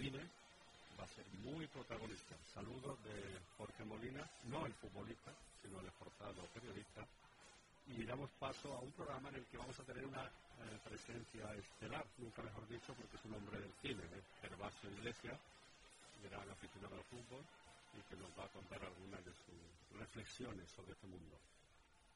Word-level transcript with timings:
cine 0.00 0.20
va 0.98 1.04
a 1.04 1.08
ser 1.08 1.26
muy 1.44 1.66
protagonista. 1.68 2.34
Saludos 2.54 2.96
de 3.04 3.38
Jorge 3.58 3.84
Molina, 3.84 4.24
no 4.48 4.64
el 4.64 4.72
futbolista, 4.74 5.30
sino 5.62 5.80
el 5.80 5.86
esforzado 5.86 6.42
periodista. 6.54 7.04
Y 7.86 8.04
damos 8.04 8.30
paso 8.38 8.72
a 8.74 8.80
un 8.80 8.90
programa 8.92 9.28
en 9.30 9.36
el 9.36 9.44
que 9.46 9.58
vamos 9.58 9.78
a 9.78 9.84
tener 9.84 10.06
una 10.06 10.24
eh, 10.24 10.78
presencia 10.84 11.52
estelar, 11.54 12.06
nunca 12.18 12.42
mejor 12.42 12.66
dicho, 12.68 12.94
porque 12.94 13.16
es 13.16 13.24
un 13.24 13.34
hombre 13.34 13.60
del 13.60 13.72
cine, 13.82 14.02
¿eh? 14.04 14.22
Gervasio 14.40 14.90
Iglesias, 14.90 15.38
gran 16.24 16.48
aficionado 16.48 16.96
al 16.96 17.04
fútbol 17.04 17.44
y 17.98 18.00
que 18.08 18.16
nos 18.16 18.30
va 18.38 18.44
a 18.44 18.48
contar 18.48 18.82
algunas 18.84 19.24
de 19.24 19.32
sus 19.32 19.98
reflexiones 19.98 20.70
sobre 20.70 20.92
este 20.92 21.06
mundo. 21.08 21.36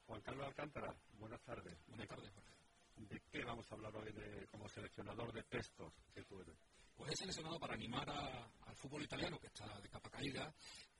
Juan 0.06 0.20
Carlos 0.22 0.46
Alcántara, 0.46 0.94
buenas 1.18 1.40
tardes. 1.42 1.74
Buenas 1.88 2.08
tardes, 2.08 2.30
Jorge. 2.32 3.14
¿De 3.14 3.20
qué 3.32 3.44
vamos 3.44 3.66
a 3.70 3.74
hablar 3.74 3.94
hoy 3.96 4.12
de- 4.12 4.46
como 4.52 4.68
seleccionador 4.68 5.32
de 5.32 5.42
textos 5.44 5.92
que 6.14 6.22
tú 6.22 6.40
eres? 6.40 6.54
Pues 6.96 7.10
he 7.12 7.16
seleccionado 7.16 7.58
para 7.58 7.74
animar 7.74 8.08
a- 8.08 8.48
al 8.66 8.76
fútbol 8.76 9.02
italiano, 9.02 9.38
que 9.38 9.48
está 9.48 9.66
de 9.80 9.88
capa 9.88 10.10
caída, 10.10 10.52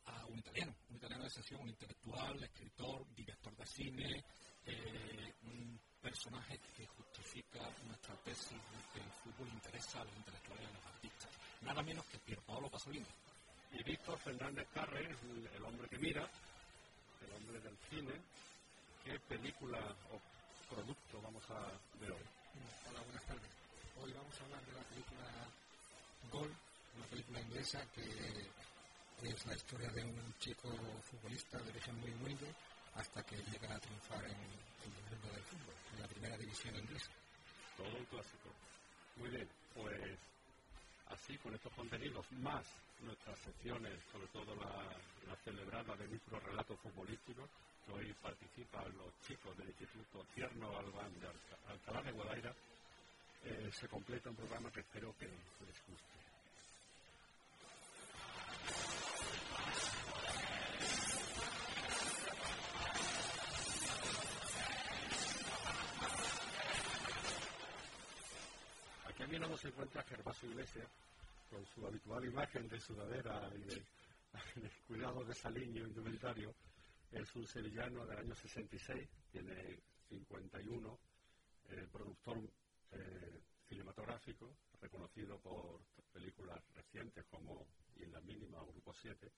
a 0.06 0.26
un 0.26 0.38
italiano, 0.38 0.74
un 0.90 0.96
italiano 0.96 1.22
de 1.22 1.28
excepción, 1.28 1.60
un 1.62 1.68
intelectual, 1.70 2.42
escritor, 2.42 3.06
director 3.14 3.56
de 3.56 3.66
cine, 3.66 4.24
eh, 4.66 5.32
un 5.44 5.80
personaje 6.02 6.58
que 6.76 6.86
justifica 6.86 7.60
nuestra 7.86 8.14
tesis 8.16 8.50
de 8.50 8.92
que 8.92 9.00
el 9.00 9.10
fútbol 9.22 9.48
interesa 9.48 10.00
a 10.00 10.04
los 10.04 10.16
intelectuales 10.16 10.62
y 10.62 10.66
a 10.66 10.74
los 10.74 10.86
artistas. 10.86 11.30
Nada 11.62 11.82
menos 11.82 12.04
que 12.06 12.18
Pierpaolo 12.18 12.70
Pasolini. 12.70 13.06
Y 13.72 13.82
Víctor 13.82 14.18
Fernández 14.18 14.68
Carre, 14.74 15.06
el 15.56 15.64
hombre 15.64 15.88
que 15.88 15.98
mira, 15.98 16.28
el 17.22 17.32
hombre 17.32 17.60
del 17.60 17.76
cine. 17.88 18.12
¿Qué 19.02 19.18
película 19.20 19.78
o 20.12 20.20
producto 20.74 21.20
vamos 21.22 21.42
a 21.50 21.60
ver 21.98 22.12
hoy? 22.12 22.22
Hola, 22.88 23.00
buenas 23.02 23.24
tardes. 23.26 23.50
Hoy 23.96 24.12
vamos 24.12 24.40
a 24.40 24.44
hablar 24.44 24.64
de 24.66 24.72
la 24.72 24.82
película 24.84 25.24
Una 26.34 27.06
película 27.10 27.40
inglesa 27.40 27.80
que 27.94 28.02
es 28.02 29.46
la 29.46 29.54
historia 29.54 29.88
de 29.90 30.02
un 30.04 30.34
chico 30.40 30.68
futbolista 31.08 31.58
de 31.58 31.70
origen 31.70 32.00
muy 32.00 32.10
humilde 32.10 32.52
hasta 32.96 33.22
que 33.22 33.36
llega 33.36 33.72
a 33.72 33.78
triunfar 33.78 34.24
en, 34.24 34.32
el 34.32 35.42
fútbol, 35.44 35.74
en 35.94 36.00
la 36.02 36.08
primera 36.08 36.36
división 36.36 36.74
inglesa. 36.74 37.10
Todo 37.76 37.86
un 37.86 38.04
clásico. 38.06 38.50
Muy 39.16 39.30
bien, 39.30 39.48
pues 39.74 40.18
así 41.06 41.38
con 41.38 41.54
estos 41.54 41.72
contenidos 41.72 42.26
más 42.32 42.64
nuestras 43.00 43.38
secciones, 43.38 43.94
sobre 44.10 44.26
todo 44.28 44.56
la, 44.56 44.90
celebrada 45.44 45.94
de 45.96 46.08
micro 46.08 46.40
relatos 46.40 46.78
futbolísticos, 46.80 47.48
que 47.86 47.92
hoy 47.92 48.12
participan 48.22 48.90
los 48.96 49.12
chicos 49.26 49.56
del 49.58 49.68
Instituto 49.68 50.24
Tierno 50.34 50.76
Albán 50.78 51.12
de 51.20 51.26
Alca- 51.28 51.58
Alcalá 51.68 52.02
de 52.02 52.12
Guadaira, 52.12 52.54
eh, 53.44 53.70
se 53.72 53.88
completa 53.88 54.30
un 54.30 54.36
programa 54.36 54.70
que 54.70 54.80
espero 54.80 55.14
que 55.18 55.26
les 55.26 55.86
guste. 55.86 56.14
Aquí 69.08 69.22
a 69.22 69.26
mi 69.26 69.38
lado 69.38 69.56
se 69.56 69.68
encuentra 69.68 70.02
Gervasio 70.04 70.50
Iglesias, 70.50 70.88
con 71.50 71.64
su 71.66 71.86
habitual 71.86 72.24
imagen 72.24 72.68
de 72.68 72.80
sudadera 72.80 73.48
y 73.54 73.62
de, 73.62 73.74
de 74.56 74.70
cuidado 74.86 75.24
de 75.24 75.34
saliño 75.34 75.84
indumentario. 75.84 76.54
Es 77.12 77.34
un 77.36 77.46
sevillano 77.46 78.04
del 78.06 78.18
año 78.18 78.34
66, 78.34 79.08
tiene 79.30 79.78
51, 80.08 80.98
eh, 81.70 81.86
productor 81.92 82.38
eh, 82.94 83.42
cinematográfico, 83.68 84.56
reconocido 84.80 85.38
por 85.40 85.80
películas 86.12 86.62
recientes 86.74 87.24
como 87.26 87.66
Y 87.96 88.04
en 88.04 88.12
la 88.12 88.20
mínima 88.20 88.60
o 88.60 88.66
Grupo 88.66 88.92
7, 88.92 89.32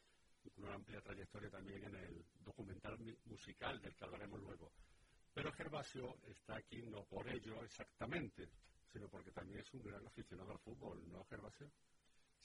y 0.44 0.50
con 0.50 0.64
una 0.64 0.74
amplia 0.74 1.00
trayectoria 1.00 1.50
también 1.50 1.84
en 1.84 1.94
el 1.94 2.24
documental 2.40 2.96
musical 3.24 3.80
del 3.80 3.94
que 3.94 4.04
hablaremos 4.04 4.40
luego. 4.40 4.72
Pero 5.34 5.52
Gervasio 5.52 6.16
está 6.24 6.56
aquí 6.56 6.82
no 6.82 7.04
por 7.04 7.28
ello 7.28 7.62
exactamente, 7.64 8.48
sino 8.92 9.08
porque 9.08 9.32
también 9.32 9.60
es 9.60 9.74
un 9.74 9.82
gran 9.82 10.06
aficionado 10.06 10.52
al 10.52 10.58
fútbol, 10.60 11.06
¿no, 11.10 11.24
Gervasio? 11.26 11.70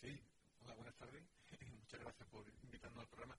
Sí, 0.01 0.19
hola, 0.59 0.75
buenas 0.75 0.95
tardes. 0.97 1.23
Muchas 1.79 1.99
gracias 2.01 2.27
por 2.29 2.45
invitarnos 2.63 2.99
al 2.99 3.07
programa. 3.07 3.37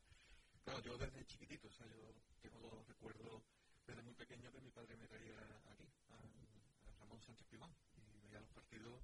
Claro, 0.65 0.81
yo 0.81 0.97
desde 0.97 1.27
chiquitito, 1.27 1.69
o 1.69 1.73
sea, 1.73 1.87
yo 1.87 2.15
tengo 2.41 2.61
los 2.61 2.87
recuerdos 2.87 3.43
desde 3.87 4.03
muy 4.03 4.15
pequeño 4.15 4.51
que 4.53 4.61
mi 4.61 4.71
padre 4.71 4.97
me 4.97 5.09
traía 5.09 5.37
aquí, 5.71 5.85
a, 7.13 7.17
a 7.17 7.19
Ramón 7.19 7.23
Sánchez 7.23 7.47
y 7.53 7.57
veía 8.23 8.41
los 8.41 8.51
partidos 8.51 9.03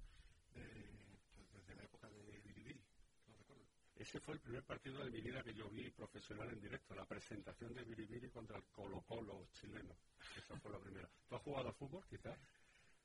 de- 0.53 1.19
pues, 1.35 1.51
desde 1.51 1.75
la 1.75 1.83
época 1.83 2.09
de 2.09 2.41
Bilibili, 2.41 2.81
lo 3.27 3.33
recuerdo. 3.35 3.63
Ese 3.95 4.19
fue 4.19 4.33
el 4.35 4.39
primer 4.39 4.63
partido 4.63 5.03
de 5.03 5.11
mi 5.11 5.21
vida 5.21 5.43
que 5.43 5.53
yo 5.53 5.69
vi 5.69 5.89
profesional 5.91 6.49
en 6.49 6.59
directo, 6.61 6.95
la 6.95 7.05
presentación 7.05 7.73
de 7.73 7.83
Biribiri 7.83 8.29
contra 8.29 8.57
el 8.57 8.63
Colo 8.71 9.01
Colo 9.01 9.47
chileno. 9.53 9.95
Esa 10.37 10.57
fue 10.59 10.71
la 10.71 10.79
primera. 10.79 11.09
¿Tú 11.27 11.35
has 11.35 11.41
jugado 11.43 11.67
al 11.67 11.75
fútbol, 11.75 12.03
quizás? 12.09 12.37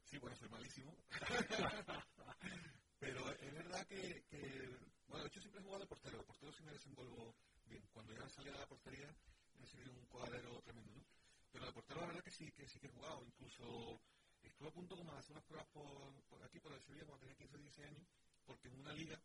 Sí, 0.04 0.18
bueno, 0.18 0.36
soy 0.36 0.48
malísimo. 0.48 0.94
Pero 2.98 3.30
es 3.32 3.52
verdad 3.54 3.86
que, 3.86 4.24
que, 4.30 4.78
bueno, 5.08 5.26
yo 5.28 5.40
siempre 5.40 5.60
he 5.60 5.64
jugado 5.64 5.80
de 5.82 5.86
portero. 5.88 6.18
De 6.18 6.24
portero 6.24 6.52
sí 6.52 6.62
me 6.62 6.72
desenvuelvo 6.72 7.34
bien. 7.66 7.82
Cuando 7.92 8.12
ya 8.14 8.28
salía 8.28 8.52
de 8.52 8.58
la 8.58 8.66
portería 8.66 9.14
me 9.58 9.66
sirvió 9.66 9.92
un 9.92 10.06
cuadrero 10.06 10.60
tremendo, 10.62 10.92
¿no? 10.94 11.04
Pero 11.52 11.66
de 11.66 11.72
portero 11.72 12.00
la 12.00 12.06
verdad 12.06 12.22
que 12.24 12.30
sí, 12.30 12.50
que 12.52 12.66
sí 12.68 12.78
que 12.80 12.86
he 12.86 12.90
jugado. 12.90 13.24
Incluso 13.24 14.00
estuve 14.48 14.68
a 14.68 14.72
punto 14.72 14.96
como 14.96 15.12
de 15.12 15.18
hacer 15.18 15.32
unas 15.32 15.44
pruebas 15.44 15.68
por, 15.68 16.22
por 16.24 16.42
aquí, 16.42 16.60
por 16.60 16.72
el 16.72 16.80
Sevilla, 16.80 17.04
cuando 17.04 17.20
tenía 17.20 17.36
15 17.36 17.54
o 17.54 17.58
16 17.58 17.88
años, 17.88 18.06
porque 18.46 18.68
en 18.68 18.80
una 18.80 18.92
liga 18.92 19.20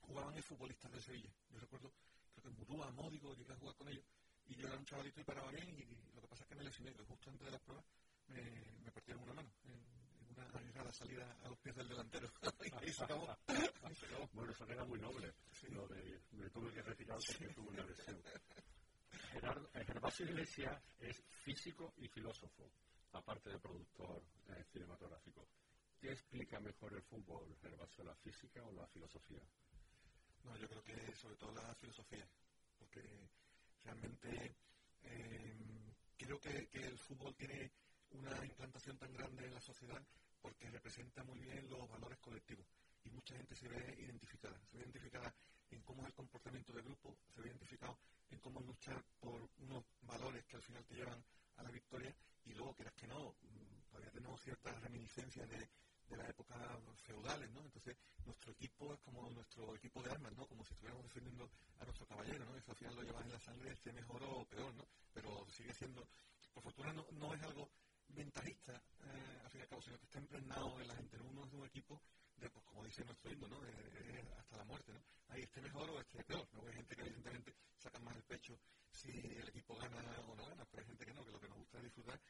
jugaban 0.00 0.34
el 0.34 0.42
futbolistas 0.42 0.92
de 0.92 1.00
Sevilla. 1.00 1.30
Yo 1.50 1.60
recuerdo, 1.60 1.92
creo 2.34 2.44
que 2.44 2.50
Murúa, 2.50 2.90
Módigo, 2.92 3.34
llegué 3.34 3.52
a 3.52 3.56
jugar 3.56 3.74
con 3.76 3.88
ellos. 3.88 4.04
Y 4.46 4.54
yo 4.54 4.66
era 4.66 4.78
un 4.78 4.84
chavalito 4.84 5.20
y 5.20 5.24
paraba 5.24 5.50
bien, 5.50 5.68
y 5.68 6.14
lo 6.14 6.22
que 6.22 6.28
pasa 6.28 6.42
es 6.42 6.48
que 6.48 6.54
me 6.54 6.64
lesioné, 6.64 6.94
que 6.94 7.02
justo 7.04 7.30
antes 7.30 7.44
de 7.44 7.52
las 7.52 7.60
pruebas 7.60 7.84
me, 8.28 8.42
me 8.82 8.90
partieron 8.90 9.22
una 9.24 9.34
mano 9.34 9.50
en, 9.64 9.98
una 10.30 10.44
arriesgada 10.44 10.92
salida 10.92 11.36
a 11.42 11.48
los 11.48 11.58
pies 11.58 11.76
del 11.76 11.88
delantero. 11.88 12.32
y 12.64 12.74
ahí 12.74 12.92
se 12.92 13.04
acabó. 13.04 13.36
Bueno, 14.32 14.52
eso 14.52 14.64
era 14.66 14.84
muy 14.84 14.98
noble. 14.98 15.34
Lo 15.70 15.86
de 15.88 16.20
me 16.32 16.48
tuve 16.50 16.72
que 16.72 16.82
retirar 16.82 17.18
porque 17.26 17.54
tuve 17.54 17.68
una 17.68 17.84
lesión. 17.84 18.22
Gerardo, 19.32 19.70
Gervasio 19.74 20.26
Iglesias 20.26 20.82
es 20.98 21.22
físico 21.44 21.92
y 21.98 22.08
filósofo, 22.08 22.70
aparte 23.12 23.50
de 23.50 23.58
productor 23.58 24.22
eh, 24.48 24.64
cinematográfico. 24.72 25.46
¿Qué 26.00 26.12
explica 26.12 26.60
mejor 26.60 26.94
el 26.94 27.02
fútbol, 27.02 27.56
Gervasio, 27.60 28.04
la 28.04 28.14
física 28.16 28.62
o 28.64 28.72
la 28.72 28.86
filosofía? 28.86 29.42
No, 30.44 30.56
yo 30.56 30.68
creo 30.68 30.82
que 30.82 31.14
sobre 31.16 31.36
todo 31.36 31.52
la 31.52 31.74
filosofía, 31.74 32.26
porque 32.78 33.02
realmente 33.84 34.56
eh, 35.02 35.56
creo 36.16 36.38
que, 36.40 36.68
que 36.68 36.86
el 36.86 36.98
fútbol 36.98 37.34
tiene 37.34 37.72
una 38.10 38.44
implantación 38.44 38.96
tan 38.98 39.12
grande 39.12 39.44
en 39.44 39.54
la 39.54 39.60
sociedad 39.60 40.02
porque 40.40 40.70
representa 40.70 41.24
muy 41.24 41.38
bien 41.40 41.68
los 41.68 41.88
valores 41.88 42.18
colectivos 42.20 42.66
y 43.04 43.10
mucha 43.10 43.34
gente 43.36 43.54
se 43.54 43.68
ve 43.68 43.96
identificada, 43.98 44.58
se 44.66 44.76
ve 44.76 44.84
identificada 44.84 45.34
en 45.70 45.82
cómo 45.82 46.02
es 46.02 46.08
el 46.08 46.14
comportamiento 46.14 46.72
de 46.72 46.82
grupo, 46.82 47.16
se 47.34 47.40
ve 47.40 47.48
identificado 47.48 47.98
en 48.30 48.38
cómo 48.38 48.60
luchar 48.60 49.02
por 49.20 49.48
unos 49.58 49.84
valores 50.02 50.44
que 50.46 50.56
al 50.56 50.62
final 50.62 50.84
te 50.84 50.94
llevan 50.94 51.22
a 51.56 51.62
la 51.62 51.70
victoria 51.70 52.14
y 52.48 52.54
luego, 52.54 52.74
quieras 52.74 52.94
que 52.94 53.06
no, 53.06 53.34
todavía 53.90 54.10
tenemos 54.10 54.40
ciertas 54.40 54.80
reminiscencias 54.82 55.48
de, 55.48 55.68
de 56.08 56.16
las 56.16 56.28
épocas 56.30 56.58
feudales, 57.02 57.50
¿no? 57.52 57.60
Entonces, 57.64 57.96
nuestro 58.24 58.52
equipo 58.52 58.92
es 58.94 59.00
como 59.00 59.30
nuestro 59.30 59.74
equipo 59.76 60.02
de 60.02 60.10
armas, 60.10 60.32
¿no? 60.32 60.46
Como 60.46 60.64
si 60.64 60.72
estuviéramos 60.72 61.04
defendiendo 61.04 61.50
a 61.78 61.84
nuestro 61.84 62.06
caballero, 62.06 62.44
¿no? 62.44 62.56
Eso 62.56 62.70
al 62.70 62.76
final 62.76 62.96
lo 62.96 63.02
llevas 63.02 63.24
en 63.24 63.32
la 63.32 63.40
sangre, 63.40 63.72
esté 63.72 63.92
mejor 63.92 64.22
o 64.22 64.44
peor, 64.46 64.74
¿no? 64.74 64.86
Pero 65.12 65.46
sigue 65.50 65.74
siendo, 65.74 66.08
por 66.54 66.62
fortuna 66.62 66.92
no, 66.92 67.06
no 67.12 67.34
es 67.34 67.42
algo 67.42 67.70
ventajista, 68.08 68.72
eh, 68.72 69.40
al 69.44 69.50
fin 69.50 69.60
y 69.60 69.62
al 69.62 69.68
cabo, 69.68 69.82
sino 69.82 69.98
que 69.98 70.04
está 70.06 70.18
impregnado 70.18 70.80
en 70.80 70.88
la 70.88 70.96
gente, 70.96 71.18
¿no? 71.18 71.24
Uno 71.24 71.44
es 71.44 71.52
un 71.52 71.66
equipo 71.66 72.00
de, 72.36 72.50
pues 72.50 72.64
como 72.64 72.84
dice 72.84 73.04
nuestro 73.04 73.30
himno, 73.30 73.48
¿no? 73.48 73.58
hasta 74.38 74.56
la 74.56 74.64
muerte, 74.64 74.92
¿no? 74.92 75.00
Ahí 75.28 75.42
esté 75.42 75.60
mejor 75.60 75.90
o 75.90 76.00
esté 76.00 76.24
peor, 76.24 76.48
¿no? 76.52 76.66
Hay 76.66 76.74
gente 76.74 76.96
que 76.96 77.02
evidentemente 77.02 77.54
saca 77.76 77.98
más 78.00 78.16
el 78.16 78.22
pecho 78.22 78.58
si 78.90 79.10
el 79.10 79.48
equipo 79.48 79.76
gana 79.76 80.00
o 80.26 80.34
no 80.34 80.46
gana, 80.46 80.64
pero 80.70 80.82
hay 80.82 80.86
gente 80.86 81.04
que 81.04 81.12
no, 81.12 81.24
que 81.24 81.32
lo 81.32 81.40
que 81.40 81.48
nos 81.48 81.58
gusta 81.58 81.78
es 81.78 81.84
disfrutar 81.84 82.20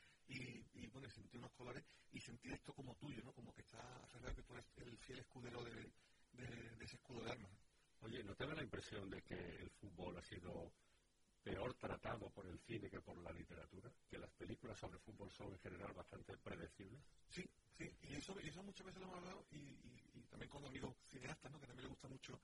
y, 1.08 1.10
y 1.10 1.10
sentir 1.10 1.38
unos 1.38 1.52
colores 1.52 1.84
y 2.12 2.20
sentir 2.20 2.52
esto 2.52 2.72
como 2.75 2.94
tuyo, 2.96 3.22
¿no? 3.25 3.32
Como 3.32 3.52
que 3.55 3.62
está 3.62 3.78
arreglado 3.78 4.34
que 4.37 4.43
tú 4.43 4.52
eres 4.55 4.66
el 4.76 4.99
fiel 4.99 5.19
escudero 5.20 5.62
de, 5.64 5.93
de, 6.32 6.84
ese 6.84 6.96
escudo 6.96 7.25
de 7.25 7.31
armas. 7.32 7.50
Oye, 8.00 8.22
¿no 8.22 8.34
te 8.34 8.46
da 8.46 8.55
la 8.55 8.62
impresión 8.62 9.10
de 9.10 9.22
que 9.22 9.34
el 9.34 9.70
fútbol 9.70 10.16
ha 10.16 10.22
sido 10.22 10.72
peor 11.43 11.75
tratado 11.75 12.31
por 12.31 12.46
el 12.46 12.58
cine 12.60 12.88
que 12.88 13.00
por 13.00 13.19
la 13.19 13.32
literatura? 13.32 13.90
¿Que 14.08 14.19
las 14.19 14.31
películas 14.32 14.78
sobre 14.78 14.99
fútbol 14.99 15.31
son 15.31 15.52
en 15.52 15.58
general 15.58 15.93
bastante 15.94 16.37
predecibles? 16.37 17.00
Sí, 17.28 17.44
sí, 17.76 17.90
y 18.02 18.14
eso, 18.14 18.38
eso 18.38 18.62
muchas 18.62 18.87
veces 18.87 19.00
lo 19.00 19.06
hemos 19.06 19.19
hablado 19.19 19.46
y, 19.50 19.56
y, 19.56 20.25
también 20.31 20.50
con 20.50 20.64
amigos 20.64 20.94
cineastas, 21.10 21.50
¿no? 21.50 21.58
que 21.58 21.66
también 21.66 21.84
les 21.84 21.90
gusta 21.90 22.08
mucho 22.08 22.40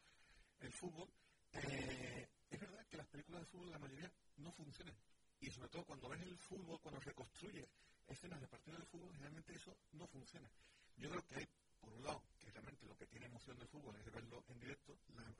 el 0.61 0.72
fútbol. 0.72 1.08
Eh, 1.52 2.28
es 2.50 2.61
verdad 2.61 2.87
que 2.87 2.96
las 2.96 3.06
películas 3.06 3.43
de 3.43 3.46
fútbol, 3.46 3.70
la 3.70 3.78
mayoría, 3.78 4.11
no 4.38 4.50
funcionan. 4.52 4.94
Y 5.40 5.50
sobre 5.50 5.69
todo 5.69 5.84
cuando 5.84 6.08
ves 6.08 6.22
el 6.22 6.37
fútbol, 6.38 6.81
cuando 6.81 7.00
reconstruyes 7.00 7.69
escenas 8.09 8.41
de 8.41 8.49
partidos 8.49 8.81
de 8.81 8.87
fútbol, 8.87 9.12
generalmente 9.12 9.55
eso 9.55 9.77
no 9.93 10.06
funciona. 10.09 10.51
Yo 10.97 11.11
creo 11.11 11.27
que 11.27 11.37
hay, 11.37 11.49
por 11.81 11.93
un 11.93 12.05
lado, 12.05 12.23
que 12.39 12.51
realmente 12.51 12.87
lo 12.87 12.97
que 12.97 13.06
tiene 13.06 13.27
emoción 13.27 13.59
del 13.59 13.69
fútbol 13.69 13.97
es 13.97 14.12
verlo 14.12 14.45
en 14.49 14.61
directo, 14.61 14.97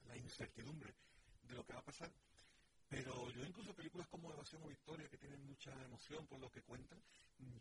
la, 0.07 0.17
incertidumbre 0.17 0.95
de 1.43 1.55
lo 1.55 1.65
que 1.65 1.73
va 1.73 1.81
a 1.81 1.85
pasar. 1.85 2.11
Pero 2.89 3.31
yo 3.31 3.45
incluso 3.45 3.75
películas 3.75 4.09
como 4.09 4.33
Evasión 4.33 4.63
o 4.63 4.69
Victoria, 4.69 5.09
que 5.09 5.19
tienen 5.19 5.45
mucha 5.45 5.73
emoción 5.85 6.27
por 6.27 6.39
lo 6.39 6.51
que 6.51 6.63
cuentan, 6.63 7.01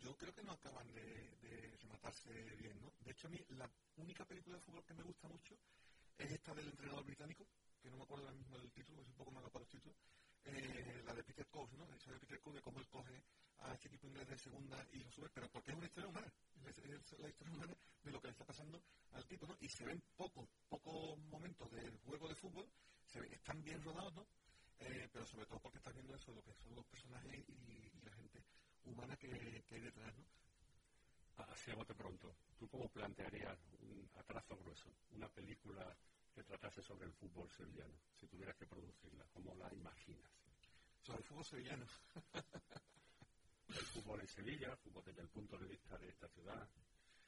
yo 0.02 0.16
creo 0.16 0.32
que 0.34 0.42
no 0.42 0.52
acaban 0.52 0.86
de, 0.92 1.76
rematarse 1.80 2.30
bien, 2.56 2.80
¿no? 2.80 2.92
De 3.04 3.10
hecho, 3.10 3.26
a 3.26 3.30
mí 3.30 3.38
la 3.50 3.68
única 3.96 4.24
película 4.24 4.56
de 4.56 4.62
fútbol 4.62 4.84
que 4.84 4.94
me 4.94 5.02
gusta 5.02 5.28
mucho 5.28 5.56
es 6.18 6.30
esta 6.30 6.54
del 6.54 6.68
entrenador 6.68 7.04
británico, 7.04 7.46
que 7.82 7.90
no 7.90 7.96
me 7.96 8.04
acuerdo 8.04 8.24
ahora 8.24 8.36
mismo 8.36 8.58
del 8.58 8.70
título, 8.72 9.02
es 9.02 9.08
un 9.08 9.14
poco 9.14 9.30
malo 9.30 9.50
para 9.50 9.64
los 9.64 9.68
títulos, 9.68 9.96
eh, 10.44 11.02
la 11.04 11.14
de 11.14 11.24
Peter 11.24 11.46
Cove, 11.48 11.76
¿no? 11.76 11.86
La 11.86 11.94
de 11.94 12.20
Peter 12.20 12.40
Cove, 12.40 12.56
de 12.56 12.62
cómo 12.62 12.78
él 12.78 12.88
coge 12.88 13.22
a 13.60 13.72
este 13.74 13.88
equipo 13.88 14.06
inglés 14.06 14.28
de 14.28 14.38
segunda 14.38 14.86
y 14.92 14.98
lo 14.98 15.10
sube, 15.10 15.28
pero 15.32 15.48
porque 15.50 15.70
es 15.70 15.76
una 15.76 15.86
historia 15.86 16.08
humana, 16.08 16.32
es, 16.66 17.18
la 17.18 17.28
historia 17.28 17.52
humana 17.54 17.76
de 18.02 18.10
lo 18.10 18.20
que 18.20 18.26
le 18.28 18.32
está 18.32 18.44
pasando 18.44 18.82
al 19.12 19.26
tipo, 19.26 19.46
¿no? 19.46 19.56
Y 19.60 19.68
se 19.68 19.84
ven 19.84 20.02
pocos, 20.16 20.48
pocos 20.68 21.18
momentos 21.30 21.70
del 21.70 21.96
juego 21.98 22.28
de 22.28 22.34
fútbol, 22.34 22.68
se 23.04 23.20
están 23.32 23.62
bien 23.62 23.82
rodados, 23.82 24.14
¿no? 24.14 24.26
Eh, 24.80 25.08
pero 25.12 25.24
sobre 25.26 25.46
todo 25.46 25.60
porque 25.60 25.78
estás 25.78 25.94
viendo 25.94 26.14
eso, 26.14 26.32
lo 26.32 26.42
que 26.42 26.52
son 26.54 26.74
los 26.74 26.84
personajes 26.86 27.48
y, 27.48 27.90
la 28.04 28.12
gente 28.12 28.44
humana 28.84 29.16
que, 29.16 29.28
hay 29.70 29.80
detrás, 29.80 30.14
¿no? 30.16 30.24
Así 31.36 31.70
a 31.70 31.74
bote 31.74 31.94
pronto, 31.94 32.36
¿tú 32.58 32.68
cómo 32.68 32.88
plantearías 32.88 33.58
un, 33.80 34.08
a 34.14 34.22
trazo 34.22 34.56
grueso 34.56 34.94
una 35.10 35.28
película 35.28 35.96
que 36.34 36.44
tratase 36.44 36.82
sobre 36.82 37.06
el 37.06 37.12
fútbol 37.12 37.50
sevillano, 37.50 37.98
si 38.14 38.26
tuvieras 38.26 38.56
que 38.56 38.66
producirla? 38.66 39.24
¿Cómo 39.32 39.54
la 39.54 39.72
imaginas? 39.72 40.30
Sobre 41.02 41.18
el 41.18 41.24
fútbol 41.24 41.44
sevillano. 41.44 41.86
el 43.68 43.86
fútbol 43.86 44.20
en 44.20 44.28
Sevilla, 44.28 44.76
fútbol 44.76 45.04
desde 45.04 45.22
el 45.22 45.28
punto 45.28 45.58
de 45.58 45.68
vista 45.68 45.96
de 45.98 46.08
esta 46.08 46.28
ciudad, 46.28 46.68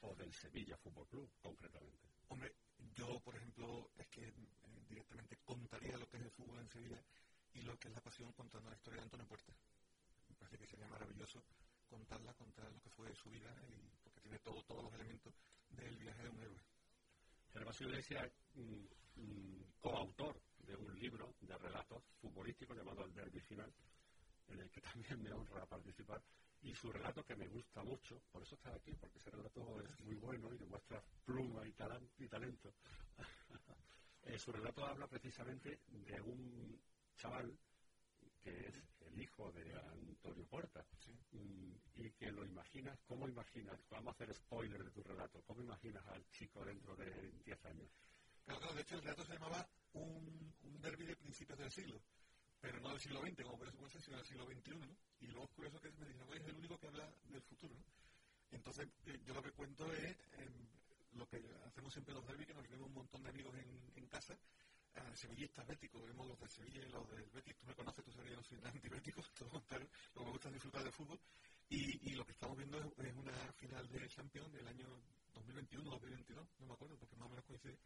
o 0.00 0.14
del 0.14 0.32
Sevilla 0.32 0.76
Fútbol 0.76 1.06
Club, 1.08 1.30
concretamente. 1.42 2.08
Hombre, 2.28 2.52
yo, 2.94 3.20
por 3.20 3.34
ejemplo, 3.36 3.90
es 3.96 4.06
que 4.08 4.28
eh, 4.28 4.34
directamente 4.88 5.38
contaría 5.44 5.96
lo 5.96 6.08
que 6.08 6.18
es 6.18 6.24
el 6.24 6.30
fútbol 6.30 6.58
en 6.58 6.68
Sevilla 6.68 7.02
y 7.54 7.62
lo 7.62 7.78
que 7.78 7.88
es 7.88 7.94
la 7.94 8.00
pasión 8.00 8.32
contando 8.32 8.68
la 8.68 8.76
historia 8.76 8.98
de 8.98 9.04
Antonio 9.04 9.26
Puerta. 9.26 9.52
Me 10.28 10.36
parece 10.36 10.58
que 10.58 10.66
sería 10.66 10.88
maravilloso 10.88 11.42
contarla, 11.88 12.34
contar 12.34 12.70
lo 12.70 12.80
que 12.80 12.90
fue 12.90 13.14
su 13.14 13.30
vida, 13.30 13.54
y 13.68 13.96
porque 14.02 14.20
tiene 14.20 14.38
todo, 14.40 14.62
todos 14.64 14.84
los 14.84 14.94
elementos 14.94 15.32
del 15.70 15.96
viaje 15.96 16.22
de 16.22 16.28
un 16.28 16.42
héroe. 16.42 16.60
Gervasio 17.52 17.88
Iglesias, 17.88 18.30
mm, 18.54 19.20
mm, 19.20 19.64
coautor 19.80 20.40
de 20.58 20.76
un 20.76 20.98
libro 20.98 21.34
de 21.40 21.56
relatos 21.56 22.02
futbolísticos 22.20 22.76
llamado 22.76 23.04
El 23.04 23.14
Derby 23.14 23.40
Final, 23.40 23.72
en 24.48 24.60
el 24.60 24.70
que 24.70 24.80
también 24.80 25.22
me 25.22 25.32
honra 25.32 25.66
participar, 25.66 26.22
y 26.62 26.74
su 26.74 26.90
relato 26.90 27.24
que 27.24 27.36
me 27.36 27.46
gusta 27.48 27.82
mucho, 27.84 28.20
por 28.32 28.42
eso 28.42 28.54
está 28.54 28.74
aquí, 28.74 28.92
porque 28.94 29.18
ese 29.18 29.30
relato 29.30 29.80
es 29.82 30.00
muy 30.00 30.16
bueno 30.16 30.52
y 30.52 30.58
demuestra 30.58 31.02
pluma 31.24 31.66
y, 31.66 31.74
y 32.24 32.28
talento. 32.28 32.72
Eh, 34.28 34.40
su 34.40 34.50
relato 34.50 34.84
habla 34.84 35.06
precisamente 35.06 35.82
de 35.86 36.20
un 36.20 36.80
chaval 37.16 37.56
que 38.42 38.50
es 38.66 38.74
el 39.06 39.20
hijo 39.20 39.52
de 39.52 39.72
Antonio 39.72 40.44
Puerta 40.46 40.84
mm, 41.30 41.72
y 41.94 42.10
que 42.10 42.32
lo 42.32 42.44
imaginas, 42.44 42.98
¿cómo 43.06 43.28
imaginas? 43.28 43.78
Vamos 43.88 44.08
a 44.08 44.10
hacer 44.10 44.34
spoiler 44.34 44.82
de 44.82 44.90
tu 44.90 45.04
relato, 45.04 45.40
¿cómo 45.46 45.62
imaginas 45.62 46.04
al 46.08 46.28
chico 46.32 46.64
dentro 46.64 46.96
de 46.96 47.30
10 47.44 47.64
años? 47.66 47.88
Claro, 48.44 48.74
de 48.74 48.82
hecho 48.82 48.96
el 48.96 49.02
relato 49.02 49.24
se 49.24 49.34
llamaba 49.34 49.64
Un, 49.92 50.52
un 50.64 50.80
derby 50.80 51.06
de 51.06 51.14
principios 51.14 51.60
del 51.60 51.70
siglo 51.70 52.00
pero 52.66 52.80
no 52.80 52.90
del 52.90 53.00
siglo 53.00 53.20
XX, 53.20 53.44
como 53.44 53.86
eso 53.86 54.00
sino 54.00 54.16
del 54.16 54.26
siglo 54.26 54.44
XXI, 54.44 54.74
¿no? 54.74 54.96
Y 55.20 55.26
luego 55.28 55.44
es 55.44 55.50
curioso 55.50 55.80
que 55.80 55.90
me 55.92 56.06
dicen, 56.06 56.26
es 56.34 56.48
el 56.48 56.56
único 56.56 56.76
que 56.80 56.86
habla 56.88 57.08
del 57.30 57.42
futuro. 57.42 57.76
Entonces, 58.50 58.88
eh, 59.06 59.20
yo 59.24 59.34
lo 59.34 59.42
que 59.42 59.52
cuento 59.52 59.92
es 59.92 60.16
em, 60.34 60.66
lo 61.12 61.28
que 61.28 61.38
hacemos 61.64 61.92
siempre 61.92 62.12
los 62.12 62.26
derbis, 62.26 62.48
que 62.48 62.54
nos 62.54 62.64
reunimos 62.64 62.88
un 62.88 62.94
montón 62.94 63.22
de 63.22 63.30
amigos 63.30 63.54
en, 63.94 64.06
casa, 64.08 64.34
eh, 64.94 65.00
sevillistas 65.14 65.64
béticos, 65.64 66.04
vemos 66.06 66.26
los 66.26 66.40
de 66.40 66.48
Sevilla 66.48 66.82
y 66.82 66.90
los 66.90 67.08
del 67.08 67.30
Betis, 67.30 67.56
tú 67.56 67.66
me 67.66 67.74
conoces, 67.74 68.04
tú 68.04 68.10
sabes 68.10 68.30
yo 68.30 68.36
no 68.36 68.42
soy 68.42 68.58
antibético, 68.64 69.22
lo 69.40 69.66
que 69.68 70.24
me 70.24 70.30
gusta 70.32 70.48
es 70.48 70.54
disfrutar 70.54 70.82
del 70.82 70.92
fútbol, 70.92 71.20
y, 71.68 72.14
lo 72.14 72.24
que 72.24 72.32
estamos 72.32 72.56
viendo 72.56 72.78
es, 72.78 73.14
una 73.14 73.52
final 73.52 73.88
de 73.88 74.08
Champions 74.08 74.52
del 74.52 74.66
año 74.66 74.88
2021-2022, 75.34 76.46
no 76.58 76.66
me 76.66 76.72
acuerdo, 76.72 76.96
porque 76.96 77.16
más 77.16 77.26
o 77.26 77.30
menos 77.30 77.44
coincide, 77.44 77.78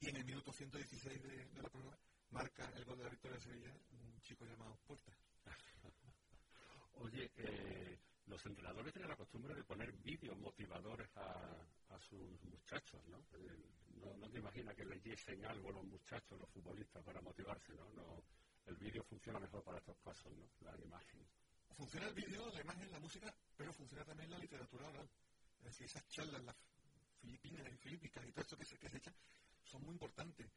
y 0.00 0.08
en 0.08 0.16
el 0.16 0.24
minuto 0.24 0.52
116 0.52 1.22
de, 1.22 1.44
de 1.46 1.62
la 1.62 1.68
prueba 1.68 1.96
marca 2.30 2.70
el 2.74 2.84
gol 2.84 2.98
de 2.98 3.04
la 3.04 3.10
victoria 3.10 3.36
de 3.36 3.42
Sevilla 3.42 3.72
un 3.90 4.20
chico 4.20 4.44
llamado 4.44 4.76
Puerta. 4.86 5.12
Oye, 6.94 7.30
eh, 7.36 7.98
los 8.26 8.44
entrenadores 8.46 8.92
tienen 8.92 9.10
la 9.10 9.16
costumbre 9.16 9.54
de 9.54 9.64
poner 9.64 9.92
vídeos 9.92 10.36
motivadores 10.38 11.08
a, 11.16 11.98
sus 11.98 12.44
muchachos, 12.44 13.00
¿no? 13.06 13.18
Eh, 13.32 13.64
¿no? 13.94 14.16
¿no? 14.18 14.30
te 14.30 14.38
imaginas 14.38 14.74
que 14.74 14.84
leyesen 14.84 15.44
algo 15.46 15.72
los 15.72 15.84
muchachos, 15.84 16.38
los 16.38 16.48
futbolistas, 16.50 17.02
para 17.02 17.22
motivarse, 17.22 17.72
¿no? 17.72 17.90
no 17.94 18.22
el 18.66 18.76
vídeo 18.76 19.02
funciona 19.04 19.38
mejor 19.38 19.62
para 19.62 19.78
estos 19.78 19.96
casos, 19.98 20.32
¿no? 20.36 20.48
La 20.60 20.76
imagen. 20.84 21.24
Funciona 21.76 22.08
el 22.08 22.14
vídeo, 22.14 22.50
la 22.52 22.60
imagen, 22.60 22.90
la 22.90 22.98
música, 22.98 23.34
pero 23.56 23.72
funciona 23.72 24.04
también 24.04 24.30
la 24.30 24.38
literatura 24.38 24.88
oral. 24.88 25.08
Es 25.58 25.64
decir, 25.64 25.86
esas 25.86 26.06
charlas, 26.08 26.42
las 26.42 26.56
filipinas 27.20 27.66
y 27.72 27.76
filipicas 27.76 28.26
y 28.26 28.32
todo 28.32 28.42
esto 28.42 28.56
que 28.56 28.64
se, 28.64 28.78
que 28.78 28.88
se 28.88 28.98
echa, 28.98 29.14
son 29.62 29.82
muy 29.84 29.92
importantes. 29.92 30.50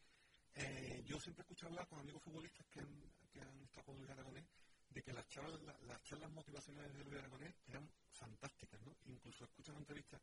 Eh, 0.59 1.03
yo 1.05 1.17
siempre 1.19 1.41
he 1.41 1.43
escuchado 1.43 1.71
hablar 1.71 1.87
con 1.87 1.99
amigos 1.99 2.21
futbolistas 2.21 2.67
que 2.67 2.81
han, 2.81 3.61
estado 3.63 3.85
con 3.85 3.97
Luis 3.97 4.09
Aragonés 4.09 4.43
de 4.89 5.01
que 5.01 5.13
las 5.13 5.25
charlas, 5.29 5.61
las 5.87 6.03
charlas 6.03 6.31
motivacionales 6.31 6.93
de 6.93 7.03
Luis 7.05 7.17
Aragonés 7.19 7.55
eran 7.67 7.89
fantásticas, 8.11 8.81
¿no? 8.81 8.93
Incluso 9.05 9.45
escuché 9.45 9.71
una 9.71 9.79
entrevista 9.79 10.19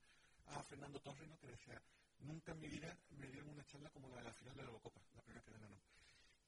a 0.49 0.63
Fernando 0.63 1.01
Torres, 1.01 1.27
¿no? 1.29 1.39
Que 1.39 1.47
decía, 1.47 1.81
nunca 2.19 2.53
en 2.53 2.61
mi 2.61 2.69
vida 2.69 2.95
me 3.11 3.29
dieron 3.29 3.49
una 3.49 3.65
charla 3.65 3.89
como 3.91 4.09
la 4.11 4.17
de 4.17 4.25
la 4.25 4.33
final 4.35 4.55
de 4.57 4.63
la 4.63 4.69
Eurocopa, 4.69 5.01
la 5.15 5.23
primera 5.23 5.45
que 5.45 5.53
ganaron. 5.53 5.79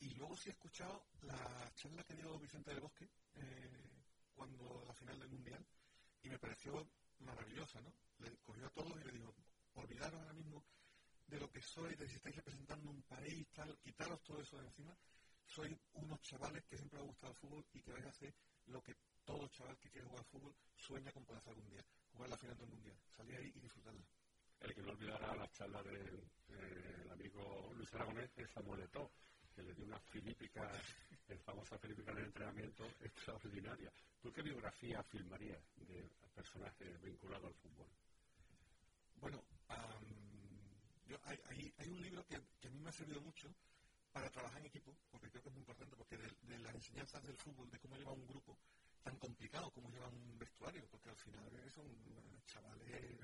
Y 0.01 0.15
luego 0.15 0.37
sí 0.37 0.51
he 0.51 0.53
escuchado 0.53 1.07
la 1.23 1.73
charla 1.75 2.05
que 2.05 2.15
dio 2.15 2.39
Vicente 2.39 2.71
del 2.71 2.81
Bosque 2.81 3.09
eh, 3.37 4.05
cuando 4.35 4.85
la 4.87 4.93
final 4.93 5.19
del 5.19 5.31
Mundial 5.31 5.65
y 6.23 6.29
me 6.29 6.39
pareció 6.39 6.87
maravillosa, 7.21 7.81
¿no? 7.81 7.93
Le 8.19 8.37
cogió 8.39 8.67
a 8.67 8.71
todos 8.71 9.01
y 9.01 9.05
le 9.05 9.13
dijo, 9.13 9.35
olvidaron 9.75 10.21
ahora 10.21 10.35
mismo 10.35 10.63
de 11.29 11.39
lo 11.39 11.51
que 11.51 11.61
soy, 11.61 11.95
de 11.95 12.09
si 12.09 12.17
estáis 12.17 12.37
representando 12.37 12.91
un 12.91 13.03
país, 13.03 13.47
tal, 13.55 13.77
quitaros 13.79 14.23
todo 14.23 14.41
eso 14.41 14.59
de 14.59 14.65
encima. 14.67 14.97
Soy 15.47 15.79
unos 15.95 16.21
chavales 16.21 16.65
que 16.65 16.77
siempre 16.77 16.99
ha 16.99 17.03
gustado 17.03 17.33
el 17.33 17.39
fútbol 17.39 17.67
y 17.73 17.81
que 17.81 17.93
vais 17.93 18.05
a 18.07 18.11
hacer 18.11 18.35
lo 18.67 18.83
que 18.83 18.95
todo 19.25 19.47
chaval 19.49 19.79
que 19.79 19.91
quiere 19.91 20.07
jugar 20.07 20.25
fútbol 20.25 20.55
sueña 20.75 21.13
con 21.13 21.25
poder 21.25 21.41
hacer 21.41 21.53
algún 21.53 21.69
día, 21.71 21.85
jugar 22.13 22.31
la 22.31 22.37
final 22.39 22.57
del 22.57 22.69
mundial, 22.69 22.97
salir 23.17 23.37
ahí 23.37 23.53
y 23.55 23.61
disfrutarla. 23.61 24.05
El 24.61 24.75
que 24.75 24.83
no 24.83 24.91
olvidará 24.91 25.37
la 25.37 25.53
charla 25.53 25.83
del 25.83 27.11
amigo 27.11 27.73
Luis 27.77 27.95
Aragonés 27.95 28.31
es 28.37 28.51
Samuel 28.51 28.83
Eto'o, 28.83 29.11
que 29.55 29.63
le 29.63 29.75
dio 29.75 29.85
una 29.85 30.01
filípica, 30.01 30.71
el 31.29 31.39
famosa 31.41 31.79
filípica 31.79 32.13
del 32.15 32.25
entrenamiento 32.25 32.87
extraordinaria. 33.01 33.93
¿Tú 34.21 34.33
qué 34.33 34.43
biografía 34.43 35.03
filmarías 35.05 35.63
de 35.77 36.09
personaje 36.35 36.85
vinculado 37.03 37.49
al 37.49 37.55
fútbol? 37.55 37.89
Bueno, 39.21 39.43
yo, 41.09 41.17
hay, 41.25 41.39
hay, 41.49 41.73
hay, 41.79 41.89
un 41.89 42.03
libro 42.03 42.25
que, 42.27 42.37
a 42.37 42.71
mí 42.71 42.79
me 42.81 42.91
ha 42.91 42.93
servido 42.93 43.21
mucho 43.23 43.49
para 44.13 44.31
trabajar 44.31 44.61
en 44.61 44.67
equipo, 44.67 44.95
porque 45.11 45.31
creo 45.31 45.43
que 45.43 45.49
es 45.49 45.55
muy 45.55 45.61
importante, 45.61 45.97
porque 45.97 46.19
de, 46.19 46.59
las 46.59 46.75
enseñanzas 46.75 47.23
del 47.25 47.37
fútbol, 47.37 47.71
de 47.71 47.79
cómo 47.79 47.97
lleva 47.97 48.13
un 48.13 48.27
grupo 48.27 48.59
tan 49.03 49.17
complicado, 49.17 49.71
cómo 49.71 49.89
lleva 49.91 50.09
un 50.09 50.39
vestuario, 50.39 50.87
porque 50.91 51.09
al 51.09 51.17
final 51.17 51.51
son 51.75 51.87
chavales 52.47 53.19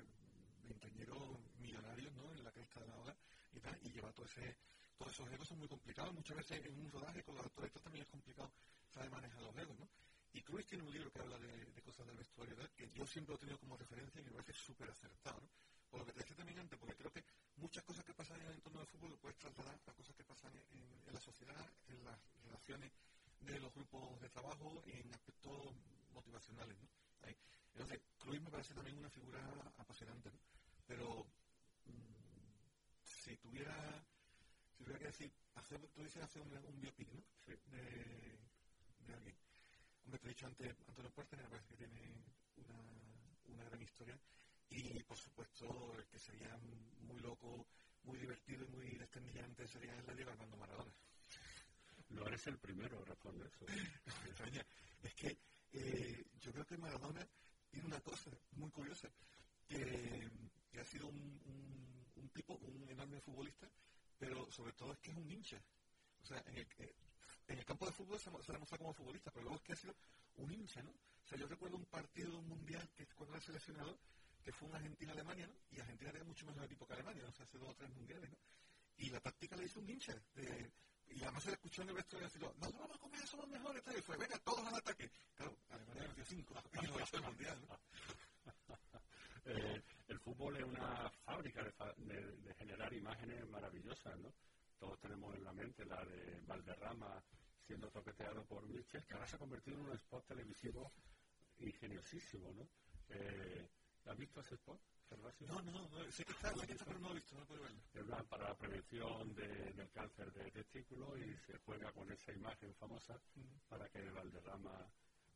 veinteañeros 0.63 1.39
millonarios, 1.59 2.11
¿no? 2.13 2.31
En 2.33 2.43
la 2.43 2.51
cresta 2.51 2.79
de 2.79 2.87
la 2.87 2.97
hora 2.97 3.15
y 3.53 3.59
tal, 3.59 3.77
y 3.83 3.89
lleva 3.91 4.11
todo 4.13 4.25
ese, 4.25 4.57
todos 4.97 5.11
esos 5.11 5.31
egos 5.31 5.47
son 5.47 5.59
muy 5.59 5.67
complicados. 5.67 6.13
Muchas 6.13 6.37
veces 6.37 6.65
en 6.65 6.79
un 6.79 6.91
rodaje 6.91 7.23
con 7.23 7.35
los 7.35 7.45
actores 7.45 7.71
también 7.83 8.03
es 8.03 8.09
complicado 8.09 8.51
saber 8.89 9.11
manejar 9.11 9.43
los 9.43 9.55
egos, 9.57 9.77
¿no? 9.77 9.87
Y 10.33 10.41
Cruz 10.41 10.65
tiene 10.65 10.83
un 10.83 10.91
libro 10.91 11.11
que 11.11 11.19
habla 11.19 11.37
de, 11.37 11.81
cosas 11.81 12.07
del 12.07 12.17
vestuario, 12.17 12.55
que 12.75 12.89
yo 12.91 13.05
siempre 13.05 13.33
lo 13.33 13.37
he 13.37 13.39
tenido 13.39 13.59
como 13.59 13.77
referencia 13.77 14.19
y 14.19 14.23
me 14.25 14.31
parece 14.31 14.53
súper 14.53 14.89
acertado. 14.89 15.39
¿no? 15.39 15.47
Por 15.95 16.01
lo 16.01 16.07
que 16.07 16.11
te 16.11 16.19
decía 16.19 16.35
también 16.35 16.59
antes, 16.59 16.77
porque 16.77 16.95
creo 16.97 17.09
que 17.09 17.23
muchas 17.55 17.81
cosas 17.85 18.03
que 18.03 18.13
pasan 18.13 18.41
en 18.41 18.47
el 18.47 18.55
entorno 18.55 18.79
del 18.79 18.87
fútbol 18.89 19.11
lo 19.11 19.17
puedes 19.17 19.37
trasladar 19.37 19.79
a 19.87 19.93
cosas 19.93 20.13
que 20.13 20.25
pasan 20.25 20.51
en, 21.07 21.13
la 21.13 21.21
sociedad, 21.21 21.71
en 21.87 22.03
las 22.03 22.19
relaciones 22.43 22.91
de 23.39 23.59
los 23.61 23.73
grupos 23.73 24.19
de 24.19 24.27
trabajo 24.27 24.83
y 24.87 24.91
en 24.91 25.13
aspectos 25.13 25.73
motivacionales, 26.13 26.77
¿no? 26.81 26.89
Entonces, 27.71 28.01
Cruz 28.19 28.41
me 28.41 28.49
parece 28.49 28.73
también 28.73 28.97
una 28.97 29.09
figura 29.09 29.39
apasionante, 29.77 30.29
¿no? 30.31 30.39
Pero 30.85 31.25
mm, 31.85 33.05
si 33.05 33.37
tuviera 33.37 34.05
si 34.75 34.83
tuviera 34.83 34.99
que 34.99 35.05
decir, 35.05 35.31
hacer, 35.53 35.79
tú 35.95 36.03
dices 36.03 36.21
hacer 36.21 36.41
un, 36.41 36.51
un 36.57 36.81
biopic, 36.81 37.07
¿no? 37.13 37.23
De, 37.45 37.57
de 38.99 39.13
alguien. 39.13 39.37
Hombre, 40.03 40.19
te 40.19 40.27
he 40.27 40.29
dicho 40.31 40.45
antes, 40.45 40.75
Antonio 40.89 41.11
Puerta, 41.11 41.37
me 41.37 41.47
parece 41.47 41.69
que 41.69 41.77
tiene 41.77 42.21
una, 42.57 42.81
una 43.47 43.63
gran 43.63 43.81
historia. 43.81 44.19
Y 44.69 45.03
por 45.03 45.17
supuesto, 45.17 45.93
el 45.97 46.05
que 46.07 46.19
sería 46.19 46.57
muy 47.01 47.19
loco, 47.21 47.65
muy 48.03 48.17
divertido 48.17 48.65
y 48.65 48.69
muy 48.69 48.89
destendillante 48.97 49.67
sería 49.67 49.93
el 49.95 50.15
de 50.15 50.23
Armando 50.23 50.57
Maradona. 50.57 50.93
No 52.09 52.27
eres 52.27 52.47
el 52.47 52.57
primero 52.57 52.99
a 52.99 53.05
responder 53.05 53.47
eso. 53.47 53.65
es 55.03 55.13
que 55.15 55.37
eh, 55.73 56.25
yo 56.39 56.51
creo 56.51 56.65
que 56.65 56.77
Maradona 56.77 57.27
tiene 57.69 57.87
una 57.87 57.99
cosa 58.01 58.31
muy 58.51 58.69
curiosa, 58.71 59.09
que, 59.67 60.29
que 60.71 60.79
ha 60.79 60.85
sido 60.85 61.07
un, 61.07 61.41
un, 61.45 62.05
un, 62.15 62.29
tipo, 62.29 62.53
un 62.55 62.87
enorme 62.89 63.19
futbolista, 63.21 63.69
pero 64.17 64.49
sobre 64.51 64.73
todo 64.73 64.93
es 64.93 64.99
que 64.99 65.11
es 65.11 65.17
un 65.17 65.29
hincha. 65.29 65.61
O 66.21 66.25
sea, 66.25 66.41
en 66.47 66.57
el, 66.57 66.67
eh, 66.79 66.95
en 67.47 67.57
el 67.59 67.65
campo 67.65 67.85
de 67.85 67.91
fútbol 67.91 68.19
se, 68.19 68.31
se 68.43 68.51
demuestra 68.51 68.77
como 68.77 68.93
futbolista, 68.93 69.31
pero 69.31 69.43
luego 69.43 69.57
es 69.57 69.63
que 69.63 69.73
ha 69.73 69.75
sido 69.75 69.95
un 70.35 70.51
hincha, 70.51 70.81
¿no? 70.83 70.91
O 70.91 71.27
sea, 71.27 71.37
yo 71.37 71.47
recuerdo 71.47 71.77
un 71.77 71.85
partido 71.85 72.41
mundial 72.43 72.87
que 72.95 73.07
cuando 73.07 73.35
era 73.35 73.43
seleccionador, 73.43 73.97
que 74.45 74.51
fue 74.51 74.67
un 74.69 74.75
Argentina-Alemania, 74.75 75.47
¿no? 75.47 75.55
Y 75.71 75.79
Argentina 75.79 76.11
era 76.11 76.23
mucho 76.23 76.45
mejor 76.45 76.65
equipo 76.65 76.85
que 76.85 76.93
Alemania, 76.93 77.23
¿no? 77.23 77.29
o 77.29 77.31
sea, 77.31 77.45
hace 77.45 77.57
dos 77.57 77.69
o 77.69 77.73
tres 77.73 77.89
mundiales, 77.89 78.29
¿no? 78.29 78.37
Y 78.97 79.09
la 79.09 79.19
táctica 79.19 79.55
le 79.55 79.65
hizo 79.65 79.79
un 79.79 79.89
hincha. 79.89 80.13
y 81.07 81.23
además 81.23 81.41
se 81.41 81.49
le 81.49 81.55
escuchó 81.55 81.81
en 81.81 81.89
el 81.89 81.95
vestuario 81.95 82.27
decir, 82.27 82.41
no, 82.43 82.53
no 82.69 82.77
vamos 82.77 82.95
a 82.95 82.99
comer, 82.99 83.27
somos 83.27 83.47
mejores, 83.47 83.81
Y 83.97 84.01
fue, 84.01 84.17
venga, 84.17 84.37
todos 84.39 84.67
al 84.67 84.75
ataque. 84.75 85.09
Claro, 85.33 85.57
Alemania 85.69 86.07
metió 86.09 86.25
cinco 86.25 86.53
y 86.79 86.85
lo 86.85 86.99
hizo 87.01 87.17
el 87.17 87.23
mundial, 87.23 87.59
eh, 89.45 89.81
el 90.09 90.19
fútbol 90.19 90.57
es 90.57 90.63
una 90.63 91.09
fábrica 91.25 91.63
de, 91.97 92.37
de, 92.37 92.53
generar 92.53 92.93
imágenes 92.93 93.47
maravillosas, 93.47 94.15
¿no? 94.19 94.31
Todos 94.77 94.99
tenemos 94.99 95.33
en 95.35 95.43
la 95.43 95.53
mente 95.53 95.85
la 95.85 96.05
de 96.05 96.39
Valderrama 96.45 97.23
siendo 97.65 97.89
toqueteado 97.89 98.45
por 98.45 98.67
Mitchell, 98.67 99.03
que 99.05 99.15
ahora 99.15 99.25
se 99.25 99.37
ha 99.37 99.39
convertido 99.39 99.79
en 99.79 99.85
un 99.87 99.93
spot 99.93 100.27
televisivo 100.27 100.91
ingeniosísimo, 101.57 102.53
¿no? 102.53 102.69
Eh, 103.09 103.67
¿Has 104.05 104.17
visto 104.17 104.39
ese 104.41 104.55
spot? 104.55 104.79
No, 105.39 105.61
no, 105.61 105.71
no, 105.71 106.11
sé 106.11 106.25
que 106.25 106.31
está, 106.31 106.53
sé 106.55 106.67
que 106.67 106.73
está, 106.73 106.85
pero 106.85 106.99
no 106.99 107.09
lo 107.09 107.13
he 107.13 107.19
visto, 107.19 107.35
no 107.35 107.45
puedo 107.45 107.61
verlo. 107.61 107.79
Es 107.93 108.01
una, 108.03 108.23
para 108.23 108.49
la 108.49 108.55
prevención 108.55 109.33
de, 109.35 109.47
del 109.73 109.89
cáncer 109.91 110.31
de 110.33 110.51
testículo 110.51 111.17
y 111.17 111.35
se 111.45 111.57
juega 111.59 111.91
con 111.91 112.11
esa 112.11 112.31
imagen 112.33 112.73
famosa 112.75 113.19
para 113.69 113.87
que 113.89 114.09
Valderrama 114.09 114.91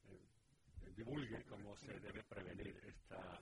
eh, 0.05 0.93
divulgue 0.95 1.43
cómo 1.45 1.75
se 1.77 1.99
debe 1.99 2.23
prevenir 2.23 2.79
esta 2.85 3.41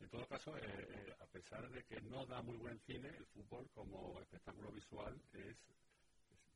en 0.00 0.10
todo 0.10 0.26
caso, 0.26 0.56
eh, 0.56 0.60
eh, 0.64 1.16
a 1.20 1.26
pesar 1.26 1.68
de 1.70 1.84
que 1.84 2.00
no 2.02 2.26
da 2.26 2.42
muy 2.42 2.56
buen 2.56 2.78
cine, 2.80 3.08
el 3.08 3.26
fútbol 3.26 3.70
como 3.70 4.20
espectáculo 4.20 4.70
visual 4.72 5.18
es, 5.32 5.56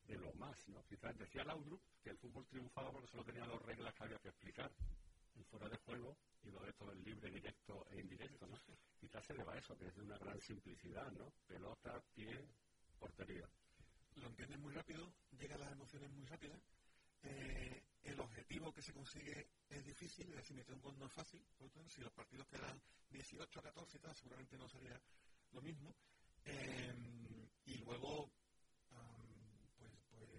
de 0.07 0.17
lo 0.17 0.33
más, 0.35 0.69
¿no? 0.69 0.85
Quizás 0.85 1.17
decía 1.19 1.45
Laudrup 1.45 1.81
que 2.03 2.11
el 2.11 2.19
fútbol 2.19 2.47
triunfaba 2.47 2.91
porque 2.91 3.09
solo 3.09 3.25
tenía 3.25 3.47
dos 3.47 3.63
reglas 3.63 3.95
que 3.95 4.05
había 4.05 4.19
que 4.19 4.29
explicar, 4.29 4.71
fuera 5.45 5.69
de 5.69 5.77
juego 5.79 6.17
y 6.43 6.51
lo 6.51 6.61
de 6.61 6.73
todo 6.73 6.93
el 6.93 7.03
libre, 7.03 7.31
directo 7.31 7.87
e 7.91 8.01
indirecto, 8.01 8.47
¿no? 8.47 8.59
Quizás 8.99 9.25
se 9.25 9.35
deba 9.35 9.53
a 9.53 9.59
eso, 9.59 9.77
que 9.77 9.87
es 9.87 9.95
de 9.95 10.03
una 10.03 10.19
gran 10.19 10.41
simplicidad, 10.41 11.11
¿no? 11.13 11.33
Pelota, 11.47 12.03
pie, 12.15 12.49
portería. 12.99 13.49
Lo 14.17 14.27
entiendes 14.29 14.59
muy 14.59 14.73
rápido, 14.73 15.13
llegan 15.39 15.61
las 15.61 15.73
emociones 15.73 16.11
muy 16.11 16.27
rápidas, 16.27 16.61
eh, 17.23 17.83
el 18.03 18.21
objetivo 18.21 18.73
que 18.73 18.83
se 18.83 18.93
consigue 18.93 19.49
es 19.69 19.85
difícil, 19.85 20.29
es 20.31 20.37
decir, 20.37 20.57
meter 20.57 20.75
un 20.75 20.81
gol 20.81 20.99
no 20.99 21.07
es 21.07 21.13
fácil, 21.13 21.45
si 21.89 22.01
los 22.01 22.13
partidos 22.13 22.47
quedan 22.49 22.81
18 23.11 23.59
a 23.59 23.63
14 23.63 23.99
y 23.99 24.15
seguramente 24.15 24.57
no 24.57 24.69
sería 24.69 25.01
lo 25.53 25.61
mismo. 25.63 25.95
Em, 26.45 27.49
y 27.67 27.79
luego, 27.79 28.31
pues, 29.77 29.93
pues, 30.09 30.31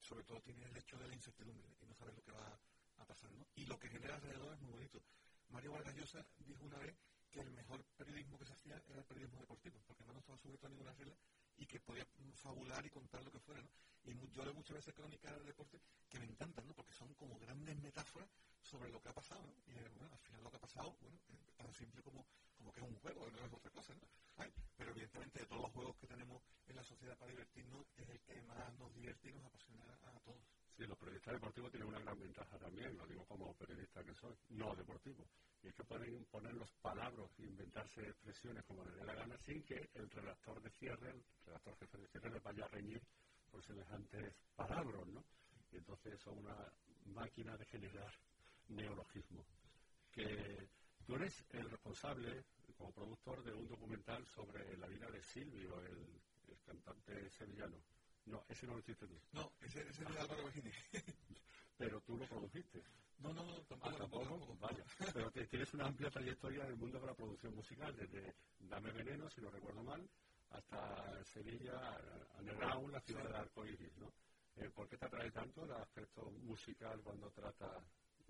sobre 0.00 0.24
todo 0.24 0.40
tiene 0.40 0.64
el 0.64 0.76
hecho 0.76 0.98
de 0.98 1.08
la 1.08 1.14
incertidumbre 1.14 1.68
y 1.80 1.86
no 1.86 1.94
saber 1.94 2.14
lo 2.14 2.22
que 2.22 2.32
va 2.32 2.46
a 2.46 2.58
pasar, 3.02 3.32
¿no? 3.32 3.46
Y 3.56 3.66
lo 3.66 3.78
que 3.78 3.88
genera 3.88 4.14
alrededor 4.14 4.54
es 4.54 4.60
muy 4.60 4.72
bonito. 4.72 5.02
Mario 5.50 5.72
Vargas 5.72 5.96
Llosa 5.96 6.24
dijo 6.46 6.64
una 6.64 6.78
vez 6.78 6.94
que 7.30 7.40
el 7.40 7.50
mejor 7.50 7.82
periodismo 7.96 8.38
que 8.38 8.46
se 8.46 8.52
hacía 8.52 8.80
era 8.88 8.98
el 8.98 9.04
periodismo 9.04 9.40
deportivo, 9.40 9.82
porque 9.86 10.04
no 10.04 10.18
estaba 10.18 10.38
sujeto 10.38 10.66
a 10.66 10.70
ninguna 10.70 10.92
regla 10.92 11.14
y 11.56 11.66
que 11.66 11.80
podía 11.80 12.06
fabular 12.34 12.84
y 12.86 12.90
contar 12.90 13.22
lo 13.24 13.32
que 13.32 13.40
fuera. 13.40 13.62
Y 14.04 14.14
yo 14.30 14.44
leo 14.44 14.54
muchas 14.54 14.76
veces 14.76 14.94
crónicas 14.94 15.38
de 15.38 15.44
deporte 15.44 15.80
que 16.08 16.18
me 16.18 16.26
encantan, 16.26 16.66
¿no? 16.66 16.74
Porque 16.74 16.92
son 16.92 17.12
como 17.14 17.38
grandes 17.38 17.76
metáforas 17.80 18.28
sobre 18.62 18.90
lo 18.90 19.00
que 19.00 19.08
ha 19.08 19.14
pasado. 19.14 19.44
Y 19.66 19.72
bueno, 19.72 20.14
al 20.14 20.20
final 20.20 20.44
lo 20.44 20.50
que 20.50 20.56
ha 20.56 20.60
pasado, 20.60 20.96
bueno, 21.00 21.18
es 21.28 21.54
tan 21.56 21.72
simple 21.72 22.02
como, 22.02 22.26
como 22.56 22.72
que 22.72 22.80
es 22.80 22.86
un 22.86 22.96
juego, 22.96 23.30
no 23.30 23.44
es 23.44 23.52
otra 23.52 23.70
cosa, 23.70 23.94
¿no? 23.94 24.06
pero 24.76 24.90
evidentemente 24.90 25.38
de 25.40 25.46
todos 25.46 25.62
los 25.62 25.72
juegos 25.72 25.96
que 25.96 26.06
tenemos 26.06 26.42
en 26.66 26.76
la 26.76 26.82
sociedad 26.82 27.16
para 27.16 27.30
divertirnos, 27.30 27.86
es 27.96 28.08
el 28.08 28.20
que 28.20 28.42
más 28.42 28.74
nos 28.78 28.92
divierte 28.92 29.28
y 29.28 29.32
nos 29.32 29.44
apasiona 29.44 29.84
a 30.02 30.20
todos. 30.20 30.42
Sí, 30.76 30.84
los 30.86 30.98
periodistas 30.98 31.34
deportivos 31.34 31.70
tienen 31.70 31.88
una 31.88 32.00
gran 32.00 32.18
ventaja 32.18 32.58
también, 32.58 32.96
lo 32.96 33.06
digo 33.06 33.24
como 33.26 33.54
periodista 33.54 34.02
que 34.02 34.12
soy, 34.14 34.34
no 34.50 34.74
deportivo. 34.74 35.24
Y 35.62 35.68
es 35.68 35.74
que 35.74 35.84
pueden 35.84 36.24
poner 36.24 36.52
los 36.54 36.68
palabras 36.82 37.30
e 37.38 37.44
inventarse 37.44 38.00
expresiones 38.00 38.64
como 38.64 38.84
les 38.84 38.96
dé 38.96 39.04
la 39.04 39.14
gana 39.14 39.38
sin 39.38 39.62
que 39.62 39.88
el 39.94 40.10
redactor 40.10 40.60
de 40.60 40.70
cierre, 40.70 41.10
el 41.10 41.22
redactor 41.46 41.76
jefe 41.78 41.98
de 41.98 42.08
cierre, 42.08 42.30
les 42.30 42.42
vaya 42.42 42.64
a 42.64 42.68
reñir 42.68 43.00
por 43.52 43.62
semejantes 43.62 44.34
palabras, 44.56 45.06
¿no? 45.06 45.24
Y 45.70 45.76
entonces 45.76 46.20
son 46.20 46.38
una 46.38 46.56
máquina 47.06 47.56
de 47.56 47.66
generar 47.66 48.12
neologismo. 48.68 49.44
Tú 51.06 51.14
eres 51.14 51.44
el 51.50 51.70
responsable, 51.70 52.44
como 52.76 52.90
productor, 52.92 53.44
de 53.44 53.52
un 53.52 53.68
documental 53.68 54.26
sobre 54.26 54.76
la 54.76 54.88
vida 54.88 55.08
de 55.08 55.22
Silvio, 55.22 55.80
el 55.80 56.58
cantante 56.64 57.30
sevillano. 57.30 57.76
No, 58.26 58.44
ese 58.48 58.66
no 58.66 58.74
lo 58.74 58.80
hiciste 58.80 59.06
tú. 59.06 59.20
No, 59.32 59.52
ese, 59.60 59.80
ese 59.82 60.02
es 60.02 60.08
de 60.12 60.18
Álvaro 60.18 60.44
Bajini. 60.44 60.70
Pero 61.76 62.00
tú 62.02 62.16
lo 62.16 62.26
produjiste. 62.26 62.82
No, 63.18 63.32
no, 63.32 63.44
no, 63.44 63.54
tampoco. 63.64 63.94
Ah, 63.94 63.98
tampoco, 63.98 64.56
Vaya. 64.60 64.84
Pero 65.12 65.30
tienes 65.30 65.74
una 65.74 65.86
amplia 65.86 66.10
trayectoria 66.10 66.64
en 66.64 66.70
el 66.70 66.76
mundo 66.76 67.00
de 67.00 67.06
la 67.06 67.14
producción 67.14 67.54
musical, 67.54 67.94
desde 67.96 68.34
Dame 68.60 68.92
Veneno, 68.92 69.28
si 69.30 69.40
no 69.40 69.50
recuerdo 69.50 69.82
mal, 69.82 70.08
hasta 70.50 71.24
Sevilla, 71.24 71.98
Underground, 72.38 72.92
la 72.92 73.00
ciudad 73.00 73.28
de 73.28 73.36
Arcoíris, 73.36 73.96
¿no? 73.98 74.12
Eh, 74.56 74.70
¿Por 74.70 74.88
qué 74.88 74.96
te 74.96 75.06
atrae 75.06 75.30
tanto 75.32 75.64
el 75.64 75.72
aspecto 75.72 76.30
musical 76.42 77.00
cuando 77.02 77.30
trata 77.30 77.82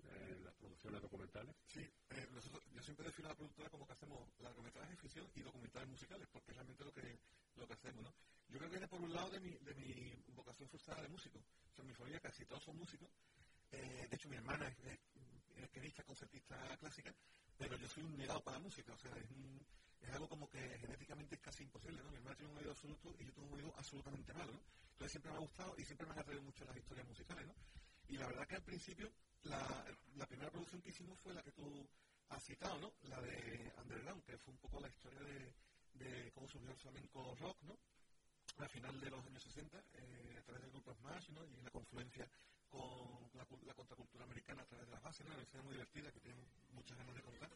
eh, 0.05 0.39
las 0.43 0.55
producciones 0.55 1.01
documentales? 1.01 1.55
Sí, 1.67 1.81
eh, 2.09 2.27
yo 2.73 2.81
siempre 2.81 3.05
defino 3.05 3.27
a 3.27 3.31
la 3.31 3.37
productora 3.37 3.69
como 3.69 3.85
que 3.85 3.93
hacemos 3.93 4.27
largometrajes, 4.39 4.99
ficción 4.99 5.27
y 5.35 5.41
documentales 5.41 5.89
musicales, 5.89 6.27
porque 6.31 6.51
es 6.51 6.57
realmente 6.57 6.83
lo 6.83 6.91
que, 6.93 7.19
lo 7.55 7.67
que 7.67 7.73
hacemos, 7.73 8.03
¿no? 8.03 8.13
Yo 8.49 8.57
creo 8.59 8.69
que 8.69 8.77
viene 8.77 8.87
por 8.87 9.01
un 9.01 9.13
lado 9.13 9.29
de 9.31 9.39
mi, 9.39 9.51
de 9.51 9.73
mi 9.73 10.13
vocación 10.33 10.69
frustrada 10.69 11.01
de 11.01 11.09
músico. 11.09 11.39
O 11.39 11.75
sea, 11.75 11.83
mi 11.83 11.93
familia 11.93 12.19
casi 12.19 12.45
todos 12.45 12.63
son 12.63 12.77
músicos. 12.77 13.09
Eh, 13.71 14.07
de 14.09 14.15
hecho, 14.15 14.29
mi 14.29 14.37
hermana 14.37 14.67
es, 14.67 14.77
es 14.85 14.99
concertista 16.05 16.55
clásica, 16.77 17.13
pero 17.57 17.75
yo 17.77 17.87
soy 17.87 18.03
un 18.03 18.17
negado 18.17 18.41
para 18.43 18.57
la 18.57 18.63
música. 18.63 18.93
O 18.93 18.97
sea, 18.97 19.11
es, 19.17 19.25
es, 20.01 20.09
algo 20.13 20.29
como 20.29 20.49
que 20.49 20.59
genéticamente 20.79 21.35
es 21.35 21.41
casi 21.41 21.63
imposible, 21.63 22.01
¿no? 22.03 22.09
Mi 22.11 22.17
hermana 22.17 22.35
tiene 22.35 22.51
un 22.51 22.57
oído 22.57 22.71
absoluto 22.71 23.13
y 23.19 23.25
yo 23.25 23.33
tengo 23.33 23.47
un 23.47 23.53
oído 23.55 23.73
absolutamente 23.75 24.33
malo, 24.33 24.53
¿no? 24.53 24.61
Entonces 24.91 25.11
siempre 25.11 25.31
me 25.31 25.37
ha 25.37 25.41
gustado 25.41 25.75
y 25.77 25.83
siempre 25.83 26.07
me 26.07 26.13
han 26.13 26.19
atraído 26.19 26.43
mucho 26.43 26.63
las 26.63 26.77
historias 26.77 27.07
musicales, 27.07 27.47
¿no? 27.47 27.55
Y 28.07 28.17
la 28.17 28.27
verdad 28.27 28.47
que 28.47 28.55
al 28.55 28.63
principio 28.63 29.11
la, 29.43 29.85
la 30.15 30.25
primera 30.27 30.51
producción 30.51 30.81
que 30.81 30.89
hicimos 30.89 31.19
fue 31.19 31.33
la 31.33 31.43
que 31.43 31.51
tú 31.51 31.87
has 32.29 32.43
citado, 32.43 32.79
¿no? 32.79 32.93
La 33.09 33.19
de 33.19 33.73
Underground, 33.81 34.23
que 34.23 34.37
fue 34.37 34.53
un 34.53 34.59
poco 34.59 34.79
la 34.79 34.87
historia 34.87 35.19
de, 35.19 35.53
de 35.95 36.31
cómo 36.33 36.47
surgió 36.47 36.71
el 36.71 36.77
flamenco 36.77 37.35
rock, 37.35 37.61
¿no? 37.63 37.77
a 38.57 38.69
final 38.69 38.99
de 39.01 39.09
los 39.09 39.25
años 39.25 39.43
60 39.43 39.77
eh, 39.77 40.37
a 40.39 40.41
través 40.43 40.61
del 40.61 40.71
grupo 40.71 40.93
Smash 40.93 41.29
¿no? 41.31 41.43
y 41.45 41.61
la 41.61 41.71
confluencia 41.71 42.29
con 42.69 43.29
la, 43.33 43.45
contracultura 43.73 44.23
americana 44.23 44.63
a 44.63 44.65
través 44.65 44.87
de 44.87 44.93
las 44.93 45.03
bases, 45.03 45.25
¿no? 45.27 45.33
una 45.33 45.43
historia 45.43 45.63
muy 45.63 45.73
divertida 45.73 46.11
que 46.11 46.19
tengo 46.19 46.43
muchas 46.73 46.97
ganas 46.97 47.15
de 47.15 47.21
contar. 47.21 47.49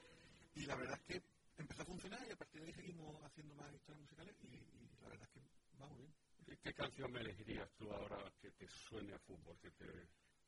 Y 0.56 0.66
la 0.66 0.76
verdad 0.76 1.00
es 1.00 1.04
que 1.04 1.24
empezó 1.58 1.82
a 1.82 1.86
funcionar 1.86 2.28
y 2.28 2.32
a 2.32 2.36
partir 2.36 2.62
de 2.62 2.68
ahí 2.68 2.74
seguimos 2.74 3.24
haciendo 3.24 3.56
más 3.56 3.74
historias 3.74 4.02
musicales 4.02 4.36
y, 4.44 5.02
la 5.02 5.10
verdad 5.10 5.28
es 5.28 5.30
que 5.30 5.80
va 5.82 5.88
muy 5.88 6.00
bien. 6.00 6.14
¿Qué 6.62 6.74
canción 6.74 7.12
me 7.12 7.20
elegirías 7.22 7.70
tú 7.78 7.92
ahora 7.92 8.32
que 8.42 8.52
te 8.52 8.68
suene 8.68 9.14
a 9.14 9.20
fútbol? 9.20 9.58
Que 9.60 9.72
te... 9.72 9.86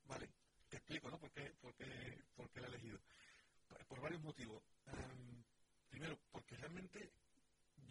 Vale, 0.06 0.30
te 0.70 0.78
explico, 0.78 1.10
¿no? 1.10 1.20
¿Por 1.20 1.32
qué, 1.32 1.54
por 1.62 1.74
qué, 1.76 1.86
por 2.36 2.50
qué 2.50 2.60
la 2.60 2.68
he 2.68 2.70
elegido? 2.72 3.00
Por, 3.88 4.02
varios 4.02 4.22
motivos. 4.22 4.64
Um, 4.88 5.44
primero, 5.90 6.18
porque 6.32 6.58
realmente 6.58 7.12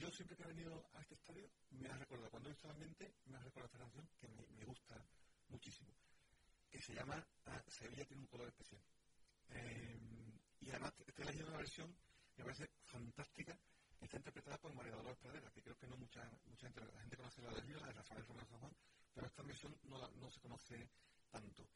yo 0.01 0.11
siempre 0.11 0.35
que 0.35 0.43
he 0.45 0.47
venido 0.47 0.83
a 0.95 1.01
este 1.03 1.15
estadio 1.15 1.47
me 1.73 1.91
ha 1.91 1.99
recordado, 1.99 2.31
cuando 2.31 2.49
he 2.49 2.53
visto 2.53 2.67
el 2.69 2.73
ambiente, 2.73 3.13
me 3.27 3.37
ha 3.37 3.43
recordado 3.43 3.67
esta 3.67 3.79
canción 3.79 4.09
que 4.19 4.29
me, 4.29 4.65
gusta 4.65 4.97
muchísimo, 5.49 5.93
que 6.71 6.81
se 6.81 6.95
llama 6.95 7.23
ah, 7.47 7.63
Sevilla 7.69 8.07
tiene 8.07 8.23
un 8.23 8.29
color 8.29 8.49
especial. 8.49 8.81
Eh, 9.51 10.01
y 10.61 10.71
además 10.71 10.95
estoy 11.07 11.25
leyendo 11.27 11.49
una 11.49 11.59
versión 11.59 11.95
que 12.35 12.43
me 12.43 12.45
parece 12.47 12.71
fantástica, 12.87 13.59
está 14.01 14.17
interpretada 14.17 14.57
por 14.57 14.75
María 14.75 14.95
Dolores 14.97 15.19
Pradera, 15.19 15.51
que 15.51 15.63
creo 15.63 15.77
que 15.77 15.87
no 15.87 15.97
mucha, 15.99 16.25
mucha 16.47 16.67
gente, 16.67 16.81
la 16.81 17.01
gente 17.01 17.17
conoce 17.19 17.43
la 17.43 17.51
de 17.51 17.61
Río, 17.61 17.81
la 17.81 17.87
de 17.89 17.93
Rafael 17.93 18.27
Romero 18.27 18.47
San 18.47 18.59
Juan, 18.59 18.77
pero 19.13 19.27
esta 19.27 19.43
versión 19.43 19.77
no, 19.85 20.11
no 20.13 20.31
se 20.31 20.41
conoce 20.41 20.89
tanto. 21.31 21.69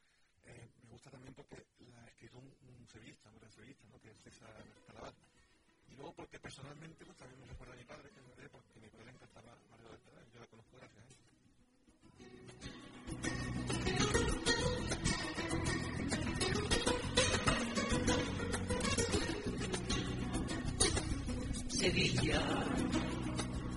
Eh, 0.44 0.70
me 0.82 0.90
gusta 0.92 1.10
también 1.10 1.34
porque 1.34 1.66
la 1.78 2.06
escrito 2.08 2.38
un, 2.38 2.56
un 2.62 2.88
sevillista, 2.88 3.28
un 3.28 3.38
gran 3.38 3.52
sevillista, 3.52 3.86
¿no? 3.88 4.00
que 4.00 4.10
es 4.10 4.16
César 4.22 4.64
Calabar. 4.86 5.12
Y 5.88 5.94
luego 5.96 6.12
porque 6.14 6.38
personalmente 6.38 7.04
pues, 7.04 7.16
también 7.16 7.40
me 7.40 7.46
recuerda 7.46 7.74
a 7.74 7.76
mi 7.76 7.84
padre, 7.84 8.10
que 8.10 8.20
me 8.20 8.48
porque 8.48 8.80
mi 8.80 8.88
padre 8.88 9.10
encantaba 9.10 9.56
Dolores 9.76 10.00
Pradera, 10.00 10.26
yo 10.32 10.40
la 10.40 10.46
conozco 10.46 10.76
gracias 10.76 11.04
a 11.04 11.08
él. 11.08 11.14
Sevilla, 21.68 22.40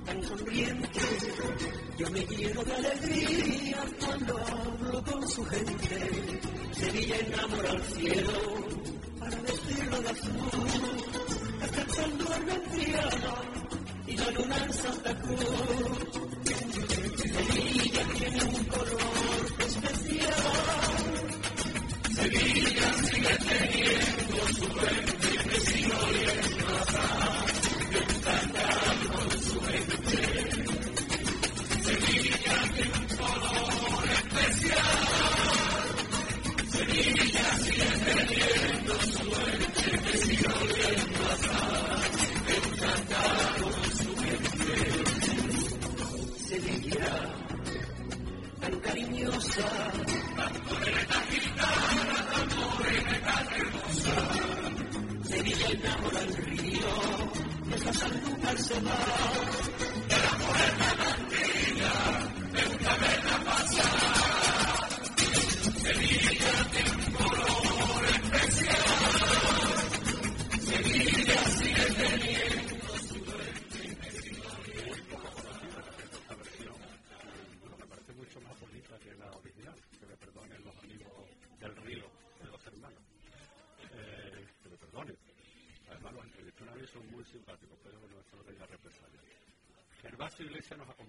tan 0.06 0.24
sonriente, 0.24 1.00
yo 1.98 2.10
me 2.12 2.26
lleno 2.26 2.64
de 2.64 2.76
alegría 2.76 3.84
cuando 4.00 4.38
hablo 4.38 5.04
con 5.04 5.28
su 5.28 5.44
gente. 5.46 6.10
Sevilla 6.72 7.18
enamora 7.18 7.72
al 7.72 7.82
cielo 7.84 8.32
para 9.20 9.42
vestirlo 9.42 10.02
de 10.02 10.10
azul, 10.10 11.37
Sevilla 17.38 18.04
tiene 18.18 18.44
un 18.44 18.64
color 18.66 19.46
especial. 19.66 20.34
Sevilla 22.16 22.88
sigue 23.04 23.36
teniendo 23.50 24.42
su 24.54 24.68
verde 24.76 25.32
vecino 25.48 25.98
y 26.12 26.24
en 26.30 26.46
plaza, 26.58 27.06
la 58.54 59.67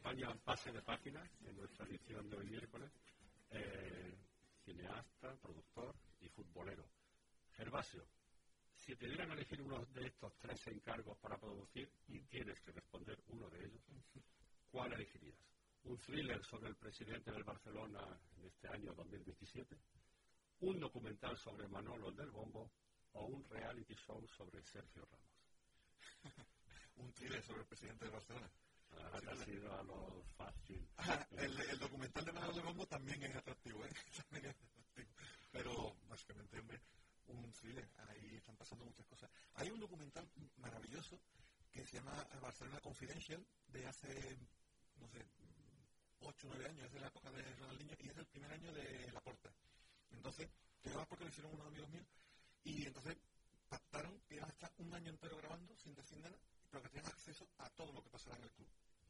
acompaña 0.09 0.33
en 0.33 0.39
pase 0.41 0.73
de 0.73 0.81
página 0.81 1.23
en 1.45 1.57
nuestra 1.57 1.85
edición 1.87 2.31
de 2.31 2.37
hoy 2.39 2.47
miércoles. 2.47 2.91
Eh, 3.51 4.17
cineasta, 4.65 5.37
productor 5.37 5.95
y 6.21 6.29
futbolero. 6.31 6.89
Gervasio, 7.53 8.07
si 8.75 8.97
te 8.97 9.07
dieran 9.07 9.31
a 9.31 9.35
elegir 9.35 9.61
uno 9.61 9.85
de 9.85 10.07
estos 10.07 10.33
tres 10.39 10.67
encargos 10.69 11.19
para 11.19 11.37
producir 11.37 11.91
y 12.07 12.23
tienes 12.23 12.59
que 12.61 12.73
responder 12.73 13.19
uno 13.27 13.51
de 13.51 13.67
ellos, 13.67 13.83
¿cuál 14.71 14.95
elegirías? 14.95 15.39
¿Un 15.85 15.99
thriller 15.99 16.43
sobre 16.43 16.71
el 16.71 16.77
presidente 16.77 17.31
del 17.31 17.45
Barcelona 17.45 18.01
en 18.39 18.45
este 18.47 18.69
año 18.69 18.95
2017? 18.95 19.77
¿Un 20.61 20.81
documental 20.81 21.37
sobre 21.37 21.69
Manolo 21.69 22.11
del 22.13 22.31
Bombo? 22.31 22.71
¿O 23.13 23.27
un 23.27 23.45
reality 23.51 23.95
show 23.95 24.27
sobre 24.29 24.63
Sergio 24.63 25.05
Ramos? 25.05 25.29
un 26.97 27.13
thriller 27.13 27.43
sobre 27.43 27.61
el 27.61 27.67
presidente 27.67 28.07
de 28.07 28.11
Barcelona. 28.11 28.51
Ah, 28.93 29.21
a 29.79 29.83
lo 29.83 30.23
fácil. 30.37 30.89
Ah, 30.97 31.27
el, 31.33 31.61
el 31.61 31.79
documental 31.79 32.25
de 32.25 32.33
Manolo 32.33 32.55
de 32.55 32.63
Bombo 32.63 32.87
también 32.87 33.23
es 33.23 33.37
atractivo, 33.37 33.85
¿eh? 33.85 33.93
También 34.31 34.51
es 34.51 34.57
atractivo. 34.57 35.09
Pero 35.53 35.97
básicamente, 36.09 36.59
hombre, 36.59 36.81
un 37.27 37.53
thriller. 37.53 37.89
Ahí 38.09 38.37
están 38.37 38.57
pasando 38.57 38.85
muchas 38.85 39.07
cosas. 39.07 39.31
Hay 39.55 39.71
un 39.71 39.81
documental 39.81 40.29
maravilloso 40.57 41.21
que 41.71 41.85
se 41.85 41.97
llama 41.97 42.27
Barcelona 42.41 42.81
Confidential 42.81 43.45
de 43.69 43.87
hace, 43.87 44.39
no 44.97 45.09
sé, 45.09 45.25
8 46.21 46.47
o 46.47 46.51
9 46.51 46.69
años, 46.69 46.87
es 46.87 46.93
de 46.93 47.01
la 47.01 47.07
época 47.09 47.31
de 47.31 47.43
Ronaldinho 47.57 47.95
y 48.01 48.09
es 48.09 48.17
el 48.17 48.27
primer 48.27 48.53
año 48.53 48.73
de 48.73 49.13
Laporta. 49.13 49.51
Entonces, 50.11 50.49
que 50.83 50.91
porque 50.91 51.25
lo 51.25 51.31
hicieron 51.31 51.53
unos 51.55 51.67
amigos 51.67 51.89
míos 51.91 52.07
y 52.65 52.87
entonces 52.87 53.17
pactaron 53.69 54.19
que 54.27 54.37
iban 54.37 54.49
a 54.49 54.53
estar 54.53 54.73
un 54.79 54.95
año 54.95 55.11
entero 55.11 55.37
grabando 55.37 55.77
sin 55.77 55.95
decir 55.95 56.19
nada, 56.19 56.37
pero 56.71 56.83
que 56.83 56.89
tenían 56.89 57.13
acceso 57.13 57.47
a 57.59 57.69
todo 57.71 57.93
lo 57.93 58.03
que 58.03 58.11
pasara 58.11 58.37
en 58.37 58.45
el 58.45 58.51
club, 58.51 58.69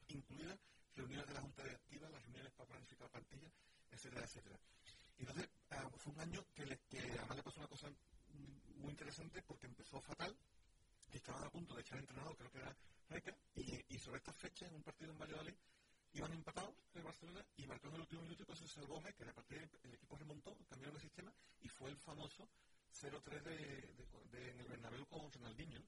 incluidas 0.09 0.59
reuniones 0.95 1.27
de 1.29 1.35
la 1.35 1.41
Junta 1.41 1.63
Directiva, 1.63 2.09
las 2.11 2.23
reuniones 2.23 2.53
para 2.53 2.69
planificar 2.69 3.07
la 3.07 3.13
plantilla, 3.13 3.51
etcétera, 3.91 4.25
etcétera. 4.25 4.59
Y 5.17 5.23
entonces 5.23 5.49
ah, 5.71 5.89
fue 5.97 6.13
un 6.13 6.21
año 6.21 6.45
que, 6.55 6.67
le, 6.67 6.79
que 6.89 6.99
además 7.01 7.37
le 7.37 7.43
pasó 7.43 7.59
una 7.61 7.69
cosa 7.69 7.89
muy 8.77 8.93
porque 9.47 9.67
empezó 9.67 10.01
fatal 10.01 10.37
y 11.13 11.17
estaban 11.17 11.43
a 11.43 11.51
punto 11.51 11.75
de 11.75 11.81
echar 11.81 11.99
entrenador, 11.99 12.37
creo 12.37 12.51
que 12.53 12.59
era 12.59 12.77
Reca, 13.09 13.35
y, 13.57 13.99
sobre 13.99 14.19
estas 14.19 14.37
fechas, 14.37 14.69
en 14.69 14.77
un 14.77 14.83
partido 14.83 15.11
en 15.11 15.19
Valladolid, 15.19 15.55
iban 16.13 16.33
empatados 16.33 16.75
el 16.95 17.03
Barcelona 17.03 17.45
y 17.57 17.67
marcó 17.67 17.89
en 17.89 17.95
el 17.95 18.01
último 18.01 18.23
minuto 18.23 18.43
y 18.43 18.47
pues 18.47 18.59
se 18.59 18.69
salvó 18.69 19.03
que 19.03 19.25
a 19.25 19.35
partir 19.35 19.69
el 19.83 19.95
equipo 19.95 20.17
remontó, 20.17 20.57
cambiaron 20.69 20.97
el 20.97 21.03
sistema 21.03 21.33
y 21.61 21.69
fue 21.69 21.91
el 21.91 21.97
famoso 21.97 22.49
0-3 22.93 23.43
de, 23.43 23.57
de, 24.31 24.51
en 24.51 24.61
el 24.61 24.69
Bernabéu 24.69 25.07
con 25.07 25.33
Ronaldinho. 25.33 25.83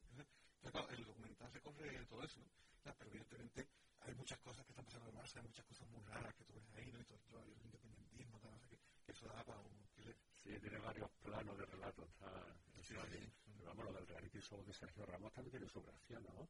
Claro, 0.61 0.89
el 0.91 1.05
documental 1.05 1.53
recorre 1.53 2.07
todo 2.07 2.23
eso, 2.25 2.41
¿no? 2.41 2.51
Pero 2.99 3.11
evidentemente 3.11 3.69
hay 4.01 4.15
muchas 4.15 4.39
cosas 4.41 4.65
que 4.65 4.73
están 4.73 4.85
pasando 4.85 5.11
en 5.11 5.17
el 5.17 5.23
Barça, 5.23 5.37
hay 5.37 5.47
muchas 5.47 5.67
cosas 5.67 5.89
muy 5.89 6.03
raras 6.05 6.35
que 6.35 6.45
tú 6.45 6.55
ves 6.55 6.65
ahí, 6.75 6.91
¿no? 6.91 7.01
Y 7.01 7.05
todo, 7.05 7.19
todo 7.29 7.43
el 7.43 7.53
independentismo, 7.65 8.39
tal, 8.41 8.61
qué, 8.69 8.79
que 9.07 9.13
eso 9.13 9.27
da 9.27 9.45
para 9.45 9.61
un. 9.61 9.81
Sí, 10.43 10.59
tiene 10.59 10.79
varios 10.79 11.11
planos 11.23 11.57
de 11.59 11.67
relato, 11.67 12.03
está, 12.05 12.31
Sí, 12.91 13.63
vamos, 13.65 13.85
lo 13.85 13.93
del 13.93 14.07
reality 14.07 14.41
show 14.41 14.65
de 14.65 14.73
Sergio 14.75 15.07
Ramos 15.07 15.33
también 15.33 15.53
tiene 15.53 15.69
su 15.69 15.81
gracia, 15.83 16.19
¿no? 16.21 16.49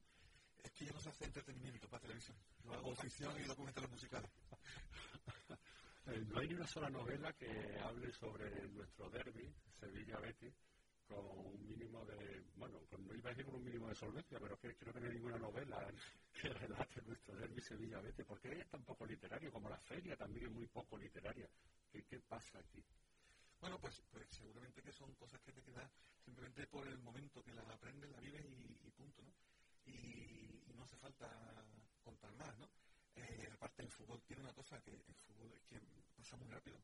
Es 0.62 0.70
que 0.72 0.86
yo 0.86 0.92
no 0.92 1.00
sé 1.00 1.10
hacer 1.10 1.26
entretenimiento 1.28 1.88
para 1.88 2.00
televisión. 2.02 2.36
Yo 2.64 2.72
hago 2.72 2.94
ficción 2.96 3.38
y 3.40 3.44
documentales 3.44 3.90
musicales. 3.90 4.30
Eh, 6.06 6.24
no 6.28 6.40
hay 6.40 6.48
ni 6.48 6.54
una 6.54 6.66
sola 6.66 6.88
novela 6.88 7.30
que 7.34 7.46
hable 7.78 8.10
sobre 8.12 8.66
nuestro 8.68 9.10
derby, 9.10 9.54
Sevilla-Betis, 9.78 10.54
con 11.06 11.24
un 11.26 11.68
mínimo 11.68 12.04
de, 12.06 12.42
bueno, 12.56 12.80
no 12.98 13.14
iba 13.14 13.28
a 13.28 13.32
decir 13.32 13.44
con 13.44 13.56
un 13.56 13.64
mínimo 13.64 13.86
de 13.88 13.94
solvencia, 13.94 14.40
pero 14.40 14.58
que 14.58 14.74
creo 14.76 14.94
que 14.94 15.00
no 15.00 15.06
hay 15.06 15.12
ninguna 15.12 15.38
novela 15.38 15.86
que 16.32 16.48
relate 16.48 17.02
nuestro 17.02 17.36
derby 17.36 17.60
Sevilla-Betis, 17.60 18.24
porque 18.26 18.60
es 18.60 18.68
tan 18.70 18.82
poco 18.82 19.04
literario, 19.04 19.52
como 19.52 19.68
la 19.68 19.78
feria 19.78 20.16
también 20.16 20.46
es 20.46 20.52
muy 20.52 20.66
poco 20.66 20.96
literaria. 20.96 21.48
¿Qué, 21.92 22.02
qué 22.04 22.18
pasa 22.20 22.58
aquí? 22.58 22.82
Bueno, 23.60 23.78
pues, 23.78 24.02
pues 24.10 24.26
seguramente 24.30 24.82
que 24.82 24.92
son 24.92 25.12
cosas 25.16 25.40
que 25.42 25.52
te 25.52 25.62
quedan 25.62 25.88
simplemente 26.24 26.66
por 26.66 26.86
el 26.88 26.98
momento 26.98 27.42
que 27.44 27.52
las 27.52 27.68
aprendes, 27.68 28.10
las 28.10 28.20
vives 28.22 28.44
y, 28.46 28.90
punto, 28.92 29.22
¿no? 29.22 29.32
Y, 29.84 30.72
no 30.74 30.84
hace 30.84 30.96
falta 30.96 31.28
contar 32.02 32.32
más, 32.36 32.56
¿no? 32.58 32.66
Eh, 33.16 33.50
aparte 33.52 33.82
el 33.82 33.90
fútbol 33.90 34.22
tiene 34.22 34.42
una 34.42 34.54
cosa 34.54 34.80
que 34.80 34.92
el 34.92 35.14
fútbol 35.26 35.52
es 35.52 35.62
que 35.64 35.78
pasa 36.16 36.36
muy 36.38 36.48
rápido. 36.48 36.78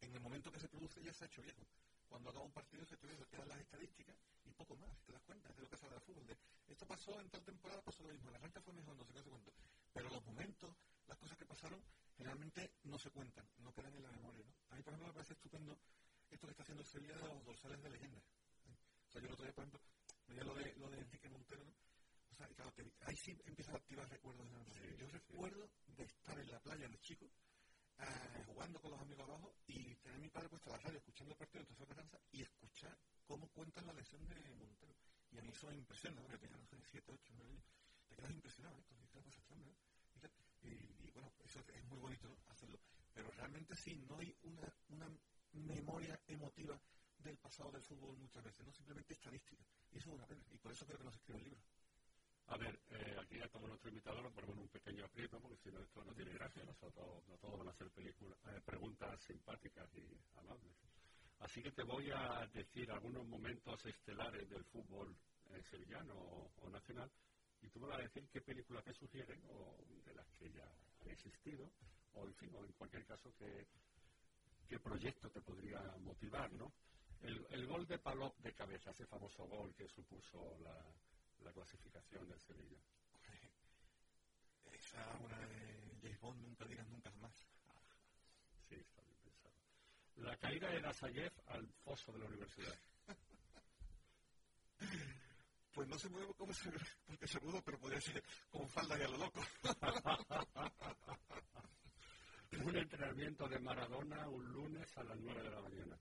En 0.00 0.14
el 0.14 0.20
momento 0.20 0.52
que 0.52 0.60
se 0.60 0.68
produce 0.68 1.02
ya 1.02 1.12
se 1.12 1.24
ha 1.24 1.26
hecho 1.26 1.42
viejo. 1.42 1.62
Cuando 2.08 2.30
acaba 2.30 2.44
un 2.44 2.52
partido 2.52 2.84
se 2.86 2.94
ha 2.94 2.96
hecho 2.96 3.08
viejo, 3.08 3.26
quedan 3.26 3.48
las 3.48 3.58
estadísticas 3.58 4.14
y 4.44 4.52
poco 4.52 4.76
más, 4.76 4.96
te 5.04 5.12
das 5.12 5.22
cuenta, 5.22 5.48
de 5.48 5.62
lo 5.62 5.68
que 5.68 5.76
se 5.76 5.86
habla 5.86 5.98
fútbol. 5.98 6.24
Esto 6.68 6.86
pasó 6.86 7.20
en 7.20 7.28
tal 7.30 7.42
temporada, 7.42 7.82
pasó 7.82 8.04
lo 8.04 8.10
mismo, 8.10 8.30
la 8.30 8.38
arranca 8.38 8.60
fue 8.60 8.74
mejor, 8.74 8.96
no 8.96 9.04
sé 9.04 9.12
qué, 9.12 9.18
no 9.18 9.24
sé 9.24 9.30
cuánto. 9.30 9.52
Pero 9.92 10.08
los 10.08 10.24
momentos, 10.24 10.70
las 11.08 11.18
cosas 11.18 11.36
que 11.36 11.46
pasaron, 11.46 11.82
generalmente 12.16 12.72
no 12.84 12.98
se 12.98 13.10
cuentan, 13.10 13.48
no 13.58 13.72
quedan 13.72 13.94
en 13.94 14.02
la 14.02 14.10
memoria, 14.10 14.44
¿no? 14.44 14.54
A 14.70 14.76
mí, 14.76 14.82
por 14.82 14.92
ejemplo, 14.92 15.08
me 15.08 15.14
parece 15.14 15.34
estupendo 15.34 15.78
esto 16.30 16.46
que 16.46 16.50
está 16.52 16.62
haciendo 16.62 16.84
Sevilla 16.84 17.14
de 17.16 17.28
los 17.28 17.44
dorsales 17.44 17.82
de 17.82 17.90
leyenda. 17.90 18.20
¿eh? 18.66 18.76
O 19.08 19.10
sea, 19.10 19.20
yo 19.20 19.26
el 19.28 19.32
otro 19.32 19.44
día, 19.44 19.54
por 19.54 19.64
ejemplo, 19.64 19.80
veía 20.26 20.44
lo 20.44 20.54
de, 20.54 20.74
lo 20.76 20.90
de 20.90 20.98
Enrique 20.98 21.28
Montero, 21.28 21.64
¿no? 21.64 21.74
O 22.30 22.36
sea, 22.36 22.48
claro, 22.48 22.72
hay 23.06 23.16
sí 23.16 23.30
empieza 23.44 23.72
a 23.72 23.76
activar 23.76 24.08
recuerdos 24.08 24.46
de 24.46 24.52
la 24.52 24.96
Yo 24.96 25.08
recuerdo 25.08 25.70
de 25.86 26.04
estar 26.04 26.38
en 26.38 26.50
la 26.50 26.58
playa 26.58 26.88
de 26.88 26.98
chico, 26.98 27.26
uh, 27.26 28.42
jugando 28.46 28.80
con 28.80 28.90
los 28.90 29.00
amigos 29.00 29.22
abajo 29.28 29.54
y 29.66 29.94
tener 29.96 30.16
a 30.16 30.20
mi 30.20 30.30
padre 30.30 30.48
puesto 30.48 30.70
a 30.70 30.76
la 30.76 30.82
radio, 30.82 30.98
escuchando 30.98 31.32
el 31.32 31.38
partido 31.38 31.64
de 31.64 31.86
Catanza 31.86 32.18
y 32.32 32.42
escuchar 32.42 32.98
cómo 33.24 33.48
cuentan 33.50 33.86
la 33.86 33.92
lesión 33.92 34.26
de 34.26 34.34
Montero. 34.56 34.96
Y 35.30 35.38
a 35.38 35.42
mí 35.42 35.50
eso 35.50 35.68
me 35.68 35.76
impresiona, 35.76 36.20
¿no? 36.22 36.28
que 36.28 36.38
tenía, 36.38 36.56
no 36.56 36.66
sé, 36.66 36.76
7, 36.90 37.12
8, 37.12 37.32
9 37.36 37.50
años. 37.50 37.64
Te 38.08 38.16
quedas 38.16 38.30
impresionado, 38.32 38.78
¿eh? 38.78 38.84
Con 38.88 39.06
cosas 39.08 39.34
y, 39.36 39.52
y, 39.52 39.62
bueno, 39.62 39.76
es 41.60 41.84
muy 41.86 41.98
bonito 41.98 42.36
hacerlo. 42.48 42.78
Pero 43.12 43.30
realmente 43.32 43.74
sí, 43.76 43.96
no 44.08 44.18
hay 44.18 44.34
una, 44.42 44.72
una 44.88 45.08
memoria 45.52 46.18
emotiva 46.26 46.80
del 47.18 47.36
pasado 47.38 47.70
del 47.72 47.82
fútbol 47.82 48.16
muchas 48.18 48.44
veces, 48.44 48.66
no 48.66 48.72
simplemente 48.72 49.14
estadística. 49.14 49.64
Y 49.92 49.98
eso 49.98 50.10
es 50.10 50.16
una 50.16 50.26
pena. 50.26 50.44
Y 50.50 50.58
por 50.58 50.72
eso 50.72 50.84
creo 50.84 50.98
que 50.98 51.04
no 51.04 51.10
se 51.10 51.18
escribe 51.18 51.38
el 51.38 51.44
libro. 51.44 51.62
A 52.48 52.58
ver, 52.58 52.78
eh, 52.90 53.16
aquí 53.20 53.38
ya 53.38 53.48
como 53.48 53.68
nuestro 53.68 53.88
invitado 53.88 54.20
lo 54.20 54.30
ponemos 54.30 54.58
un 54.58 54.68
pequeño 54.68 55.04
aprieto, 55.06 55.40
porque 55.40 55.56
si 55.56 55.70
no 55.70 55.80
esto 55.80 56.04
no 56.04 56.12
tiene 56.12 56.32
gracia. 56.32 56.64
Nosotros, 56.64 57.26
no 57.26 57.36
todos 57.38 57.58
van 57.58 57.68
a 57.68 57.70
hacer 57.70 57.90
películas, 57.90 58.38
eh, 58.48 58.60
preguntas 58.64 59.20
simpáticas 59.22 59.88
y 59.96 60.20
amables. 60.36 60.74
Así 61.40 61.62
que 61.62 61.72
te 61.72 61.82
voy 61.82 62.10
a 62.10 62.46
decir 62.52 62.90
algunos 62.90 63.26
momentos 63.26 63.84
estelares 63.86 64.48
del 64.48 64.64
fútbol 64.64 65.16
eh, 65.50 65.62
sevillano 65.70 66.14
o, 66.14 66.70
nacional 66.70 67.10
y 67.60 67.68
tú 67.68 67.80
me 67.80 67.88
vas 67.88 67.98
a 67.98 68.02
decir 68.02 68.26
qué 68.32 68.40
películas 68.40 68.82
te 68.84 68.92
sugieren 68.94 69.40
o 69.50 69.76
de 70.04 70.14
las 70.14 70.26
que 70.32 70.50
ya 70.50 70.66
existido 71.12 71.70
o 72.14 72.26
en 72.26 72.34
fin, 72.34 72.54
o 72.54 72.64
en 72.64 72.72
cualquier 72.72 73.04
caso 73.04 73.32
qué, 73.36 73.66
qué 74.68 74.78
proyecto 74.78 75.30
te 75.30 75.40
podría 75.40 75.80
motivar, 76.00 76.52
¿no? 76.52 76.72
El, 77.22 77.46
el 77.50 77.66
gol 77.66 77.86
de 77.86 77.98
Palop 77.98 78.36
de 78.38 78.52
cabeza, 78.52 78.90
ese 78.90 79.06
famoso 79.06 79.44
gol 79.46 79.74
que 79.74 79.88
supuso 79.88 80.58
la, 80.62 80.76
la 81.42 81.52
clasificación 81.52 82.28
del 82.28 82.40
Sevilla. 82.40 82.78
Esa 84.72 85.16
una 85.18 85.38
de 85.38 85.98
James 86.02 86.20
Bond, 86.20 86.42
nunca 86.42 86.64
digas 86.66 86.86
nunca 86.88 87.10
más. 87.12 87.34
sí, 88.68 88.74
está 88.74 89.02
bien 89.02 89.16
pensado. 89.22 89.54
La 90.16 90.36
caída 90.36 90.68
de 90.68 90.80
Nazayev 90.80 91.32
al 91.46 91.66
foso 91.84 92.12
de 92.12 92.18
la 92.18 92.26
universidad. 92.26 92.78
Pues 95.74 95.88
no 95.88 95.98
se 95.98 96.08
mueve 96.08 96.32
como 96.34 96.54
se 96.54 96.70
porque 97.06 97.26
se 97.26 97.40
mudó, 97.40 97.60
pero 97.62 97.80
podría 97.80 98.00
ser 98.00 98.22
con 98.50 98.68
falda 98.68 98.96
y 98.98 99.02
a 99.02 99.08
lo 99.08 99.18
loco. 99.18 99.40
un 102.64 102.76
entrenamiento 102.76 103.48
de 103.48 103.58
Maradona 103.58 104.28
un 104.28 104.52
lunes 104.52 104.96
a 104.96 105.02
las 105.04 105.18
9 105.18 105.42
de 105.42 105.50
la 105.50 105.60
mañana. 105.60 105.98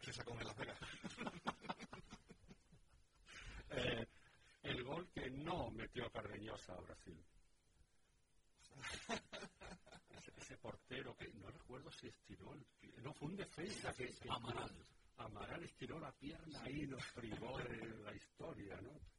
Se 0.00 0.12
sacó 0.12 0.38
en 0.38 0.46
Las 0.46 0.56
Vegas. 0.56 0.78
eh, 3.70 4.06
el 4.62 4.84
gol 4.84 5.08
que 5.10 5.28
no 5.30 5.70
metió 5.70 6.10
Cardeñosa 6.10 6.74
a 6.74 6.80
Brasil. 6.80 7.22
ese, 10.10 10.32
ese, 10.36 10.56
portero 10.58 11.16
que 11.16 11.32
no 11.34 11.48
recuerdo 11.48 11.90
si 11.90 12.08
estiró, 12.08 12.54
el, 12.54 12.64
no 13.02 13.12
fue 13.12 13.28
un 13.28 13.36
defensa 13.36 13.92
que, 13.92 14.06
que 14.06 14.28
Amaral. 14.30 14.86
Amaral 15.18 15.64
estiró 15.64 15.98
la 15.98 16.12
pierna 16.12 16.70
y 16.70 16.86
nos 16.86 17.02
privó 17.12 17.58
de 17.58 17.86
la 18.04 18.14
historia, 18.14 18.80
¿no? 18.80 19.15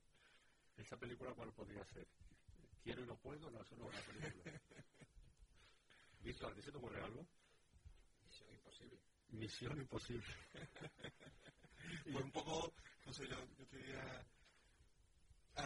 Esa 0.78 0.98
película 0.98 1.34
cuál 1.34 1.52
podría 1.54 1.84
ser? 1.86 2.08
Quiero 2.84 3.04
y 3.04 3.08
no 3.08 3.18
puedo, 3.18 3.50
no, 3.52 3.62
eso 3.62 3.76
no 3.76 3.90
es 3.90 3.96
una 3.96 4.20
película. 4.20 4.62
Víctor, 6.22 6.54
¿a 6.58 6.62
se 6.62 6.72
te 6.72 6.78
ocurre 6.78 7.04
algo? 7.04 7.28
Misión 8.24 8.54
imposible. 8.54 9.00
Misión 9.30 9.78
imposible. 9.80 10.36
pues 12.12 12.24
un 12.24 12.32
poco, 12.32 12.74
no 13.06 13.13
sé, 13.13 13.28
yo, 13.28 13.38
yo 13.58 13.68
te 13.68 13.78
diría 13.78 14.26
Uh, 15.58 15.63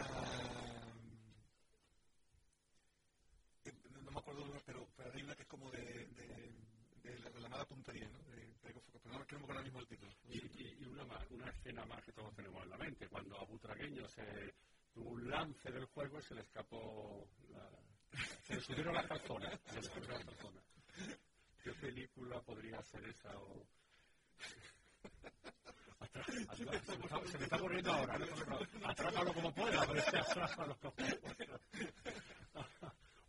no 4.04 4.10
me 4.10 4.18
acuerdo, 4.18 4.44
pero, 4.64 4.88
pero 4.96 5.12
hay 5.12 5.22
una 5.22 5.34
que 5.34 5.42
es 5.42 5.48
como 5.48 5.70
de, 5.70 5.82
de, 5.82 6.54
de 7.02 7.18
la, 7.18 7.28
de 7.28 7.40
la 7.40 7.48
mala 7.50 7.66
puntería, 7.66 8.08
¿no? 8.08 8.18
De, 8.22 8.36
de, 8.36 8.54
pero 8.62 9.12
no 9.12 9.18
me 9.18 9.24
acuerdo 9.24 9.46
ahora 9.48 9.62
mismo 9.62 9.80
el 9.80 9.86
título. 9.86 10.10
Y, 10.30 10.38
y, 10.38 10.76
y, 10.80 10.84
una, 10.86 11.04
más, 11.04 11.30
una 11.30 11.50
escena 11.50 11.84
más 11.84 12.02
que 12.04 12.12
todos 12.12 12.34
tenemos 12.34 12.62
en 12.62 12.70
la 12.70 12.78
mente, 12.78 13.06
cuando 13.08 13.38
a 13.38 13.44
Butragueño 13.44 14.08
se 14.08 14.54
tuvo 14.92 15.10
un 15.10 15.30
lance 15.30 15.70
del 15.70 15.86
juego 15.86 16.18
y 16.18 16.22
se 16.22 16.34
le 16.34 16.42
escapó, 16.42 17.26
la, 17.50 17.68
se 18.42 18.54
le 18.54 18.60
subieron 18.60 18.94
las 18.94 19.06
calzonas, 19.06 19.58
se 19.66 19.80
le 19.80 19.88
subieron 19.88 20.10
las 20.10 20.24
calzonas. 20.24 20.64
¿Qué 21.62 21.72
película 21.74 22.40
podría 22.40 22.82
ser 22.82 23.04
esa 23.04 23.38
o...? 23.38 23.66
se 27.26 27.38
me 27.38 27.44
está 27.44 27.56
ocurriendo 27.56 27.92
ahora. 27.92 28.18
¿no? 28.18 28.88
Atrápalo 28.88 29.32
como 29.32 29.54
pueda, 29.54 29.86
pero 29.86 29.98
este 29.98 30.18
atrápalo 30.18 30.76
como 30.78 30.94
pueda. 30.94 31.60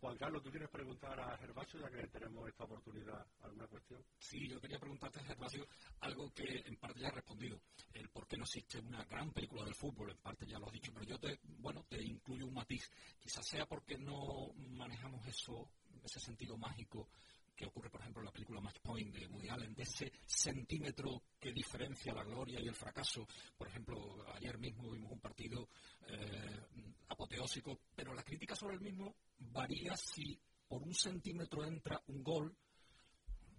Juan 0.04 0.18
Carlos, 0.18 0.42
¿tú 0.42 0.50
quieres 0.50 0.68
preguntar 0.68 1.18
a 1.18 1.34
Gervasio, 1.38 1.80
ya 1.80 1.88
que 1.88 2.06
tenemos 2.08 2.46
esta 2.46 2.64
oportunidad, 2.64 3.26
alguna 3.40 3.66
cuestión? 3.66 4.04
Sí, 4.18 4.46
yo 4.46 4.60
quería 4.60 4.78
preguntarte 4.78 5.18
Gervasio 5.24 5.66
algo 6.00 6.30
que 6.30 6.62
en 6.66 6.76
parte 6.76 7.00
ya 7.00 7.08
has 7.08 7.14
respondido. 7.14 7.58
El 7.94 8.10
por 8.10 8.26
qué 8.26 8.36
no 8.36 8.44
existe 8.44 8.80
una 8.80 9.02
gran 9.04 9.32
película 9.32 9.64
del 9.64 9.74
fútbol, 9.74 10.10
en 10.10 10.18
parte 10.18 10.44
ya 10.44 10.58
lo 10.58 10.66
has 10.66 10.72
dicho, 10.72 10.92
pero 10.92 11.06
yo 11.06 11.18
te, 11.18 11.40
bueno, 11.56 11.86
te 11.88 12.02
incluyo 12.02 12.46
un 12.46 12.52
matiz. 12.52 12.90
Quizás 13.18 13.48
sea 13.48 13.64
porque 13.64 13.96
no 13.96 14.52
manejamos 14.76 15.26
eso, 15.26 15.70
ese 16.04 16.20
sentido 16.20 16.58
mágico 16.58 17.08
que 17.54 17.66
ocurre, 17.66 17.90
por 17.90 18.00
ejemplo, 18.00 18.20
en 18.20 18.26
la 18.26 18.32
película 18.32 18.60
Match 18.60 18.80
Point 18.82 19.14
de 19.14 19.26
Woody 19.26 19.48
Allen, 19.48 19.74
de 19.74 19.82
ese 19.82 20.12
centímetro 20.26 21.22
que 21.38 21.52
diferencia 21.52 22.12
la 22.12 22.24
gloria 22.24 22.60
y 22.60 22.66
el 22.66 22.74
fracaso. 22.74 23.26
Por 23.56 23.68
ejemplo, 23.68 24.24
ayer 24.34 24.58
mismo 24.58 24.90
vimos 24.90 25.12
un 25.12 25.20
partido 25.20 25.68
eh, 26.08 26.60
apoteósico, 27.08 27.80
pero 27.94 28.14
la 28.14 28.22
crítica 28.22 28.54
sobre 28.56 28.74
el 28.74 28.80
mismo 28.80 29.14
varía 29.38 29.96
si 29.96 30.38
por 30.68 30.82
un 30.82 30.94
centímetro 30.94 31.64
entra 31.64 32.02
un 32.08 32.22
gol, 32.22 32.56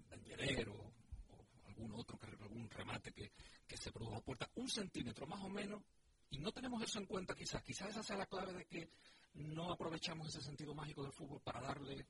Benguerer 0.10 0.69
o, 0.69 0.75
o 0.75 1.67
algún 1.67 1.91
otro, 1.93 2.17
algún 2.41 2.69
remate 2.69 3.12
que, 3.12 3.31
que 3.67 3.77
se 3.77 3.91
produjo 3.91 4.15
a 4.15 4.21
puerta, 4.21 4.49
un 4.55 4.69
centímetro 4.69 5.27
más 5.27 5.41
o 5.43 5.49
menos, 5.49 5.81
y 6.29 6.39
no 6.39 6.51
tenemos 6.51 6.81
eso 6.81 6.99
en 6.99 7.05
cuenta 7.05 7.36
quizás. 7.36 7.63
Quizás 7.63 7.89
esa 7.89 8.03
sea 8.03 8.17
la 8.17 8.25
clave 8.25 8.53
de 8.53 8.65
que 8.65 8.89
no 9.36 9.71
aprovechamos 9.71 10.27
ese 10.27 10.41
sentido 10.41 10.73
mágico 10.73 11.03
del 11.03 11.12
fútbol 11.12 11.41
para 11.41 11.62
darle 11.62 12.08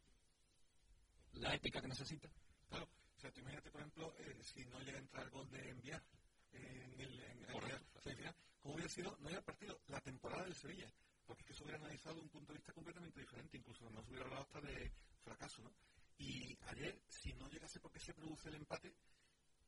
la 1.35 1.53
épica 1.53 1.81
que 1.81 1.87
necesita. 1.87 2.29
Claro, 2.69 2.87
o 3.15 3.19
sea, 3.19 3.31
tú 3.31 3.41
imagínate, 3.41 3.71
por 3.71 3.81
ejemplo, 3.81 4.13
eh, 4.19 4.37
si 4.41 4.65
no 4.65 4.79
llega 4.79 4.97
a 4.97 5.01
entrar 5.01 5.23
el 5.25 5.31
gol 5.31 5.49
de 5.49 5.69
enviar 5.69 6.03
eh, 6.51 6.89
en 6.93 7.01
el, 7.01 7.19
en, 7.23 7.45
Correcto, 7.45 8.01
en 8.05 8.19
el 8.19 8.35
¿cómo 8.59 8.75
hubiera 8.75 8.89
sido, 8.89 9.17
no 9.19 9.27
hubiera 9.27 9.43
partido, 9.43 9.79
la 9.87 10.01
temporada 10.01 10.43
del 10.43 10.55
Sevilla? 10.55 10.91
Porque 11.25 11.41
es 11.41 11.47
que 11.47 11.53
se 11.53 11.63
hubiera 11.63 11.79
analizado 11.79 12.21
un 12.21 12.29
punto 12.29 12.53
de 12.53 12.59
vista 12.59 12.73
completamente 12.73 13.19
diferente, 13.19 13.57
incluso 13.57 13.89
no 13.89 14.03
se 14.03 14.09
hubiera 14.09 14.25
hablado 14.25 14.43
hasta 14.43 14.61
de 14.61 14.91
fracaso, 15.23 15.61
¿no? 15.63 15.73
Y 16.17 16.57
ayer, 16.67 17.01
si 17.07 17.33
no 17.33 17.49
llegase 17.49 17.79
porque 17.79 17.99
se 17.99 18.13
produce 18.13 18.49
el 18.49 18.55
empate, 18.55 18.95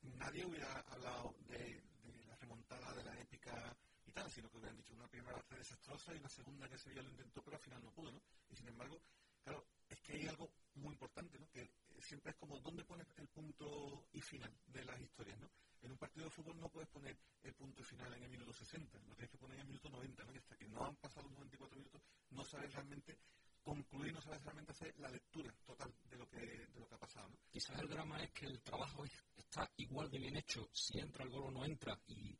nadie 0.01 0.45
hubiera 0.45 0.71
hablado 0.81 1.35
de, 1.47 1.81
de 2.03 2.25
la 2.25 2.35
remontada, 2.35 2.93
de 2.93 3.03
la 3.03 3.19
épica 3.19 3.75
y 4.05 4.11
tal, 4.11 4.31
sino 4.31 4.49
que 4.49 4.57
hubieran 4.57 4.77
dicho 4.77 4.93
una 4.93 5.07
primera 5.07 5.33
parte 5.33 5.57
desastrosa 5.57 6.13
y 6.13 6.19
una 6.19 6.29
segunda 6.29 6.69
que 6.69 6.77
Sevilla 6.77 7.01
lo 7.01 7.09
intentó, 7.09 7.43
pero 7.43 7.57
al 7.57 7.63
final 7.63 7.83
no 7.83 7.91
pudo, 7.91 8.11
¿no? 8.11 8.21
Y 8.49 8.55
sin 8.55 8.67
embargo, 8.67 9.01
claro, 9.43 9.65
es 9.89 9.99
que 10.01 10.13
hay 10.13 10.27
algo 10.27 10.49
muy 10.77 10.93
importante, 10.93 11.39
¿no? 11.39 11.49
Que 11.49 11.69
siempre 11.99 12.31
es 12.31 12.37
como 12.37 12.59
dónde 12.59 12.83
pones 12.83 13.07
el 13.17 13.27
punto 13.27 14.07
y 14.13 14.21
final 14.21 14.51
de 14.67 14.85
las 14.85 14.99
historias, 14.99 15.39
¿no? 15.39 15.49
En 15.81 15.91
un 15.91 15.97
partido 15.97 16.25
de 16.25 16.31
fútbol 16.31 16.59
no 16.59 16.69
puedes 16.69 16.89
poner 16.89 17.17
el 17.43 17.53
punto 17.53 17.81
y 17.81 17.85
final 17.85 18.13
en 18.13 18.23
el 18.23 18.29
minuto 18.29 18.53
60, 18.53 18.97
lo 18.99 19.15
tienes 19.15 19.31
que 19.31 19.37
poner 19.37 19.55
en 19.55 19.61
el 19.61 19.67
minuto 19.67 19.89
90, 19.89 20.23
¿no? 20.23 20.33
Y 20.33 20.37
hasta 20.37 20.55
que 20.57 20.67
no 20.67 20.85
han 20.85 20.95
pasado 20.95 21.29
94 21.29 21.77
minutos, 21.77 22.01
no 22.31 22.43
sabes 22.43 22.73
realmente 22.73 23.17
concluir, 23.61 24.13
no 24.13 24.21
sabes 24.21 24.41
realmente 24.43 24.71
hacer 24.71 24.97
la 24.99 25.09
lectura 25.09 25.53
total 25.65 25.93
de 26.09 26.17
lo 26.17 26.27
que, 26.29 26.39
de 26.39 26.79
lo 26.79 26.87
que 26.87 26.95
ha 26.95 26.99
pasado, 26.99 27.29
¿no? 27.29 27.37
Quizás 27.51 27.79
el 27.79 27.89
drama 27.89 28.23
es 28.23 28.31
que 28.31 28.45
el 28.45 28.61
trabajo 28.61 29.03
está 29.35 29.69
igual 29.77 30.09
de 30.09 30.19
bien 30.19 30.37
hecho 30.37 30.69
si 30.73 30.99
entra 30.99 31.23
el 31.23 31.29
gol 31.29 31.45
o 31.45 31.51
no 31.51 31.65
entra 31.65 31.99
y 32.07 32.37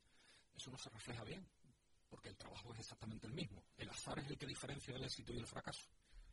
eso 0.54 0.70
no 0.70 0.78
se 0.78 0.90
refleja 0.90 1.22
bien, 1.24 1.46
porque 2.08 2.30
el 2.30 2.36
trabajo 2.36 2.72
es 2.72 2.80
exactamente 2.80 3.26
el 3.26 3.34
mismo. 3.34 3.62
El 3.76 3.90
azar 3.90 4.18
es 4.18 4.26
el 4.28 4.38
que 4.38 4.46
diferencia 4.46 4.96
el 4.96 5.04
éxito 5.04 5.32
y 5.32 5.38
el 5.38 5.46
fracaso. 5.46 5.86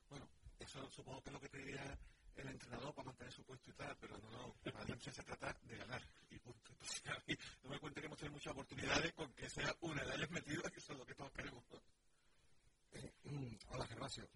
Bueno, 0.09 0.27
eso 0.59 0.89
supongo 0.89 1.21
que 1.21 1.29
es 1.29 1.33
lo 1.33 1.41
que 1.41 1.49
te 1.49 1.57
diría 1.57 1.97
el 2.35 2.47
entrenador 2.49 2.93
para 2.93 3.07
mantener 3.07 3.33
su 3.33 3.43
puesto 3.43 3.71
y 3.71 3.73
tal, 3.73 3.95
pero 3.99 4.17
no, 4.17 4.29
no, 4.29 4.55
Valencia 4.73 5.11
se 5.11 5.23
trata 5.23 5.57
de 5.63 5.77
ganar 5.77 6.01
y 6.29 6.39
punto. 6.39 6.71
Entonces, 6.71 7.01
a 7.07 7.23
mí, 7.27 7.35
no 7.63 7.69
me 7.69 7.79
cuente 7.79 8.01
que 8.01 8.07
hemos 8.07 8.19
tenido 8.19 8.33
muchas 8.33 8.53
oportunidades 8.53 9.13
con 9.13 9.33
que 9.33 9.49
sea 9.49 9.75
una 9.81 10.03
de 10.03 10.15
ellas 10.15 10.31
metida, 10.31 10.69
que 10.69 10.79
eso 10.79 10.93
es 10.93 10.99
lo 10.99 11.05
que 11.05 11.15
todos 11.15 11.31
queremos. 11.31 11.63
Eh, 12.91 13.13
mm, 13.23 13.55
hola, 13.69 13.87
Gervasio. 13.87 14.27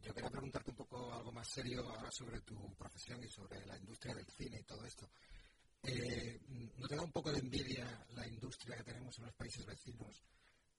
Yo 0.00 0.12
quería 0.14 0.30
preguntarte 0.30 0.70
un 0.70 0.76
poco 0.76 1.12
algo 1.12 1.32
más 1.32 1.48
serio 1.48 1.88
ahora 1.88 2.10
sobre 2.10 2.40
tu 2.40 2.74
profesión 2.74 3.22
y 3.22 3.28
sobre 3.28 3.64
la 3.66 3.76
industria 3.76 4.14
del 4.14 4.26
cine 4.26 4.60
y 4.60 4.64
todo 4.64 4.84
esto. 4.84 5.08
Eh, 5.84 6.40
¿No 6.76 6.86
te 6.86 6.96
da 6.96 7.02
un 7.02 7.12
poco 7.12 7.32
de 7.32 7.38
envidia 7.38 8.06
la 8.10 8.26
industria 8.26 8.76
que 8.76 8.84
tenemos 8.84 9.16
en 9.18 9.26
los 9.26 9.34
países 9.34 9.64
vecinos? 9.66 10.22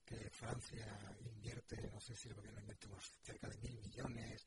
Que 0.04 0.30
Francia 0.30 0.86
invierte, 1.24 1.90
no 1.92 2.00
sé 2.00 2.14
si 2.14 2.28
el 2.28 2.34
gobierno 2.34 2.60
invierte 2.60 2.86
unos 2.86 3.16
cerca 3.22 3.48
de 3.48 3.56
mil 3.58 3.78
millones, 3.80 4.46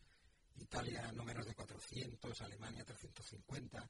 Italia 0.55 1.11
no 1.13 1.23
menos 1.23 1.45
de 1.45 1.55
400, 1.55 2.41
Alemania 2.41 2.85
350, 2.85 3.89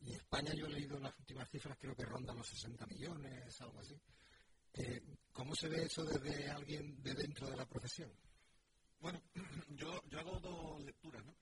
y 0.00 0.12
España 0.12 0.52
yo 0.54 0.66
he 0.66 0.70
leído 0.70 0.98
las 0.98 1.18
últimas 1.18 1.48
cifras, 1.50 1.78
creo 1.78 1.94
que 1.94 2.04
rondan 2.04 2.36
los 2.36 2.46
60 2.48 2.86
millones, 2.86 3.60
algo 3.60 3.80
así. 3.80 3.98
Eh, 4.74 5.02
¿Cómo 5.32 5.54
se 5.54 5.68
ve 5.68 5.84
eso 5.84 6.04
desde 6.04 6.50
alguien 6.50 7.02
de 7.02 7.14
dentro 7.14 7.48
de 7.48 7.56
la 7.56 7.66
profesión? 7.66 8.12
Bueno, 9.00 9.22
yo, 9.70 10.02
yo 10.08 10.18
hago 10.18 10.38
dos 10.40 10.82
lecturas, 10.82 11.24
¿no? 11.24 11.34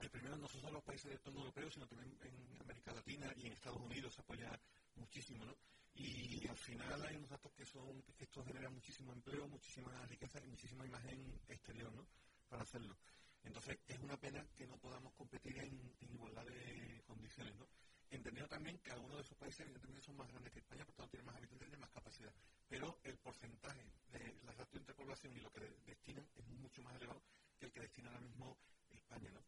El 0.00 0.10
primero 0.10 0.36
no 0.36 0.48
solo 0.48 0.70
los 0.70 0.84
países 0.84 1.10
de 1.10 1.18
todo 1.18 1.38
europeo, 1.38 1.70
sino 1.70 1.86
también 1.86 2.16
en 2.22 2.60
América 2.60 2.92
Latina 2.92 3.32
y 3.36 3.46
en 3.46 3.52
Estados 3.52 3.80
Unidos 3.80 4.14
se 4.14 4.20
apoya 4.20 4.60
muchísimo, 4.94 5.44
¿no? 5.44 5.56
Y 5.98 6.46
al 6.46 6.56
final 6.56 7.04
hay 7.04 7.16
unos 7.16 7.30
datos 7.30 7.52
que 7.52 7.66
son 7.66 8.02
que 8.16 8.24
esto 8.24 8.44
genera 8.44 8.70
muchísimo 8.70 9.12
empleo, 9.12 9.48
muchísima 9.48 10.06
riqueza 10.06 10.40
y 10.44 10.46
muchísima 10.46 10.86
imagen 10.86 11.40
exterior, 11.48 11.92
¿no? 11.92 12.06
Para 12.48 12.62
hacerlo. 12.62 12.96
Entonces, 13.42 13.78
es 13.86 13.98
una 13.98 14.16
pena 14.16 14.46
que 14.56 14.66
no 14.66 14.76
podamos 14.78 15.12
competir 15.14 15.58
en, 15.58 15.96
igualdad 16.00 16.44
de 16.44 17.02
condiciones, 17.06 17.54
¿no? 17.56 17.66
Entendiendo 18.10 18.48
también 18.48 18.78
que 18.78 18.92
algunos 18.92 19.16
de 19.16 19.22
esos 19.22 19.36
países 19.36 19.60
evidentemente 19.60 20.00
son 20.00 20.16
más 20.16 20.28
grandes 20.28 20.52
que 20.52 20.60
España, 20.60 20.84
por 20.84 20.94
tanto 20.94 21.10
tienen 21.10 21.26
más 21.26 21.36
habitantes 21.36 21.68
y 21.72 21.76
más 21.76 21.90
capacidad. 21.90 22.32
Pero 22.68 23.00
el 23.02 23.18
porcentaje 23.18 23.84
de 24.12 24.38
la 24.44 24.52
ratio 24.52 24.78
entre 24.78 24.94
población 24.94 25.36
y 25.36 25.40
lo 25.40 25.50
que 25.52 25.60
destinan 25.84 26.26
es 26.36 26.46
mucho 26.46 26.82
más 26.82 26.94
elevado 26.96 27.22
que 27.58 27.66
el 27.66 27.72
que 27.72 27.80
destina 27.80 28.08
ahora 28.08 28.20
mismo 28.20 28.56
España, 28.90 29.30
¿no? 29.30 29.42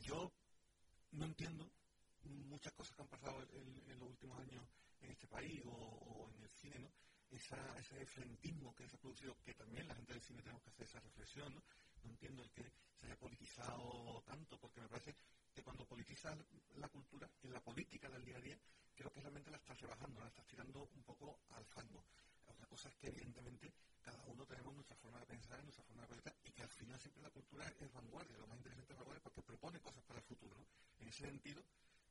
Yo 0.00 0.32
no 1.12 1.24
entiendo 1.24 1.70
muchas 2.24 2.72
cosas 2.72 2.94
que 2.96 3.02
han 3.02 3.08
pasado 3.08 3.42
en, 3.52 3.98
los 3.98 4.08
últimos 4.08 4.38
años 4.40 4.64
en 5.06 5.12
este 5.12 5.26
país 5.28 5.62
o, 5.66 6.30
en 6.36 6.42
el 6.42 6.50
cine, 6.50 6.78
¿no? 6.78 6.90
ese 7.30 8.06
frentismo 8.06 8.74
que 8.74 8.88
se 8.88 8.96
ha 8.96 9.00
producido, 9.00 9.36
que 9.44 9.54
también 9.54 9.86
la 9.86 9.94
gente 9.94 10.12
del 10.12 10.22
cine 10.22 10.42
tenemos 10.42 10.62
que 10.62 10.70
hacer 10.70 10.86
esa 10.86 11.00
reflexión, 11.00 11.54
¿no? 11.54 11.62
No 12.02 12.10
entiendo 12.10 12.42
el 12.42 12.50
que 12.50 12.64
se 12.94 13.06
haya 13.06 13.16
politizado 13.18 14.22
tanto, 14.24 14.58
porque 14.58 14.80
me 14.80 14.88
parece 14.88 15.14
que 15.54 15.62
cuando 15.62 15.84
politizas 15.86 16.36
la 16.76 16.88
cultura, 16.88 17.28
en 17.42 17.52
la 17.52 17.60
política 17.60 18.08
del 18.08 18.24
día 18.24 18.36
a 18.36 18.40
día, 18.40 18.58
creo 18.94 19.12
que 19.12 19.20
realmente 19.20 19.50
la 19.50 19.58
estás 19.58 19.80
rebajando, 19.80 20.20
la 20.20 20.28
estás 20.28 20.46
tirando 20.46 20.88
un 20.94 21.02
poco 21.02 21.40
al 21.50 21.64
fango. 21.66 22.04
Otra 22.46 22.66
cosa 22.66 22.88
es 22.88 22.96
que 22.96 23.08
evidentemente 23.08 23.72
cada 24.02 24.24
uno 24.26 24.46
tenemos 24.46 24.74
nuestra 24.74 24.96
forma 24.96 25.18
de 25.20 25.26
pensar, 25.26 25.62
nuestra 25.62 25.84
forma 25.84 26.02
de 26.02 26.08
proyectar, 26.08 26.34
y 26.44 26.50
que 26.52 26.62
al 26.62 26.70
final 26.70 27.00
siempre 27.00 27.22
la 27.22 27.30
cultura 27.30 27.66
es 27.80 27.92
vanguardia, 27.92 28.38
lo 28.38 28.46
más 28.46 28.58
interesante 28.58 28.92
es 28.92 28.98
vanguardia 28.98 29.22
porque 29.22 29.42
propone 29.42 29.80
cosas 29.80 30.04
para 30.04 30.20
el 30.20 30.24
futuro. 30.24 30.56
En 30.98 31.08
ese 31.08 31.26
sentido, 31.26 31.62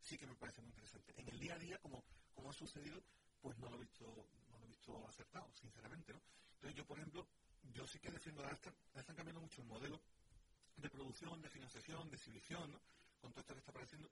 sí 0.05 0.17
que 0.17 0.27
me 0.27 0.35
parece 0.35 0.61
muy 0.61 0.69
interesante. 0.69 1.13
En 1.17 1.27
el 1.27 1.39
día 1.39 1.55
a 1.55 1.59
día, 1.59 1.77
como, 1.79 2.03
como 2.33 2.49
ha 2.49 2.53
sucedido, 2.53 3.01
pues 3.41 3.57
no 3.57 3.69
lo 3.69 3.77
he 3.77 3.79
visto, 3.79 4.05
no 4.49 4.59
lo 4.59 4.65
he 4.65 4.69
visto 4.69 5.07
acertado, 5.07 5.51
sinceramente, 5.53 6.13
¿no? 6.13 6.21
Entonces 6.53 6.77
yo, 6.77 6.85
por 6.85 6.97
ejemplo, 6.97 7.27
yo 7.73 7.87
sí 7.87 7.99
que 7.99 8.11
defiendo 8.11 8.43
la 8.43 8.51
están, 8.51 8.73
están 8.93 9.15
cambiando 9.15 9.41
mucho 9.41 9.61
el 9.61 9.67
modelo 9.67 9.99
de 10.77 10.89
producción, 10.89 11.41
de 11.41 11.49
financiación, 11.49 12.09
de 12.09 12.15
exhibición, 12.17 12.71
¿no? 12.71 12.79
Con 13.19 13.31
todo 13.31 13.41
esto 13.41 13.53
que 13.53 13.59
está 13.59 13.71
apareciendo. 13.71 14.09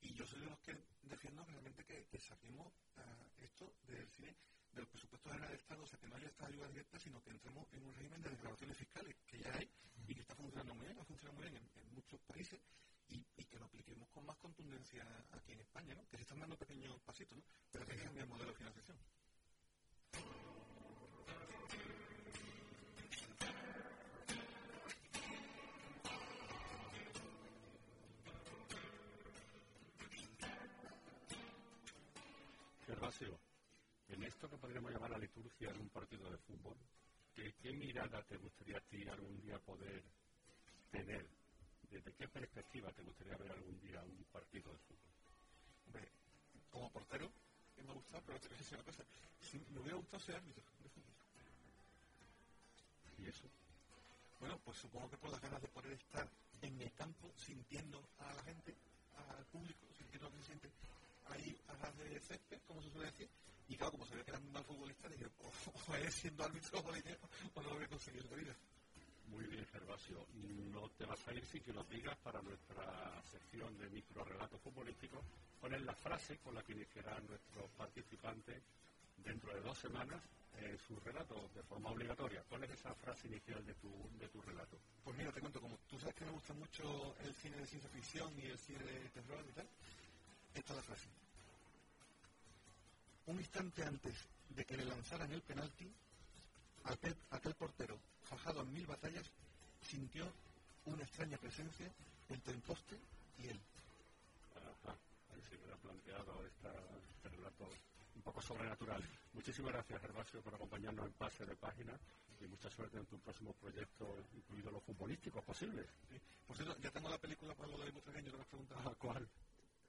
Y 0.00 0.14
yo 0.14 0.26
soy 0.26 0.40
de 0.40 0.46
los 0.46 0.58
que 0.60 0.76
defiendo 1.02 1.44
realmente 1.44 1.84
que, 1.84 2.20
saquemos 2.20 2.72
ah, 2.96 3.26
esto 3.38 3.74
del 3.86 4.08
cine 4.10 4.34
de 4.72 4.80
los 4.80 4.88
presupuestos 4.88 5.32
del 5.32 5.44
Estado, 5.52 5.82
o 5.82 5.86
sea, 5.86 5.98
que 5.98 6.08
no 6.08 6.16
haya 6.16 6.26
esta 6.26 6.46
ayuda 6.46 6.68
directa, 6.68 6.98
sino 6.98 7.22
que 7.22 7.30
entremos 7.30 7.66
en 7.72 7.82
un 7.84 7.94
régimen 7.94 8.20
de 8.22 8.30
declaraciones 8.30 8.76
fiscales 8.76 9.14
que 9.26 9.38
ya 9.38 9.54
hay 9.54 9.68
y 10.08 10.14
que 10.14 10.20
está 10.20 10.34
funcionando 10.34 10.74
muy 10.74 10.86
bien, 10.86 10.98
ha 10.98 11.04
funcionado 11.04 11.38
muy 11.38 11.48
bien 11.48 11.70
en, 11.76 11.94
muchos 11.94 12.20
países 12.22 12.60
y, 13.08 13.24
que 13.44 13.58
lo 13.58 13.66
apliquemos 13.66 14.08
con 14.10 14.24
más 14.26 14.36
contundencia 14.38 15.04
aquí 15.32 15.52
en 15.52 15.60
España, 15.60 15.94
¿no? 15.94 16.06
Que 16.08 16.16
se 16.16 16.22
están 16.22 16.40
dando 16.40 16.56
pequeños 16.56 17.00
pasitos, 17.02 17.38
¿no? 17.38 17.44
Pero 17.72 17.84
hay 17.84 17.96
que 17.96 18.04
cambiar 18.04 18.24
el 18.24 18.30
modelo 18.30 18.50
de 18.50 18.56
financiación. 18.56 18.98
Gervasio, 32.86 33.40
en 34.08 34.22
esto 34.24 34.48
que 34.48 34.58
podríamos 34.58 34.92
llamar 34.92 35.10
la 35.10 35.18
liturgia 35.18 35.70
en 35.70 35.80
un 35.80 35.88
partido 35.88 36.30
de 36.30 36.38
fútbol, 36.38 36.76
¿qué, 37.34 37.72
mirada 37.72 38.22
te 38.24 38.36
gustaría 38.36 38.78
a 38.78 38.80
ti 38.82 39.08
algún 39.08 39.40
día 39.40 39.58
poder 39.58 40.04
tener? 40.90 41.33
¿Desde 41.94 42.12
qué 42.14 42.26
perspectiva 42.26 42.90
te 42.90 43.04
gustaría 43.04 43.36
ver 43.36 43.52
algún 43.52 43.80
día 43.80 44.02
un 44.02 44.24
partido 44.32 44.72
de 44.72 44.78
fútbol? 44.78 45.14
Hombre, 45.86 46.08
como 46.68 46.90
portero, 46.90 47.30
que 47.76 47.84
me 47.84 47.92
ha 47.92 47.94
gustado, 47.94 48.20
pero 48.26 48.40
te 48.40 48.48
voy 48.48 48.56
a 48.56 48.58
decir 48.58 48.74
una 48.74 48.84
cosa. 48.84 49.04
me 49.70 49.78
hubiera 49.78 49.96
gustado 49.98 50.20
ser 50.24 50.34
árbitro 50.34 50.64
de 50.82 50.88
fútbol. 50.88 51.14
¿Y 53.16 53.28
eso? 53.28 53.44
Bueno, 54.40 54.58
pues 54.64 54.76
supongo 54.78 55.08
que 55.08 55.18
por 55.18 55.30
las 55.30 55.40
ganas 55.40 55.62
de 55.62 55.68
poder 55.68 55.92
estar 55.92 56.28
en 56.62 56.80
el 56.80 56.92
campo 56.94 57.30
sintiendo 57.36 58.02
a 58.18 58.34
la 58.34 58.42
gente, 58.42 58.74
al 59.14 59.46
público, 59.46 59.86
sintiendo 59.96 60.28
lo 60.28 60.34
que 60.34 60.40
se 60.42 60.46
siente 60.46 60.70
ahí 61.26 61.56
a 61.68 61.74
ras 61.74 61.96
de 61.96 62.18
césped, 62.18 62.58
como 62.66 62.82
se 62.82 62.90
suele 62.90 63.12
decir, 63.12 63.30
y 63.68 63.76
claro, 63.76 63.92
como 63.92 64.04
sabía 64.06 64.24
que 64.24 64.32
era 64.32 64.40
un 64.40 64.50
mal 64.50 64.64
futbolista, 64.64 65.08
dije, 65.08 65.26
o, 65.88 65.94
es 65.94 66.12
siendo 66.12 66.42
árbitro 66.42 66.80
o 67.54 67.62
no 67.62 67.68
lo 67.68 67.76
voy 67.76 67.84
a 67.84 67.88
conseguir 67.88 68.28
de 68.28 68.36
vida. 68.36 68.56
Muy 69.34 69.46
bien, 69.46 69.66
Gervasio. 69.66 70.26
No 70.72 70.88
te 70.90 71.04
vas 71.06 71.26
a 71.26 71.34
ir 71.34 71.44
sin 71.46 71.60
que 71.62 71.72
nos 71.72 71.88
digas 71.88 72.16
para 72.22 72.40
nuestra 72.40 73.20
sección 73.22 73.76
de 73.78 73.90
microrelatos 73.90 74.60
futbolísticos 74.60 75.24
cuál 75.60 75.74
es 75.74 75.82
la 75.82 75.94
frase 75.94 76.38
con 76.38 76.54
la 76.54 76.62
que 76.62 76.72
iniciarán 76.72 77.26
nuestros 77.26 77.68
participantes 77.72 78.62
dentro 79.16 79.52
de 79.52 79.60
dos 79.60 79.76
semanas 79.76 80.22
en 80.56 80.78
su 80.78 80.94
relato 81.00 81.48
de 81.52 81.62
forma 81.64 81.90
obligatoria. 81.90 82.44
¿Cuál 82.48 82.62
es 82.64 82.70
esa 82.70 82.94
frase 82.94 83.26
inicial 83.26 83.64
de 83.66 83.74
tu, 83.74 83.90
de 84.18 84.28
tu 84.28 84.40
relato? 84.42 84.78
Pues 85.02 85.16
mira, 85.16 85.32
te 85.32 85.40
cuento, 85.40 85.60
como 85.60 85.76
tú 85.90 85.98
sabes 85.98 86.14
que 86.14 86.24
me 86.26 86.30
gusta 86.30 86.54
mucho 86.54 87.16
el 87.18 87.34
cine 87.34 87.56
de 87.56 87.66
ciencia 87.66 87.90
ficción 87.90 88.32
y 88.38 88.46
el 88.46 88.58
cine 88.58 88.84
de 88.84 89.08
terror 89.10 89.44
y 89.48 89.52
tal, 89.52 89.68
esta 90.54 90.72
es 90.72 90.76
la 90.76 90.82
frase. 90.82 91.08
Un 93.26 93.38
instante 93.38 93.82
antes 93.82 94.14
de 94.50 94.64
que 94.64 94.76
le 94.76 94.84
lanzaran 94.84 95.32
el 95.32 95.42
penalti, 95.42 95.92
aquel, 96.84 97.54
portero, 97.54 97.98
en 98.34 98.72
mil 98.72 98.86
batallas, 98.86 99.30
sintió 99.80 100.30
una 100.86 101.04
extraña 101.04 101.38
presencia 101.38 101.86
entre 102.28 102.54
el 102.54 102.60
poste 102.62 102.98
y 103.38 103.48
él. 103.48 103.60
Ajá, 104.56 104.96
ahí 105.32 105.40
se 105.42 105.56
queda 105.56 105.76
planteado 105.76 106.44
esta, 106.44 106.72
este 107.08 107.28
relato 107.28 107.68
un 108.16 108.22
poco 108.22 108.42
sobrenatural. 108.42 109.02
Muchísimas 109.32 109.72
gracias, 109.72 110.00
Gervasio, 110.00 110.42
por 110.42 110.54
acompañarnos 110.54 111.06
en 111.06 111.12
Pase 111.12 111.46
de 111.46 111.56
Página 111.56 111.92
y 112.40 112.46
mucha 112.46 112.68
suerte 112.70 112.98
en 112.98 113.06
tu 113.06 113.18
próximo 113.20 113.52
proyecto, 113.54 114.16
incluido 114.34 114.70
los 114.72 114.82
futbolísticos 114.82 115.44
posibles. 115.44 115.86
Por 116.46 116.56
cierto, 116.56 116.76
ya 116.80 116.90
tengo 116.90 117.08
la 117.08 117.18
película 117.18 117.54
para 117.54 117.68
lo 117.68 117.78
de 117.78 117.90
Butragueño, 117.92 118.32
no 118.32 118.38
me 118.38 118.42
has 118.42 118.48
preguntado. 118.48 118.96
¿Cuál? 118.98 119.28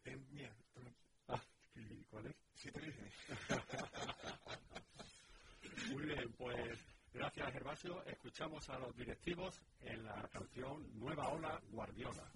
En 0.06 0.32
mía. 0.32 0.54
Ah, 1.28 1.42
¿cuál 2.12 2.28
es? 2.28 2.36
Sí, 2.56 2.72
te 2.72 2.80
dije. 2.80 3.12
Muy 5.92 6.06
bien, 6.06 6.32
pues 6.38 6.95
gracias 7.16 7.52
Gervasio. 7.54 8.04
Escuchamos 8.06 8.70
a 8.70 8.78
los 8.80 8.96
directivos 8.96 9.62
en 9.82 10.04
la 10.04 10.28
canción 10.32 10.86
Nueva 11.00 11.30
Ola 11.30 11.60
Guardiola. 11.72 12.32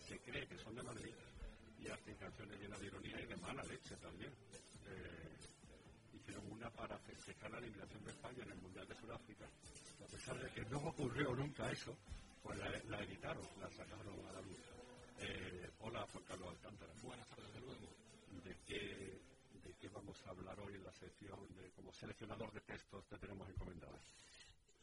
Se 0.00 0.18
cree 0.20 0.46
que 0.46 0.58
son 0.58 0.74
de 0.74 0.82
Madrid 0.82 1.14
y 1.78 1.88
hacen 1.88 2.16
canciones 2.16 2.58
llenas 2.58 2.80
de 2.80 2.86
ironía 2.86 3.20
y 3.20 3.26
de 3.26 3.36
mala 3.36 3.62
leche 3.64 3.96
también. 3.96 4.32
Eh, 4.86 5.36
hicieron 6.14 6.50
una 6.50 6.70
para 6.70 6.98
festejar 6.98 7.50
la 7.50 7.58
eliminación 7.58 8.04
de 8.04 8.10
España 8.10 8.42
en 8.42 8.50
el 8.50 8.58
Mundial 8.58 8.88
de 8.88 8.94
Sudáfrica. 8.94 9.46
A 10.02 10.06
pesar 10.06 10.38
de 10.38 10.50
que 10.50 10.64
no 10.70 10.78
ocurrió 10.78 11.34
nunca 11.34 11.70
eso, 11.70 11.96
pues 12.42 12.58
la, 12.58 13.00
editaron, 13.02 13.46
la 13.60 13.70
sacaron 13.70 14.26
a 14.26 14.32
la 14.32 14.40
luz. 14.40 14.58
Eh, 15.18 15.70
hola, 15.80 16.06
Juan 16.12 16.24
Carlos 16.24 16.48
Alcántara. 16.50 16.92
Buenas 17.02 17.28
tardes, 17.28 17.52
de 17.52 17.60
luego. 17.60 17.88
¿De 18.44 18.56
qué, 18.66 19.20
¿De 19.62 19.74
qué 19.74 19.88
vamos 19.88 20.16
a 20.26 20.30
hablar 20.30 20.58
hoy 20.60 20.74
en 20.74 20.84
la 20.84 20.92
sección 20.92 21.54
de 21.54 21.70
como 21.72 21.92
seleccionador 21.92 22.52
de 22.52 22.60
textos 22.60 23.04
que 23.06 23.18
tenemos 23.18 23.48
encomendadas? 23.48 24.02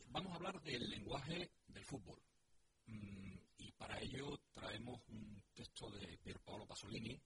Vamos 0.10 0.34
a 0.34 0.36
hablar 0.36 0.62
del 0.62 0.90
lenguaje 0.90 1.52
del 1.68 1.86
fútbol. 1.86 2.20
Mm, 2.88 3.38
y 3.60 3.72
para 3.74 4.00
ello 4.00 4.38
traemos 4.62 5.02
un 5.10 5.42
texto 5.56 5.90
de 5.90 6.20
Pierpaolo 6.20 6.68
Pasolini. 6.68 7.20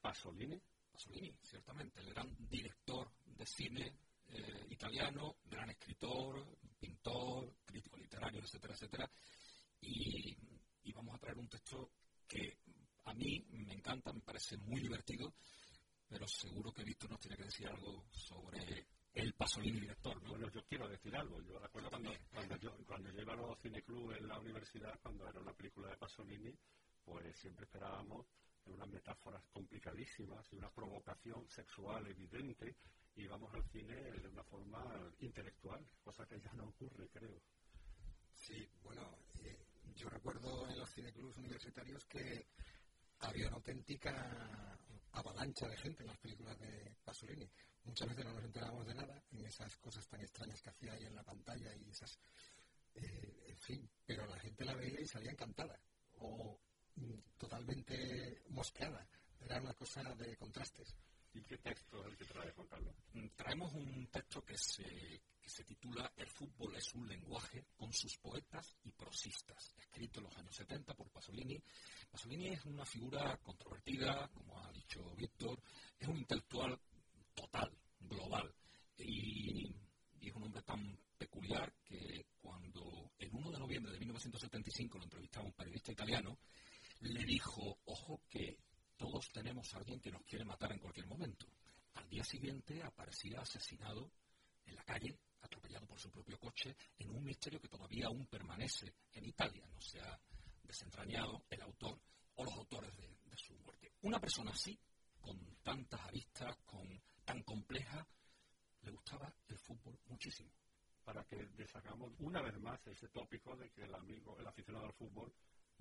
¿Pasolini? 0.00 0.60
Pasolini, 0.90 1.32
ciertamente, 1.40 2.00
el 2.00 2.12
gran 2.12 2.28
director 2.48 3.12
de 3.26 3.46
cine 3.46 3.94
eh, 4.26 4.66
italiano, 4.70 5.36
gran 5.44 5.70
escritor, 5.70 6.58
pintor, 6.80 7.54
crítico 7.64 7.96
literario, 7.96 8.40
etcétera, 8.40 8.74
etcétera. 8.74 9.10
Y, 9.82 10.36
y 10.82 10.92
vamos 10.92 11.14
a 11.14 11.18
traer 11.18 11.38
un 11.38 11.48
texto 11.48 11.92
que 12.26 12.58
a 13.04 13.14
mí 13.14 13.46
me 13.50 13.72
encanta, 13.72 14.12
me 14.12 14.20
parece 14.20 14.56
muy 14.56 14.80
divertido, 14.80 15.32
pero 16.08 16.26
seguro 16.26 16.72
que 16.72 16.82
Víctor 16.82 17.10
nos 17.10 17.20
tiene 17.20 17.36
que 17.36 17.44
decir 17.44 17.68
algo 17.68 18.04
sobre 18.10 18.88
el 19.14 19.32
Pasolini 19.34 19.80
director. 19.80 20.20
Bueno, 20.26 20.50
yo 20.50 20.64
quiero 20.64 20.88
decir 20.88 21.14
algo. 21.14 21.40
Yo 21.42 21.56
recuerdo 21.58 21.90
cuando, 21.90 22.12
cuando, 22.32 22.56
yo, 22.56 22.76
cuando 22.84 23.10
yo 23.10 23.22
iba 23.22 23.32
a 23.32 23.36
los 23.36 23.58
cineclubs 23.60 24.16
en 24.16 24.28
la 24.28 24.38
universidad, 24.38 24.98
cuando 25.02 25.28
era 25.28 25.40
una 25.40 25.52
película 25.52 25.88
de 25.88 25.96
Pasolini, 25.96 26.52
pues 27.10 27.36
siempre 27.36 27.64
esperábamos 27.64 28.24
unas 28.66 28.88
metáforas 28.88 29.42
complicadísimas 29.52 30.46
y 30.52 30.56
una 30.56 30.70
provocación 30.70 31.48
sexual 31.48 32.06
evidente 32.06 32.76
y 33.16 33.22
íbamos 33.22 33.52
al 33.52 33.64
cine 33.64 33.96
de 33.96 34.28
una 34.28 34.44
forma 34.44 35.12
intelectual, 35.18 35.84
cosa 36.04 36.24
que 36.24 36.40
ya 36.40 36.52
no 36.52 36.68
ocurre, 36.68 37.08
creo. 37.08 37.42
Sí, 38.36 38.64
bueno, 38.84 39.18
eh, 39.40 39.58
yo 39.96 40.08
recuerdo 40.08 40.68
en 40.68 40.78
los 40.78 40.88
cineclubs 40.94 41.36
universitarios 41.38 42.06
que 42.06 42.46
había 43.18 43.48
una 43.48 43.56
auténtica 43.56 44.78
avalancha 45.10 45.66
de 45.66 45.76
gente 45.78 46.02
en 46.04 46.08
las 46.10 46.18
películas 46.18 46.56
de 46.60 46.94
Pasolini. 47.04 47.50
Muchas 47.82 48.08
veces 48.08 48.24
no 48.24 48.34
nos 48.34 48.44
enterábamos 48.44 48.86
de 48.86 48.94
nada 48.94 49.20
en 49.32 49.44
esas 49.46 49.76
cosas 49.78 50.06
tan 50.06 50.20
extrañas 50.20 50.62
que 50.62 50.70
hacía 50.70 50.92
ahí 50.92 51.04
en 51.06 51.14
la 51.16 51.24
pantalla 51.24 51.74
y 51.74 51.90
esas. 51.90 52.20
Eh, 52.94 53.46
en 53.48 53.58
fin, 53.58 53.90
pero 54.06 54.26
la 54.26 54.38
gente 54.38 54.64
la 54.64 54.74
veía 54.74 55.00
y 55.00 55.06
salía 55.06 55.32
encantada 55.32 55.80
totalmente 57.36 58.42
mosqueada. 58.48 59.06
Era 59.40 59.60
una 59.60 59.74
cosa 59.74 60.02
de 60.14 60.36
contrastes. 60.36 60.96
¿Y 61.32 61.42
qué 61.42 61.58
texto 61.58 62.00
es 62.00 62.06
el 62.08 62.16
que 62.16 62.24
trae 62.24 62.50
Juan 62.50 62.66
Carlos? 62.66 62.94
Mm, 63.12 63.26
traemos 63.36 63.72
un 63.74 64.06
texto 64.08 64.44
que 64.44 64.58
se, 64.58 64.84
que 65.40 65.48
se 65.48 65.62
titula 65.64 66.12
El 66.16 66.26
fútbol 66.26 66.74
es 66.74 66.92
un 66.94 67.08
lenguaje 67.08 67.66
con 67.76 67.92
sus 67.92 68.16
poetas 68.18 68.76
y 68.82 68.90
prosistas, 68.90 69.72
escrito 69.78 70.18
en 70.18 70.24
los 70.24 70.36
años 70.36 70.56
70 70.56 70.94
por 70.94 71.08
Pasolini. 71.10 71.62
Pasolini 72.10 72.48
es 72.48 72.64
una 72.64 72.84
figura 72.84 73.36
controvertida, 73.38 74.28
como 74.34 74.58
ha 74.60 74.72
dicho 74.72 75.14
Víctor, 75.14 75.62
es 75.98 76.08
un 76.08 76.18
intelectual 76.18 76.78
total, 77.32 77.78
global, 78.00 78.52
y, 78.98 79.72
y 80.20 80.28
es 80.28 80.34
un 80.34 80.42
hombre 80.44 80.62
tan 80.62 80.98
peculiar 81.16 81.72
que 81.84 82.26
cuando 82.38 83.12
el 83.18 83.30
1 83.32 83.50
de 83.52 83.58
noviembre 83.58 83.92
de 83.92 83.98
1975 84.00 84.98
lo 84.98 85.04
entrevistaba 85.04 85.46
un 85.46 85.52
periodista 85.52 85.92
italiano, 85.92 86.38
le 87.00 87.24
dijo, 87.24 87.78
ojo 87.84 88.22
que 88.28 88.58
todos 88.96 89.30
tenemos 89.32 89.72
a 89.74 89.78
alguien 89.78 90.00
que 90.00 90.10
nos 90.10 90.22
quiere 90.24 90.44
matar 90.44 90.72
en 90.72 90.78
cualquier 90.78 91.06
momento. 91.06 91.46
Al 91.94 92.08
día 92.08 92.22
siguiente 92.22 92.82
aparecía 92.82 93.40
asesinado 93.40 94.12
en 94.66 94.76
la 94.76 94.84
calle, 94.84 95.18
atropellado 95.40 95.86
por 95.86 95.98
su 95.98 96.10
propio 96.10 96.38
coche, 96.38 96.76
en 96.98 97.10
un 97.10 97.24
misterio 97.24 97.60
que 97.60 97.68
todavía 97.68 98.06
aún 98.06 98.26
permanece 98.26 98.94
en 99.12 99.24
Italia. 99.24 99.66
No 99.72 99.80
se 99.80 100.00
ha 100.00 100.20
desentrañado 100.62 101.44
el 101.48 101.62
autor 101.62 101.98
o 102.34 102.44
los 102.44 102.54
autores 102.54 102.94
de, 102.96 103.10
su 103.36 103.54
muerte. 103.54 103.92
Una 104.02 104.20
persona 104.20 104.50
así, 104.50 104.78
con 105.18 105.56
tantas 105.62 106.00
aristas, 106.02 106.56
con 106.66 107.02
tan 107.24 107.42
compleja, 107.42 108.06
le 108.82 108.90
gustaba 108.90 109.32
el 109.48 109.58
fútbol 109.58 109.98
muchísimo. 110.06 110.50
Para 111.04 111.24
que 111.24 111.36
deshagamos 111.56 112.12
una 112.18 112.42
vez 112.42 112.58
más 112.60 112.86
ese 112.86 113.08
tópico 113.08 113.56
de 113.56 113.70
que 113.70 113.84
el 113.84 113.94
amigo, 113.94 114.38
el 114.38 114.46
aficionado 114.46 114.86
al 114.86 114.92
fútbol, 114.92 115.32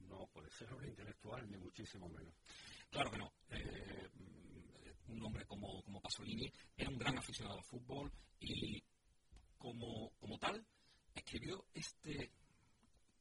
no 0.07 0.27
puede 0.27 0.49
ser 0.51 0.73
un 0.73 0.85
intelectual, 0.85 1.49
ni 1.49 1.57
muchísimo 1.57 2.07
menos. 2.09 2.33
Claro 2.89 3.11
que 3.11 3.17
no. 3.17 3.31
Eh, 3.49 4.09
un 5.07 5.23
hombre 5.23 5.45
como, 5.45 5.81
como 5.83 6.01
Pasolini 6.01 6.51
era 6.77 6.89
un 6.89 6.97
gran 6.97 7.17
aficionado 7.17 7.57
al 7.57 7.63
fútbol 7.63 8.11
y 8.39 8.83
como, 9.57 10.11
como 10.19 10.37
tal 10.37 10.65
escribió 11.13 11.65
este, 11.73 12.31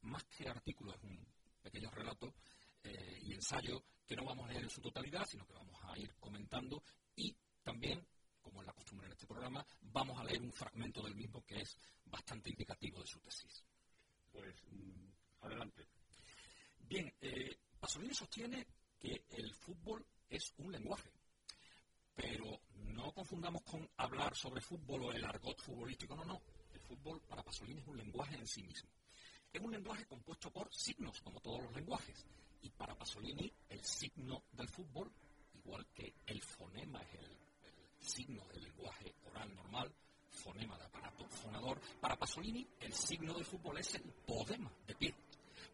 más 0.01 0.23
que 0.25 0.47
artículo, 0.47 0.93
es 0.93 1.03
un 1.03 1.27
pequeño 1.61 1.89
relato 1.91 2.33
eh, 2.83 3.19
y 3.21 3.33
ensayo 3.33 3.83
que 4.05 4.15
no 4.15 4.25
vamos 4.25 4.45
a 4.45 4.51
leer 4.53 4.63
en 4.63 4.69
su 4.69 4.81
totalidad, 4.81 5.25
sino 5.25 5.45
que 5.45 5.53
vamos 5.53 5.75
a 5.83 5.97
ir 5.99 6.15
comentando 6.19 6.81
y 7.15 7.35
también, 7.63 8.05
como 8.41 8.61
es 8.61 8.67
la 8.67 8.73
costumbre 8.73 9.07
en 9.07 9.13
este 9.13 9.27
programa, 9.27 9.65
vamos 9.81 10.19
a 10.19 10.23
leer 10.23 10.41
un 10.41 10.53
fragmento 10.53 11.03
del 11.03 11.15
mismo 11.15 11.43
que 11.45 11.61
es 11.61 11.77
bastante 12.05 12.49
indicativo 12.49 13.01
de 13.01 13.07
su 13.07 13.19
tesis. 13.19 13.63
Pues 14.31 14.55
mm, 14.71 15.09
adelante. 15.41 15.87
Bien, 16.89 17.13
eh, 17.21 17.55
Pasolini 17.79 18.15
sostiene 18.15 18.65
que 18.97 19.25
el 19.29 19.53
fútbol 19.53 20.03
es 20.27 20.51
un 20.57 20.71
lenguaje, 20.71 21.11
pero 22.15 22.61
no 22.73 23.13
confundamos 23.13 23.61
con 23.61 23.87
hablar 23.97 24.35
sobre 24.35 24.59
fútbol 24.59 25.03
o 25.03 25.11
el 25.11 25.23
argot 25.23 25.61
futbolístico, 25.61 26.15
no, 26.15 26.25
no. 26.25 26.41
El 26.73 26.79
fútbol 26.79 27.21
para 27.21 27.43
Pasolini 27.43 27.81
es 27.81 27.87
un 27.87 27.97
lenguaje 27.97 28.37
en 28.37 28.47
sí 28.47 28.63
mismo. 28.63 28.89
Es 29.53 29.61
un 29.61 29.71
lenguaje 29.71 30.07
compuesto 30.07 30.49
por 30.51 30.73
signos, 30.73 31.21
como 31.21 31.39
todos 31.41 31.61
los 31.61 31.75
lenguajes. 31.75 32.25
Y 32.63 32.71
para 32.71 32.95
Pasolini, 32.95 33.53
el 33.69 33.85
signo 33.85 34.45
del 34.51 34.67
fútbol, 34.67 35.11
igual 35.53 35.85
que 35.93 36.15
el 36.25 36.41
fonema 36.41 37.03
es 37.03 37.13
el, 37.19 37.37
el 37.99 38.03
signo 38.03 38.47
del 38.47 38.63
lenguaje 38.63 39.13
oral 39.25 39.53
normal, 39.53 39.93
fonema 40.31 40.75
de 40.75 40.85
aparato 40.85 41.27
fonador, 41.27 41.79
para 42.01 42.17
Pasolini 42.17 42.67
el 42.79 42.93
signo 42.93 43.35
del 43.35 43.45
fútbol 43.45 43.77
es 43.77 43.93
el 43.93 44.11
podema 44.25 44.71
de 44.87 44.95
pie. 44.95 45.13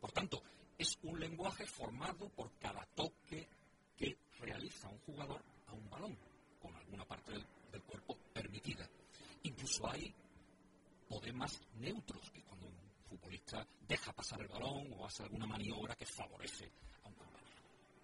Por 0.01 0.11
tanto, 0.11 0.43
es 0.77 0.97
un 1.03 1.19
lenguaje 1.19 1.65
formado 1.65 2.29
por 2.29 2.51
cada 2.59 2.85
toque 2.95 3.47
que 3.95 4.17
realiza 4.39 4.89
un 4.89 4.99
jugador 4.99 5.41
a 5.67 5.73
un 5.73 5.89
balón, 5.89 6.17
con 6.61 6.75
alguna 6.75 7.05
parte 7.05 7.31
del, 7.31 7.45
del 7.71 7.83
cuerpo 7.83 8.17
permitida. 8.33 8.89
Incluso 9.43 9.89
hay 9.89 10.13
podemas 11.07 11.61
neutros, 11.75 12.29
que 12.31 12.41
cuando 12.43 12.67
un 12.67 12.75
futbolista 13.09 13.65
deja 13.87 14.11
pasar 14.13 14.41
el 14.41 14.47
balón 14.47 14.91
o 14.93 15.05
hace 15.05 15.23
alguna 15.23 15.45
maniobra 15.45 15.95
que 15.95 16.05
favorece 16.05 16.71
a 17.03 17.07
un 17.07 17.13
compañero. 17.13 17.61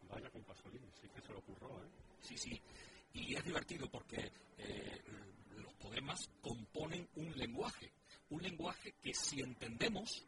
Vaya 0.10 0.30
con 0.30 0.44
Pasolini, 0.44 0.88
sí 1.02 1.08
que 1.14 1.22
se 1.22 1.34
lo 1.34 1.40
ocurrió, 1.40 1.84
¿eh? 1.84 1.90
Sí, 2.22 2.38
sí. 2.38 2.62
Y 3.14 3.36
es 3.36 3.44
divertido 3.44 3.90
porque 3.90 4.32
eh, 4.58 5.02
los 5.58 5.74
poemas 5.74 6.30
componen 6.42 7.08
un 7.16 7.38
lenguaje. 7.38 7.92
Un 8.30 8.42
lenguaje 8.44 8.94
que 9.02 9.14
si 9.14 9.42
entendemos, 9.42 10.24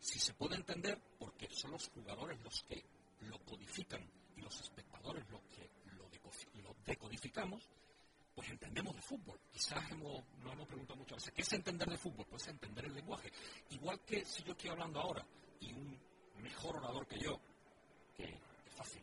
si 0.00 0.18
se 0.18 0.34
puede 0.34 0.56
entender, 0.56 1.00
porque 1.18 1.48
son 1.50 1.72
los 1.72 1.88
jugadores 1.88 2.40
los 2.42 2.62
que 2.64 2.84
lo 3.20 3.38
codifican 3.40 4.08
y 4.36 4.40
los 4.40 4.60
espectadores 4.60 5.28
los 5.30 5.42
que 5.42 5.68
lo, 5.96 6.08
decodificamos, 6.84 7.68
pues 8.34 8.48
entendemos 8.50 8.94
de 8.94 9.02
fútbol. 9.02 9.38
Quizás 9.52 9.90
hemos, 9.90 10.22
nos 10.42 10.52
hemos 10.52 10.66
preguntado 10.66 10.98
muchas 10.98 11.16
veces, 11.16 11.32
¿qué 11.34 11.42
es 11.42 11.52
entender 11.52 11.88
de 11.88 11.98
fútbol? 11.98 12.26
Pues 12.30 12.46
entender 12.48 12.84
el 12.86 12.94
lenguaje. 12.94 13.30
Igual 13.70 14.00
que 14.00 14.24
si 14.24 14.42
yo 14.42 14.52
estoy 14.52 14.70
hablando 14.70 15.00
ahora 15.00 15.26
y 15.60 15.72
un 15.72 15.98
mejor 16.40 16.76
orador 16.76 17.06
que 17.06 17.18
yo, 17.18 17.40
que 18.16 18.24
es 18.24 18.74
fácil, 18.74 19.02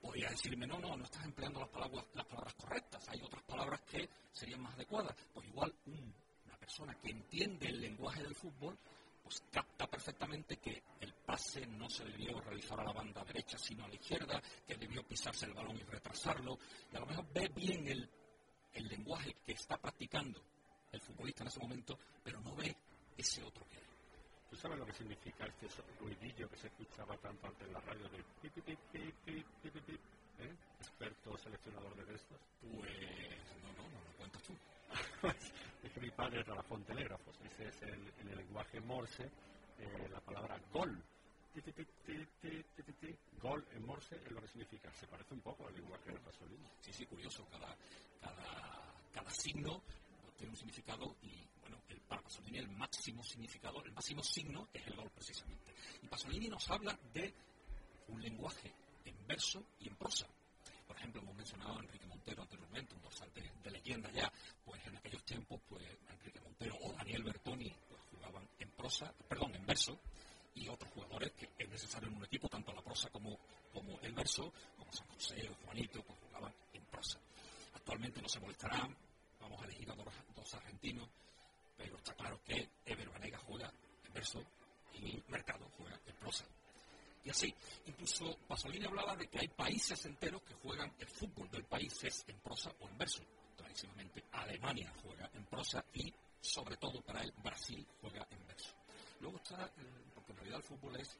podría 0.00 0.30
decirme, 0.30 0.66
no, 0.66 0.78
no, 0.78 0.96
no 0.96 1.04
estás 1.04 1.24
empleando 1.24 1.60
las 1.60 1.70
palabras, 1.70 2.04
las 2.14 2.26
palabras 2.26 2.54
correctas, 2.54 3.08
hay 3.08 3.20
otras 3.22 3.42
palabras 3.44 3.80
que 3.82 4.08
serían 4.32 4.60
más 4.60 4.74
adecuadas. 4.74 5.16
Pues 5.32 5.46
igual 5.46 5.74
un, 5.86 6.14
una 6.46 6.56
persona 6.58 6.94
que 7.00 7.10
entiende 7.10 7.68
el 7.68 7.80
lenguaje 7.80 8.22
del 8.22 8.34
fútbol, 8.34 8.78
pues 9.24 9.42
capta 9.50 9.86
perfectamente 9.86 10.58
que 10.58 10.82
el 11.00 11.12
pase 11.14 11.66
no 11.66 11.88
se 11.88 12.04
debió 12.04 12.40
realizar 12.42 12.78
a 12.78 12.84
la 12.84 12.92
banda 12.92 13.24
derecha, 13.24 13.56
sino 13.58 13.84
a 13.84 13.88
la 13.88 13.94
izquierda, 13.94 14.40
que 14.66 14.74
debió 14.74 15.02
pisarse 15.02 15.46
el 15.46 15.54
balón 15.54 15.76
y 15.78 15.82
retrasarlo. 15.82 16.58
Y 16.92 16.96
a 16.96 17.00
lo 17.00 17.06
mejor 17.06 17.26
ve 17.32 17.50
bien 17.56 17.88
el, 17.88 18.08
el 18.74 18.88
lenguaje 18.88 19.34
que 19.44 19.52
está 19.52 19.78
practicando 19.78 20.40
el 20.92 21.00
futbolista 21.00 21.42
en 21.42 21.48
ese 21.48 21.60
momento, 21.60 21.98
pero 22.22 22.40
no 22.42 22.54
ve 22.54 22.76
ese 23.16 23.42
otro 23.42 23.66
que 23.68 23.78
hay. 23.78 23.84
¿Tú 24.50 24.56
sabes 24.56 24.78
lo 24.78 24.86
que 24.86 24.92
significa 24.92 25.46
este 25.46 25.66
ruidillo 25.98 26.48
que 26.50 26.56
se 26.56 26.66
escuchaba 26.68 27.16
tanto 27.16 27.46
antes 27.46 27.66
en 27.66 27.72
la 27.72 27.80
radio 27.80 28.08
de 28.10 28.22
pip, 28.42 28.52
pip, 28.54 28.78
pip, 29.24 29.88
¿eh? 30.38 30.54
experto 30.78 31.36
seleccionador 31.38 31.96
de 31.96 32.04
restos? 32.04 32.38
Pues 32.60 33.62
no, 33.62 33.72
no, 33.72 33.88
no 33.88 34.04
lo 34.04 34.16
cuentas 34.18 34.42
tú. 34.42 34.52
es 35.86 35.92
que 35.92 36.00
mi 36.00 36.10
padre 36.10 36.42
trabajó 36.44 36.76
en 36.76 36.84
telégrafos. 36.84 37.36
Ese 37.44 37.68
es 37.68 37.82
el, 37.82 38.12
en 38.20 38.36
lenguaje 38.36 38.80
morse 38.80 39.30
eh, 39.78 40.08
la 40.10 40.20
palabra 40.20 40.58
gol. 40.72 41.02
gol 43.40 43.66
en 43.72 43.86
morse 43.86 44.16
es 44.16 44.32
lo 44.32 44.40
que 44.40 44.48
significa. 44.48 44.92
Se 44.94 45.06
parece 45.06 45.34
un 45.34 45.40
poco 45.40 45.66
al 45.66 45.74
lenguaje 45.74 46.10
de 46.10 46.18
Pasolini. 46.20 46.68
Sí, 46.80 46.92
sí, 46.92 47.06
curioso. 47.06 47.46
Cada, 47.50 47.76
cada, 48.20 48.94
cada 49.12 49.30
signo 49.30 49.82
tiene 50.36 50.50
un 50.50 50.56
significado 50.56 51.16
y, 51.22 51.46
bueno, 51.60 51.80
el, 51.88 52.00
para 52.00 52.22
Pasolini 52.22 52.58
el 52.58 52.68
máximo 52.68 53.22
significado, 53.22 53.84
el 53.84 53.92
máximo 53.92 54.22
signo 54.22 54.68
es 54.72 54.86
el 54.86 54.96
gol 54.96 55.10
precisamente. 55.10 55.74
Y 56.02 56.08
Pasolini 56.08 56.48
nos 56.48 56.68
habla 56.70 56.98
de 57.12 57.32
un 58.08 58.22
lenguaje 58.22 58.72
en 59.04 59.26
verso 59.26 59.64
y 59.80 59.88
en 59.88 59.96
prosa. 59.96 60.26
Por 60.86 60.96
ejemplo, 60.96 61.22
hemos 61.22 61.36
mencionado 61.36 61.78
a 61.78 61.82
Enrique 61.82 62.06
Montero 62.24 62.42
anteriormente, 62.42 62.94
un 62.94 63.02
dorsal 63.02 63.30
de, 63.34 63.70
leyenda 63.70 64.10
ya, 64.12 64.32
pues 64.64 64.80
en 64.86 64.96
aquellos 64.96 65.22
tiempos, 65.24 65.60
pues 65.68 65.84
Enrique 66.08 66.40
Montero 66.40 66.74
o 66.80 66.92
Daniel 66.94 67.22
Bertoni 67.22 67.70
pues, 67.86 68.00
jugaban 68.10 68.48
en 68.58 68.70
prosa, 68.70 69.12
perdón, 69.28 69.54
en 69.54 69.66
verso, 69.66 70.00
y 70.54 70.66
otros 70.68 70.90
jugadores 70.92 71.32
que 71.32 71.50
es 71.58 71.68
necesario 71.68 72.08
en 72.08 72.16
un 72.16 72.24
equipo, 72.24 72.48
tanto 72.48 72.72
la 72.72 72.80
prosa 72.80 73.10
como, 73.10 73.38
como 73.74 74.00
el 74.00 74.14
verso, 74.14 74.50
como 74.78 74.90
San 74.90 75.06
José 75.08 75.50
o 75.50 75.66
Juanito, 75.66 76.02
pues 76.02 76.18
jugaban 76.20 76.54
en 76.72 76.86
prosa. 76.86 77.18
Actualmente 77.74 78.22
no 78.22 78.28
se 78.30 78.40
molestarán, 78.40 78.96
vamos 79.38 79.60
a 79.60 79.64
elegir 79.66 79.90
a 79.90 79.94
dos, 79.94 80.54
argentinos, 80.54 81.10
pero 81.76 81.98
está 81.98 82.14
claro 82.14 82.40
que 82.42 82.70
Ever 82.86 83.10
Banega 83.10 83.36
juega 83.36 83.70
en 84.02 84.14
verso 84.14 84.42
y 84.94 85.22
Mercado 85.28 85.68
juega 85.76 86.00
en 86.06 86.16
prosa. 86.16 86.46
Y 87.24 87.30
así, 87.30 87.54
incluso 87.86 88.36
Pasolini 88.46 88.84
hablaba 88.84 89.16
de 89.16 89.28
que 89.28 89.38
hay 89.38 89.48
países 89.48 90.04
enteros 90.04 90.42
que 90.42 90.54
juegan 90.54 90.92
el 90.98 91.08
fútbol 91.08 91.50
del 91.50 91.64
país 91.64 92.04
es 92.04 92.24
en 92.28 92.38
prosa 92.40 92.70
o 92.80 92.88
en 92.88 92.98
verso. 92.98 93.22
Tradicionalmente 93.56 94.24
Alemania 94.32 94.92
juega 95.02 95.30
en 95.32 95.44
prosa 95.46 95.82
y, 95.94 96.12
sobre 96.40 96.76
todo 96.76 97.00
para 97.02 97.22
él, 97.22 97.32
Brasil 97.42 97.86
juega 98.00 98.26
en 98.30 98.46
verso. 98.46 98.74
Luego 99.20 99.38
está, 99.38 99.70
porque 100.14 100.32
en 100.32 100.36
realidad 100.36 100.58
el 100.58 100.64
fútbol 100.64 100.96
es 100.96 101.18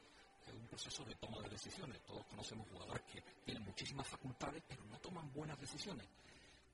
un 0.53 0.67
proceso 0.67 1.05
de 1.05 1.15
toma 1.15 1.41
de 1.41 1.49
decisiones. 1.49 2.03
Todos 2.05 2.27
conocemos 2.27 2.69
jugadores 2.69 3.03
que 3.05 3.23
tienen 3.43 3.65
muchísimas 3.65 4.07
facultades, 4.07 4.63
pero 4.69 4.85
no 4.85 4.99
toman 4.99 5.33
buenas 5.33 5.59
decisiones. 5.59 6.07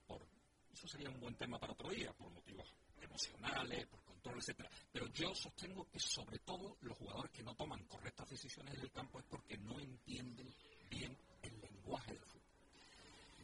Por, 0.08 0.26
eso 0.72 0.88
sería 0.88 1.08
un 1.08 1.20
buen 1.20 1.36
tema 1.36 1.58
para 1.58 1.72
otro 1.72 1.88
día, 1.90 2.12
por 2.12 2.30
motivos 2.30 2.74
emocionales, 3.00 3.86
por 3.86 4.00
etcétera. 4.24 4.70
Pero 4.92 5.06
yo 5.08 5.34
sostengo 5.34 5.88
que 5.90 5.98
sobre 5.98 6.38
todo 6.40 6.76
los 6.82 6.96
jugadores 6.96 7.30
que 7.32 7.42
no 7.42 7.54
toman 7.54 7.84
correctas 7.84 8.28
decisiones 8.28 8.74
en 8.74 8.80
el 8.80 8.90
campo 8.92 9.18
es 9.18 9.24
porque 9.26 9.56
no 9.58 9.78
entienden 9.80 10.52
bien 10.90 11.16
el 11.42 11.60
lenguaje 11.60 12.12
del 12.12 12.24
fútbol. 12.24 12.40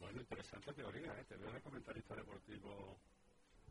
Bueno, 0.00 0.20
interesante 0.20 0.72
teoría, 0.72 1.18
¿eh? 1.18 1.24
Te 1.24 1.36
veo 1.36 1.52
de 1.52 1.60
comentarista 1.60 2.14
deportivo 2.14 2.98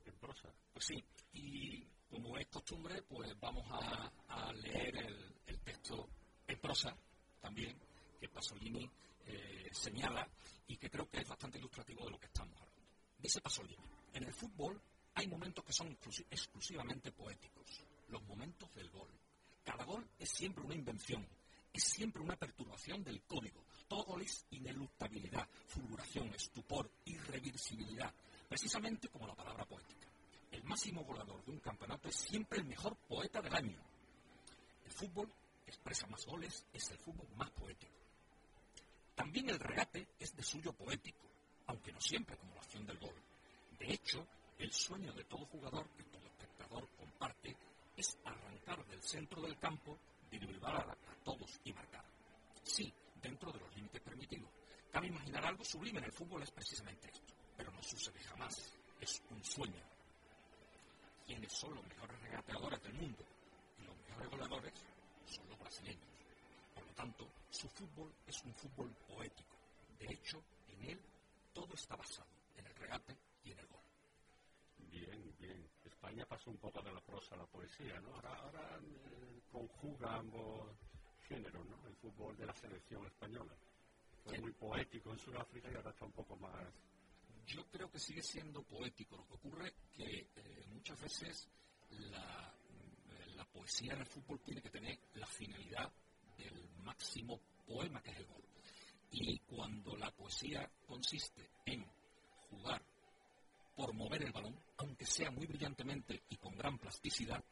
en 0.06 0.14
prosa. 0.16 0.49
Pues 0.74 0.86
sí, 0.86 1.03
y 1.34 1.84
como 2.10 2.38
es 2.38 2.47
costumbre, 2.47 3.01
pues 3.03 3.38
vamos 3.39 3.66
a, 3.70 4.53
leer 4.53 4.97
el, 4.97 5.60
texto 5.64 6.08
en 6.47 6.60
prosa 6.60 6.95
también, 7.41 7.76
que 8.20 8.30
Pasolini 8.30 8.89
eh, 9.26 9.70
señala 9.72 10.28
y 10.68 10.78
que 10.78 10.91
creo 10.91 11.10
que 11.10 11.20
es 11.20 11.28
bastante 11.28 11.58
ilustrativo 11.58 12.06
de 12.06 12.12
lo 12.12 12.20
que 12.20 12.28
estamos 12.28 12.56
hablando. 12.56 12.82
Dice 13.18 13.41
Pasolini, 13.41 13.84
en 14.14 14.24
el 14.24 14.34
fútbol 14.34 14.80
hay 15.16 15.28
momentos 15.28 15.63
que 15.63 15.74
son 15.74 15.97
exclusivamente 16.30 17.11
poéticos, 17.11 17.84
los 18.09 18.22
momentos 18.24 18.74
del 18.76 18.89
gol. 18.89 19.09
Cada 19.63 19.86
gol 19.86 20.05
es 20.20 20.30
siempre 20.30 20.63
una 20.63 20.76
invención, 20.76 21.26
es 21.74 21.84
siempre 21.84 22.22
una 22.22 22.36
perturbación 22.36 23.03
del 23.03 23.22
código. 23.24 23.63
Todo 23.88 24.20
es 24.20 24.45
ineluctabilidad, 24.51 25.47
fulguración, 25.68 26.34
estupor, 26.34 26.91
irreversibilidad, 27.05 28.13
precisamente 28.49 29.07
como 29.07 29.28
la 29.28 29.36
palabra 29.36 29.66
poética. 29.66 30.07
El 30.51 30.63
máximo 30.63 31.03
volador 31.03 31.43
de 31.45 31.51
un 31.51 31.59
campeonato 31.59 32.09
es 32.09 32.16
siempre 32.16 32.59
el 32.59 32.66
mejor 32.66 32.95
poeta 33.07 33.41
del 33.41 33.55
año. 33.55 33.80
El 34.86 34.91
fútbol 34.91 35.32
expresa 35.66 36.07
más 36.07 36.26
goles, 36.26 36.66
es 36.74 36.89
el 36.91 36.97
fútbol 36.97 37.28
más 37.36 37.49
poético. 37.51 37.93
También 39.16 39.49
el 39.49 39.59
regate 39.59 40.07
es 40.20 40.36
de 40.36 40.43
suyo 40.43 40.74
poético, 40.74 41.26
aunque 41.68 41.93
no 41.93 42.01
siempre 42.01 42.38
como 42.38 42.53
la 42.53 42.61
acción 42.61 42.86
del 42.86 42.99
gol. 42.99 43.16
De 43.80 43.93
hecho, 43.93 44.28
el 44.58 44.72
sueño 44.72 45.14
de 45.14 45.24
todo 45.26 45.45
jugador, 45.45 45.88
que 45.89 46.03
todo 46.03 46.26
espectador 46.28 46.88
comparte, 46.97 47.56
es 47.95 48.18
arrancar 48.24 48.86
del 48.88 49.01
centro 49.01 49.41
del 49.41 49.58
campo, 49.58 49.97
driblar 50.30 50.89
a, 50.89 50.97
todos 51.24 51.60
y 51.64 51.74
marcar. 51.74 52.06
Sí, 52.64 52.93
dentro 53.22 53.51
de 53.51 53.60
los 53.60 53.76
límites 53.76 54.01
permitidos. 54.01 54.49
Cabe 54.91 55.08
imaginar 55.08 55.45
algo 55.45 55.64
sublime 55.64 55.99
en 55.99 56.06
el 56.06 56.12
fútbol 56.12 56.43
es 56.43 56.51
precisamente 56.51 57.10
esto, 57.10 57.34
pero 57.58 57.72
no 57.72 57.82
sucede 57.82 58.20
jamás. 58.20 58.74
Es 58.99 59.22
un 59.30 59.43
sueño. 59.43 59.84
Quienes 61.26 61.51
son 61.51 61.74
los 61.76 61.86
mejores 61.86 62.20
regateadores 62.22 62.82
del 62.84 62.93
mundo 62.93 63.26
y 63.80 63.84
los 63.84 63.97
mejores 63.97 64.30
goleadores 64.30 64.74
son 65.26 65.49
los 65.49 65.60
brasileños. 65.60 66.08
Por 66.74 66.86
lo 66.86 66.93
tanto, 66.93 67.28
su 67.49 67.68
fútbol 67.70 68.14
es 68.28 68.41
un 68.43 68.53
fútbol 68.53 68.95
poético. 69.08 69.56
De 69.99 70.14
hecho, 70.14 70.41
en 70.68 70.89
él 70.91 71.01
todo 71.53 71.74
está 71.74 71.95
basado 71.95 72.28
en 72.56 72.68
el 72.68 72.76
regate 72.76 73.18
España 75.84 76.26
pasó 76.26 76.52
un 76.52 76.58
poco 76.58 76.82
de 76.82 76.91
la 76.91 77.02
prosa 77.02 77.36
a 77.36 77.39
la 77.39 77.46
poesía, 77.48 78.00
¿no? 78.00 78.16
Ahora, 78.16 78.80
eh, 78.80 79.41
conjuga 79.52 80.16
ambos 80.18 80.78
géneros, 81.28 81.66
¿no? 81.66 81.88
El 81.88 81.96
fútbol 81.96 82.38
de 82.38 82.46
la 82.46 82.54
selección 82.54 83.06
española. 83.06 83.56
Fue 84.24 84.39
muy 84.39 84.52
poético 84.54 85.12
en 85.12 85.20
Sudáfrica 85.20 85.70
y 85.72 85.76
ahora 85.76 85.89
está 85.91 86.06
un 86.06 86.12
poco 86.12 86.36
más... 86.38 86.66
Yo 87.48 87.64
creo 87.70 87.89
que 87.91 88.00
sigue 88.00 88.24
siendo 88.24 88.64
poético. 88.64 89.18
Lo 89.18 89.26
que 89.28 89.34
ocurre 89.34 89.68
es 89.68 89.74
que 89.93 90.30
eh, 90.36 90.66
muchas 90.70 91.00
veces 91.00 91.50
la, 91.89 92.54
eh, 92.70 93.26
la 93.36 93.46
poesía 93.46 93.93
en 93.93 94.00
el 94.00 94.08
fútbol 94.08 94.39
tiene 94.41 94.62
que 94.62 94.70
tener 94.70 94.98
la 95.14 95.28
finalidad 95.28 95.91
del 96.38 96.70
máximo 96.84 97.39
poema 97.66 98.02
que 98.02 98.12
es 98.12 98.18
el 98.18 98.26
gol. 98.26 98.43
Y 99.12 99.39
cuando 99.39 99.96
la 99.96 100.12
poesía 100.12 100.70
consiste 100.86 101.50
en 101.66 101.86
jugar 102.50 102.84
por 103.76 103.93
mover 103.93 104.23
el 104.23 104.32
balón, 104.32 104.57
aunque 104.78 105.05
sea 105.05 105.32
muy 105.32 105.45
brillantemente 105.45 106.23
y 106.30 106.38
con 106.38 106.55
gran 106.55 106.78
plasticidad, 106.78 107.43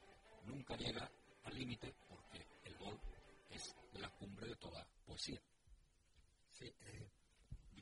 nunca 0.45 0.76
llega 0.78 1.09
al 1.43 1.53
límite 1.53 1.93
porque 2.07 2.47
el 2.63 2.76
gol 2.78 2.99
es 3.49 3.76
la 3.93 4.09
cumbre 4.09 4.47
de 4.47 4.55
toda 4.55 4.88
poesía. 5.05 5.41
Sí, 6.49 6.65
eh, 6.65 7.09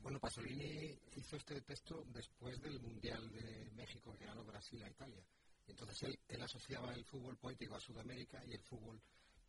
bueno, 0.02 0.18
Pasolini 0.18 0.98
hizo 1.16 1.36
este 1.36 1.60
texto 1.60 2.04
después 2.08 2.60
del 2.60 2.80
Mundial 2.80 3.30
de 3.30 3.70
México 3.72 4.16
que 4.18 4.26
ganó 4.26 4.44
Brasil 4.44 4.82
a 4.82 4.90
Italia. 4.90 5.22
Entonces 5.66 6.02
él, 6.02 6.18
él 6.28 6.42
asociaba 6.42 6.92
el 6.92 7.04
fútbol 7.04 7.36
poético 7.36 7.76
a 7.76 7.80
Sudamérica 7.80 8.44
y 8.44 8.54
el 8.54 8.62
fútbol 8.62 9.00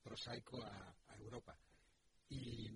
prosaico 0.03 0.61
a 0.63 0.95
Europa. 1.17 1.57
Y 2.29 2.69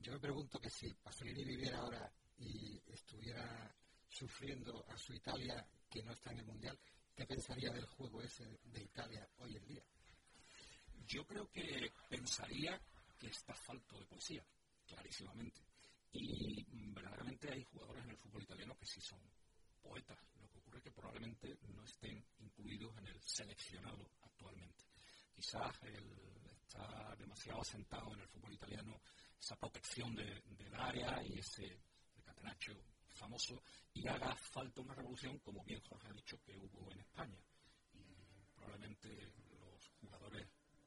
yo 0.00 0.12
me 0.12 0.18
pregunto 0.18 0.58
que 0.58 0.70
si 0.70 0.92
Pasolini 0.94 1.44
viviera 1.44 1.78
ahora 1.78 2.12
y 2.38 2.80
estuviera 2.86 3.74
sufriendo 4.10 4.84
a 4.88 4.98
su 4.98 5.14
Italia 5.14 5.64
que 5.88 6.02
no 6.02 6.12
está 6.12 6.32
en 6.32 6.40
el 6.40 6.46
Mundial, 6.46 6.78
¿qué 7.14 7.24
pensaría 7.26 7.70
del 7.70 7.86
juego 7.86 8.20
ese 8.20 8.44
de 8.64 8.82
Italia 8.82 9.26
hoy 9.38 9.56
en 9.56 9.66
día? 9.66 9.82
Yo 11.06 11.26
creo 11.26 11.50
que 11.50 11.92
pensaría 12.08 12.80
que 13.18 13.28
está 13.28 13.54
falto 13.54 13.98
de 13.98 14.06
poesía, 14.06 14.44
clarísimamente. 14.86 15.60
Y 16.12 16.64
verdaderamente 16.92 17.52
hay 17.52 17.62
jugadores 17.64 18.04
en 18.04 18.10
el 18.10 18.16
fútbol 18.16 18.42
italiano 18.42 18.76
que 18.76 18.86
sí 18.86 19.00
son 19.00 19.20
poetas. 19.80 20.18
Lo 20.40 20.48
que 20.48 20.58
ocurre 20.58 20.78
es 20.78 20.84
que 20.84 20.90
probablemente 20.90 21.58
no 21.68 21.84
estén 21.84 22.24
incluidos 22.38 22.96
en 22.98 23.06
el 23.06 23.20
seleccionado 23.20 24.10
actualmente. 24.22 24.84
Quizás 25.34 25.74
está 26.50 27.14
demasiado 27.16 27.60
asentado 27.60 28.12
en 28.14 28.20
el 28.20 28.28
fútbol 28.28 28.54
italiano 28.54 29.00
esa 29.38 29.56
protección 29.56 30.14
del 30.14 30.74
área 30.74 31.22
y 31.24 31.38
ese 31.38 31.80
catenacho 32.24 32.72
famoso 33.20 33.62
y 33.92 34.08
haga 34.08 34.34
falta 34.34 34.80
una 34.80 34.94
revolución, 34.94 35.38
como 35.40 35.62
bien 35.64 35.80
Jorge 35.82 36.08
ha 36.08 36.12
dicho, 36.12 36.40
que 36.42 36.56
hubo 36.56 36.90
en 36.90 37.00
España. 37.00 37.38
Y 37.92 38.56
probablemente 38.56 39.08
los 39.50 39.88
jugadores 40.00 40.46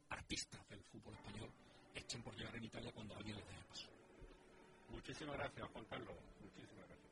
artistas 0.09 0.67
del 0.67 0.83
fútbol 0.83 1.13
español 1.13 1.51
echen 1.93 2.23
por 2.23 2.35
llegar 2.35 2.55
en 2.55 2.63
Italia 2.65 2.91
cuando 2.91 3.15
alguien 3.15 3.37
les 3.37 3.45
deje 3.45 3.63
paso. 3.65 3.87
Muchísimas 4.89 5.37
gracias, 5.37 5.69
Juan 5.69 5.85
Carlos. 5.85 6.15
Muchísimas 6.41 6.87
gracias. 6.87 7.03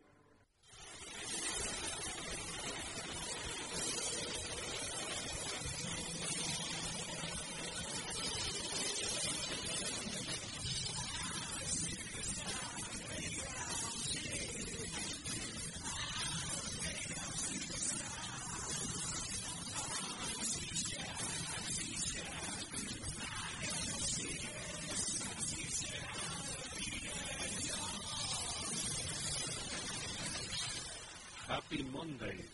Happy 31.71 31.83
Mondays, 31.83 32.51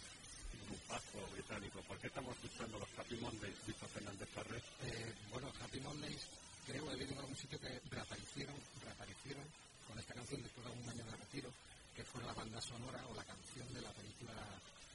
grupazo 0.67 1.17
británico. 1.33 1.81
¿Por 1.87 1.97
qué 1.97 2.05
estamos 2.05 2.35
escuchando 2.35 2.77
los 2.77 2.89
Happy 2.99 3.15
Mondays, 3.17 3.65
Víctor 3.65 3.89
Fernández 3.89 4.29
Ferrer? 4.29 4.63
Eh, 4.83 5.13
bueno, 5.31 5.51
Happy 5.59 5.79
Mondays 5.79 6.21
creo 6.67 6.87
que 6.87 6.95
viene 6.97 7.13
una 7.13 7.23
otro 7.23 7.35
sitio 7.35 7.59
que 7.59 7.81
reaparecieron, 7.89 8.55
reaparecieron 8.83 9.43
con 9.87 9.97
esta 9.97 10.13
canción 10.13 10.43
después 10.43 10.67
de 10.67 10.71
un 10.71 10.89
año 10.89 11.05
de 11.05 11.17
retiro, 11.17 11.49
que 11.95 12.03
fue 12.17 12.25
la 12.25 12.33
banda 12.33 12.59
sonora 12.61 13.05
o 13.11 13.13
la 13.13 13.23
canción 13.23 13.71
de 13.73 13.81
la 13.81 13.91
película 13.91 14.33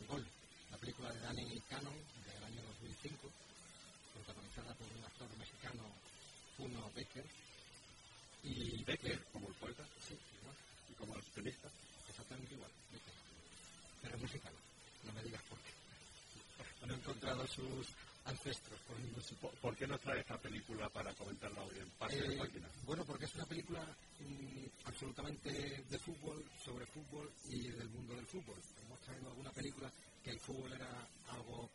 Gol, 0.09 0.27
la 0.73 0.77
película 0.77 1.13
de 1.13 1.21
Danny 1.21 1.63
Cannon 1.69 1.95
del 2.27 2.43
año 2.43 2.63
2005, 2.83 3.31
protagonizada 4.13 4.75
por 4.75 4.89
un 4.91 5.05
actor 5.05 5.29
mexicano, 5.39 5.83
Puno 6.57 6.91
Becker. 6.97 7.25
Y 8.43 8.83
Becker, 8.83 9.25
como 9.33 9.47
el 9.47 9.55
poeta, 9.55 9.87
sí, 10.03 10.19
igual. 10.41 10.57
Y 10.91 10.95
como 10.95 11.15
el 11.15 11.23
tenista, 11.31 11.69
exactamente 12.09 12.55
igual, 12.55 12.71
Becker. 12.91 13.15
Pero 14.03 14.17
es 14.17 14.23
mexicano, 14.23 14.59
no 15.05 15.13
me 15.13 15.23
digas 15.23 15.43
por 15.49 15.59
qué. 15.61 15.71
No 16.87 16.95
he 16.95 16.97
encontrado 16.97 17.47
sus 17.47 17.87
ancestros 18.25 18.79
por. 18.81 18.97
¿Por 19.61 19.77
qué 19.77 19.87
nos 19.87 20.01
trae 20.01 20.21
esta 20.21 20.39
película 20.39 20.89
para 20.91 21.13
comentarla 21.15 21.63
hoy 21.63 21.79
en 21.79 21.91
Pase 21.91 22.21
de 22.21 22.35
Eh, 22.35 22.39
Máquina? 22.39 22.69
bueno, 22.85 23.05
porque 23.05 23.25
es 23.25 23.35
una 23.35 23.47
película 23.47 23.85
mm, 24.21 24.67
absolutamente 24.85 25.51
de 25.89 25.99
fútbol, 25.99 26.45
sobre 26.65 26.87
fútbol 26.87 27.31
y 27.49 27.69
del 27.69 27.89
mundo 27.91 28.15
del 28.15 28.27
fútbol. 28.27 28.57
Hemos 28.85 29.01
traído 29.01 29.29
alguna 29.29 29.51
película 29.53 29.91
que 30.23 30.31
el 30.31 30.41
fútbol 30.41 30.73
era 30.73 31.09
algo 31.29 31.71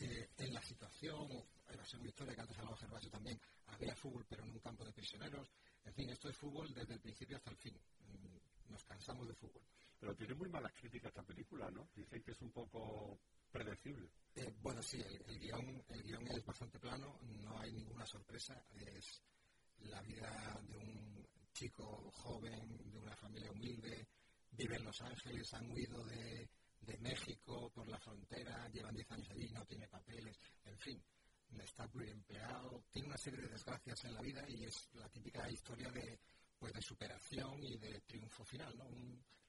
eh, 0.00 0.28
en 0.38 0.52
la 0.54 0.62
situación, 0.62 1.16
o 1.30 1.46
la 1.74 1.84
segunda 1.86 2.10
historia 2.10 2.34
que 2.34 2.40
antes 2.40 2.58
hablaba 2.58 2.76
Gervasio 2.76 3.10
también, 3.10 3.40
había 3.68 3.94
fútbol 3.96 4.24
pero 4.28 4.44
en 4.44 4.50
un 4.50 4.58
campo 4.60 4.84
de 4.84 4.92
prisioneros. 4.92 5.48
En 5.84 5.94
fin, 5.94 6.10
esto 6.10 6.28
es 6.28 6.36
fútbol 6.36 6.72
desde 6.74 6.94
el 6.94 7.00
principio 7.00 7.36
hasta 7.36 7.50
el 7.50 7.56
fin. 7.56 7.74
Mm, 7.74 8.72
Nos 8.72 8.84
cansamos 8.84 9.26
de 9.28 9.34
fútbol. 9.34 9.62
Pero 10.02 10.16
tiene 10.16 10.34
muy 10.34 10.48
malas 10.48 10.72
críticas 10.72 11.10
esta 11.10 11.22
película, 11.22 11.70
¿no? 11.70 11.88
Dicen 11.94 12.20
que 12.24 12.32
es 12.32 12.42
un 12.42 12.50
poco 12.50 13.20
predecible. 13.52 14.10
Eh, 14.34 14.52
bueno, 14.60 14.82
sí, 14.82 15.00
el, 15.00 15.22
el 15.28 15.38
guion, 15.38 15.84
el 15.90 16.02
guion 16.02 16.26
es 16.26 16.44
bastante 16.44 16.80
plano, 16.80 17.20
no 17.22 17.56
hay 17.60 17.72
ninguna 17.72 18.04
sorpresa, 18.04 18.66
es 18.74 19.22
la 19.78 20.02
vida 20.02 20.60
de 20.66 20.76
un 20.76 21.24
chico 21.52 22.10
joven, 22.10 22.90
de 22.90 22.98
una 22.98 23.14
familia 23.14 23.52
humilde, 23.52 24.08
vive 24.50 24.74
en 24.74 24.84
Los 24.86 25.00
Ángeles, 25.02 25.54
han 25.54 25.70
huido 25.70 26.04
de, 26.06 26.50
de 26.80 26.98
México 26.98 27.70
por 27.70 27.86
la 27.86 28.00
frontera, 28.00 28.68
llevan 28.70 28.96
10 28.96 29.08
años 29.12 29.30
allí, 29.30 29.48
no 29.52 29.64
tiene 29.66 29.86
papeles, 29.86 30.36
en 30.64 30.78
fin, 30.78 31.00
está 31.62 31.86
muy 31.94 32.08
empleado, 32.08 32.86
tiene 32.90 33.06
una 33.06 33.18
serie 33.18 33.42
de 33.42 33.50
desgracias 33.50 34.04
en 34.04 34.14
la 34.14 34.20
vida 34.20 34.44
y 34.48 34.64
es 34.64 34.88
la 34.94 35.08
típica 35.10 35.48
historia 35.48 35.92
de, 35.92 36.18
pues, 36.58 36.72
de 36.72 36.82
superación 36.82 37.62
y 37.62 37.78
de 37.78 38.00
triunfo 38.00 38.44
final, 38.44 38.76
¿no? 38.76 38.88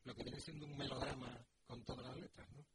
Lo 0.05 0.13
que 0.15 0.23
viene 0.23 0.39
siendo 0.39 0.65
un 0.65 0.77
melodrama 0.77 1.45
con 1.65 1.83
todas 1.83 2.05
las 2.07 2.17
letras, 2.17 2.47
¿no? 2.51 2.65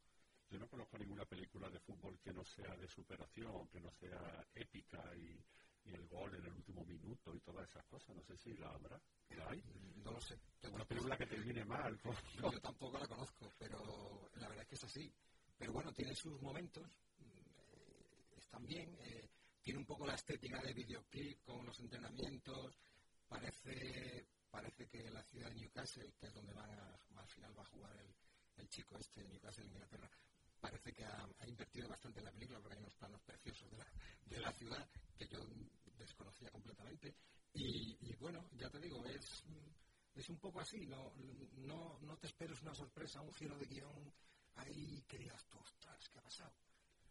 Yo 0.50 0.58
no 0.58 0.68
conozco 0.68 0.96
ninguna 0.98 1.24
película 1.26 1.68
de 1.68 1.78
fútbol 1.80 2.18
que 2.20 2.32
no 2.32 2.42
sea 2.44 2.74
de 2.76 2.88
superación, 2.88 3.68
que 3.68 3.80
no 3.80 3.90
sea 3.92 4.46
épica 4.54 5.02
y, 5.14 5.38
y 5.84 5.92
el 5.94 6.06
gol 6.08 6.34
en 6.36 6.44
el 6.46 6.52
último 6.54 6.84
minuto 6.86 7.34
y 7.34 7.40
todas 7.40 7.68
esas 7.68 7.84
cosas. 7.84 8.16
No 8.16 8.22
sé 8.22 8.36
si 8.38 8.54
la 8.54 8.70
habrá. 8.70 8.98
¿La 9.30 9.50
hay? 9.50 9.62
No 10.02 10.10
lo 10.12 10.20
sé. 10.22 10.38
Tengo 10.58 10.76
Una 10.76 10.86
película 10.86 11.18
que 11.18 11.26
termine 11.26 11.64
mal. 11.66 11.98
con- 12.02 12.16
No, 12.40 12.50
yo 12.50 12.60
tampoco 12.60 12.98
la 12.98 13.06
conozco, 13.06 13.52
pero 13.58 14.30
la 14.36 14.48
verdad 14.48 14.62
es 14.62 14.68
que 14.68 14.74
es 14.76 14.84
así. 14.84 15.12
Pero 15.58 15.72
bueno, 15.72 15.92
tiene 15.92 16.14
sus 16.14 16.40
momentos, 16.40 16.86
eh, 17.20 18.32
están 18.38 18.64
bien, 18.64 18.96
eh, 19.00 19.28
tiene 19.62 19.80
un 19.80 19.86
poco 19.86 20.06
la 20.06 20.14
estética 20.14 20.62
de 20.62 20.72
videoclip 20.72 21.42
con 21.44 21.66
los 21.66 21.78
entrenamientos, 21.80 22.78
parece, 23.28 24.26
parece 24.50 24.86
que 24.88 25.10
la 25.10 25.22
ciudad 25.24 25.48
de 25.50 25.56
Newcastle, 25.56 26.12
que 26.18 26.26
es 26.26 26.34
donde 26.34 26.52
van 26.52 26.70
a- 26.70 26.98
al 27.16 27.28
final 27.28 27.58
va 27.58 27.62
a 27.62 27.66
jugar 27.66 27.96
el, 27.96 28.68
chico 28.68 28.98
este 28.98 29.22
de 29.22 29.28
Newcastle 29.28 29.64
Inglaterra, 29.64 30.10
parece 30.60 30.92
que 30.92 31.04
ha, 31.04 31.26
invertido 31.46 31.88
bastante 31.88 32.18
en 32.18 32.26
la 32.26 32.32
película 32.32 32.60
porque 32.60 32.74
hay 32.74 32.80
unos 32.80 32.94
planos 32.94 33.20
preciosos 33.22 33.70
de 34.26 34.40
la, 34.40 34.52
ciudad 34.52 34.86
que 35.16 35.26
yo 35.26 35.38
desconocía 35.96 36.50
completamente. 36.50 37.14
Y, 37.54 37.96
y 38.00 38.14
bueno, 38.16 38.44
ya 38.58 38.68
te 38.68 38.78
digo, 38.78 39.02
es, 39.06 39.44
es 40.14 40.28
un 40.28 40.38
poco 40.38 40.60
así, 40.60 40.86
no, 40.86 41.12
no, 41.56 41.98
no 42.00 42.16
te 42.18 42.26
esperes 42.26 42.60
una 42.60 42.74
sorpresa, 42.74 43.22
un 43.22 43.32
giro 43.32 43.56
de 43.56 43.66
guion 43.66 44.12
ahí 44.56 45.02
que 45.08 45.18
digas 45.18 45.44
tú, 45.46 45.58
ostras, 45.58 46.08
¿qué 46.10 46.18
ha 46.18 46.22
pasado? 46.22 46.52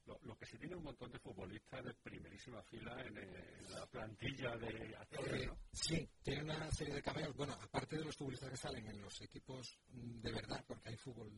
Lo, 0.07 0.17
lo 0.23 0.37
que 0.37 0.45
sí 0.45 0.57
tiene 0.57 0.75
un 0.75 0.83
montón 0.85 1.11
de 1.11 1.19
futbolistas 1.19 1.83
de 1.83 1.93
primerísima 1.95 2.63
fila 2.63 2.99
en, 3.05 3.17
en 3.17 3.71
la 3.71 3.85
plantilla 3.87 4.55
de 4.55 4.95
actores, 4.95 5.41
Eh, 5.43 5.45
¿no? 5.47 5.57
sí, 5.73 6.09
tiene 6.23 6.43
una 6.43 6.71
serie 6.71 6.93
de 6.95 7.01
cameos. 7.03 7.35
Bueno, 7.35 7.53
aparte 7.61 7.97
de 7.97 8.05
los 8.05 8.15
futbolistas 8.15 8.49
que 8.51 8.57
salen 8.57 8.87
en 8.87 9.01
los 9.01 9.21
equipos 9.21 9.77
de 9.89 10.31
verdad, 10.31 10.63
porque 10.65 10.89
hay 10.89 10.95
fútbol, 10.95 11.31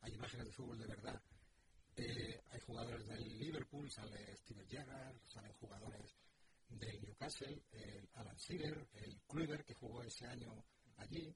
hay 0.00 0.14
imágenes 0.14 0.46
de 0.46 0.52
fútbol 0.52 0.78
de 0.78 0.86
verdad, 0.86 1.22
eh, 1.96 2.40
hay 2.50 2.60
jugadores 2.60 3.06
del 3.06 3.38
Liverpool, 3.38 3.90
sale 3.90 4.36
Steven 4.38 4.66
Gerrard, 4.68 5.16
salen 5.28 5.52
jugadores 5.52 6.16
del 6.70 7.02
Newcastle, 7.02 7.62
el 7.72 8.08
Alan 8.14 8.36
Shearer, 8.36 8.88
el 8.94 9.20
Kluivert, 9.28 9.66
que 9.66 9.74
jugó 9.74 10.02
ese 10.02 10.26
año 10.26 10.64
allí, 10.96 11.32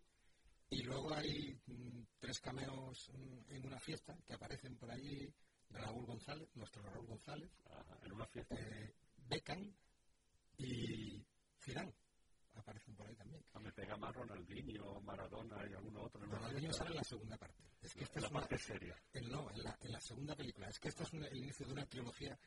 y 0.71 0.83
luego 0.83 1.15
hay 1.15 1.55
mm, 1.67 2.01
tres 2.19 2.41
cameos 2.41 3.11
mm, 3.13 3.55
en 3.55 3.67
una 3.67 3.79
fiesta 3.79 4.17
que 4.27 4.33
aparecen 4.35 4.77
por 4.79 4.91
allí, 4.91 5.31
Raúl 5.71 6.07
González, 6.07 6.49
nuestro 6.57 6.83
Raúl 6.83 7.07
González, 7.07 7.51
Ajá, 7.71 7.99
en 8.05 8.13
una 8.13 8.27
fiesta. 8.27 8.55
eh, 8.59 8.95
Beckham 9.29 9.73
y 10.59 11.23
Zidane 11.61 11.95
aparecen 12.55 12.95
por 12.97 13.07
ahí 13.07 13.15
también. 13.15 13.45
Ah, 13.53 13.61
Me 13.61 13.73
pega 13.73 13.97
más 13.97 14.15
Ronaldinho, 14.15 15.01
Maradona 15.03 15.65
y 15.69 15.75
alguno 15.75 16.03
otro. 16.03 16.21
Ronaldinho 16.25 16.73
sale 16.73 16.91
en 16.91 16.97
la 16.97 17.05
segunda 17.05 17.37
parte. 17.37 17.63
Es 17.81 17.95
que 17.95 18.05
esta 18.05 18.19
En 18.19 18.25
es 18.25 18.31
la 18.33 18.39
una, 18.39 18.41
parte 18.41 18.59
seria. 18.59 18.97
el- 19.13 19.29
no, 19.31 19.51
en 19.51 19.63
la, 19.63 19.79
en 19.81 19.93
la 19.93 20.01
segunda 20.01 20.35
película. 20.35 20.69
Es 20.69 20.81
que 20.81 20.89
esta 20.89 21.05
es 21.05 21.13
una- 21.13 21.27
el 21.29 21.37
inicio 21.39 21.67
de 21.67 21.73
una 21.73 21.87
trilogía 21.87 22.39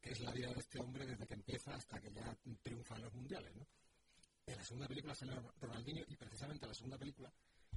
que 0.00 0.10
es 0.10 0.20
la 0.20 0.32
vida 0.32 0.52
de 0.52 0.58
este 0.60 0.80
hombre 0.80 1.06
desde 1.06 1.26
que 1.26 1.34
empieza 1.34 1.74
hasta 1.74 2.00
que 2.00 2.10
ya 2.12 2.34
triunfa 2.62 2.96
en 2.96 3.02
los 3.02 3.12
mundiales, 3.14 3.54
¿no? 3.54 3.66
En 4.46 4.56
la 4.56 4.64
segunda 4.64 4.88
película 4.88 5.14
sale 5.14 5.36
Ronaldinho 5.60 6.02
y 6.08 6.16
precisamente 6.16 6.64
en 6.64 6.68
la 6.70 6.74
segunda 6.74 6.98
película, 6.98 7.32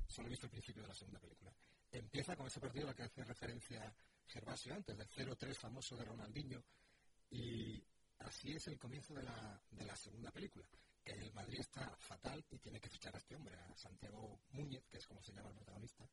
solo 0.08 0.28
he 0.28 0.32
visto 0.32 0.46
el 0.48 0.52
principio 0.52 0.82
de 0.82 0.88
la 0.88 0.96
segunda 0.96 1.20
película, 1.20 1.54
empieza 1.92 2.36
con 2.36 2.48
ese 2.48 2.60
partido 2.60 2.88
al 2.90 2.96
que 2.96 3.04
hace 3.04 3.24
referencia 3.26 3.94
Gervasio 4.28 4.74
antes, 4.74 4.98
del 4.98 5.08
0-3 5.10 5.56
famoso 5.56 5.96
de 5.96 6.06
Ronaldinho, 6.06 6.64
y 7.30 7.84
así 8.20 8.54
es 8.54 8.68
el 8.68 8.78
comienzo 8.78 9.14
de 9.14 9.24
la, 9.24 9.62
de 9.72 9.86
la 9.86 9.96
segunda 9.96 10.32
película, 10.32 10.66
que 11.04 11.12
el 11.12 11.34
Madrid 11.34 11.60
está 11.60 11.96
fatal 11.98 12.44
y 12.50 12.58
tiene 12.60 12.80
que 12.80 12.90
fichar 12.90 13.14
a 13.16 13.20
este 13.20 13.36
hombre, 13.36 13.56
a 13.56 13.76
Santiago 13.76 14.40
Múñez, 14.52 14.86
que 14.88 14.98
es 14.98 15.08
como 15.08 15.22
se 15.22 15.34
llama 15.34 15.50
el 15.50 15.56
protagonista, 15.56 16.08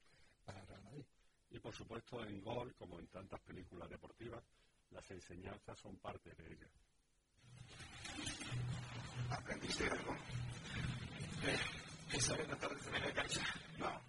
para 0.44 0.60
el 0.60 0.66
Real 0.66 0.82
Madrid. 0.82 1.04
Y 1.50 1.58
por 1.58 1.74
supuesto 1.74 2.24
en 2.24 2.40
Gol, 2.40 2.74
como 2.74 2.98
en 2.98 3.06
tantas 3.08 3.40
películas 3.40 3.88
deportivas, 3.88 4.44
las 4.90 5.10
enseñanzas 5.10 5.78
son 5.78 5.96
parte 5.98 6.34
de 6.34 6.52
ella. 6.52 6.68
¿Aprendiste 9.30 9.88
algo? 9.88 10.16
¿Que 12.10 12.20
sabe 12.20 12.44
tratar 12.44 12.74
de 12.74 12.80
tener 12.82 13.00
la 13.06 13.14
cancha? 13.14 13.42
No. 13.78 14.00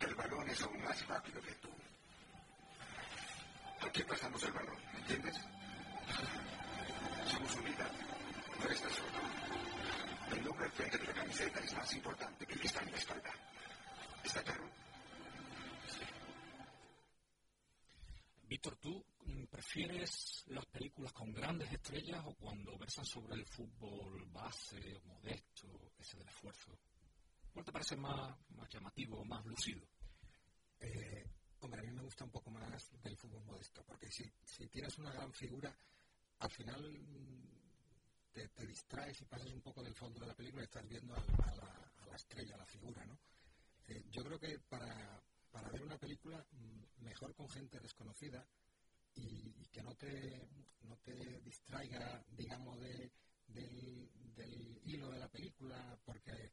El 0.00 0.14
balón 0.14 0.50
es 0.50 0.62
aún 0.62 0.82
más 0.82 1.06
rápido 1.06 1.40
que 1.40 1.54
tú. 1.54 1.68
Aquí 3.82 4.02
pasamos 4.04 4.42
el 4.44 4.52
balón, 4.52 4.76
¿me 4.92 4.98
entiendes? 5.00 5.36
Somos 7.26 7.56
unidad. 7.56 7.92
No 8.58 8.68
estás 8.68 8.92
solo. 8.92 10.36
El 10.36 10.44
nombre 10.44 10.64
al 10.66 10.72
frente 10.72 10.98
de 10.98 11.06
la 11.06 11.14
camiseta 11.14 11.60
es 11.60 11.74
más 11.74 11.94
importante 11.94 12.46
que 12.46 12.52
el 12.54 12.60
que 12.60 12.66
está 12.66 12.82
en 12.82 12.90
la 12.92 12.98
espalda. 12.98 13.34
¿Está 14.24 14.42
claro? 14.42 14.70
Víctor, 18.44 18.76
¿tú 18.76 19.04
prefieres 19.50 20.44
las 20.48 20.66
películas 20.66 21.12
con 21.12 21.32
grandes 21.32 21.72
estrellas 21.72 22.22
o 22.26 22.34
cuando 22.34 22.76
versan 22.78 23.04
sobre 23.04 23.34
el 23.34 23.46
fútbol 23.46 24.24
base 24.32 24.96
o 24.96 25.00
modesto, 25.06 25.92
ese 25.98 26.18
del 26.18 26.28
esfuerzo? 26.28 26.78
¿Cuál 27.52 27.64
te 27.64 27.72
parece 27.72 27.96
más, 27.96 28.36
más 28.50 28.68
llamativo, 28.68 29.24
más 29.24 29.44
lucido? 29.44 29.86
Eh, 30.80 31.24
hombre, 31.60 31.80
a 31.80 31.84
mí 31.84 31.90
me 31.90 32.02
gusta 32.02 32.24
un 32.24 32.30
poco 32.30 32.50
más 32.50 32.90
del 33.02 33.16
fútbol 33.16 33.44
modesto, 33.44 33.82
porque 33.84 34.10
si, 34.10 34.24
si 34.44 34.66
tienes 34.68 34.96
una 34.98 35.12
gran 35.12 35.32
figura, 35.32 35.76
al 36.38 36.50
final 36.50 36.82
mm, 36.82 38.30
te, 38.32 38.66
distraes 38.66 39.20
y 39.20 39.24
pasas 39.26 39.52
un 39.52 39.60
poco 39.60 39.82
del 39.82 39.94
fondo 39.94 40.20
de 40.20 40.26
la 40.26 40.34
película 40.34 40.62
y 40.62 40.64
estás 40.64 40.86
viendo 40.88 41.14
a, 41.14 41.18
la, 42.06 42.16
estrella, 42.16 42.54
a 42.54 42.58
la 42.58 42.66
figura, 42.66 43.04
¿no? 43.04 43.18
Eh, 43.88 44.04
yo 44.10 44.24
creo 44.24 44.38
que 44.38 44.58
para, 44.68 45.22
para 45.50 45.70
ver 45.70 45.82
una 45.82 45.98
película, 45.98 46.44
mm, 46.50 47.04
mejor 47.04 47.34
con 47.34 47.48
gente 47.48 47.78
desconocida 47.80 48.46
y, 49.14 49.66
que 49.70 49.82
no 49.82 49.94
te, 49.94 50.48
no 50.82 50.96
te 50.98 51.40
distraiga, 51.42 52.24
digamos, 52.30 52.80
de, 52.80 53.12
del, 53.46 54.10
del 54.34 54.80
hilo 54.84 55.10
de 55.10 55.18
la 55.18 55.28
película, 55.28 55.98
porque 56.04 56.52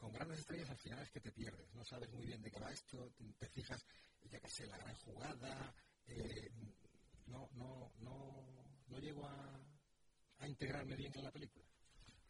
con 0.00 0.12
grandes 0.12 0.38
estrellas 0.40 0.70
al 0.70 0.78
final 0.78 1.02
es 1.02 1.10
que 1.10 1.20
te 1.20 1.30
pierdes, 1.32 1.74
no 1.74 1.84
sabes 1.84 2.10
muy 2.12 2.24
bien 2.26 2.40
de 2.40 2.50
qué 2.50 2.58
va 2.58 2.72
esto, 2.72 3.12
te, 3.38 3.48
fijas, 3.48 3.84
ya 4.30 4.40
que 4.40 4.48
sé, 4.48 4.66
la 4.66 4.78
gran 4.78 4.94
jugada, 4.96 5.74
eh, 6.06 6.50
no, 7.26 7.48
no, 7.52 7.92
no, 8.00 8.44
no 8.88 8.98
llego 8.98 9.26
a, 9.26 9.60
a 10.38 10.48
integrarme 10.48 10.96
bien 10.96 11.12
en 11.14 11.24
la 11.24 11.30
película. 11.30 11.66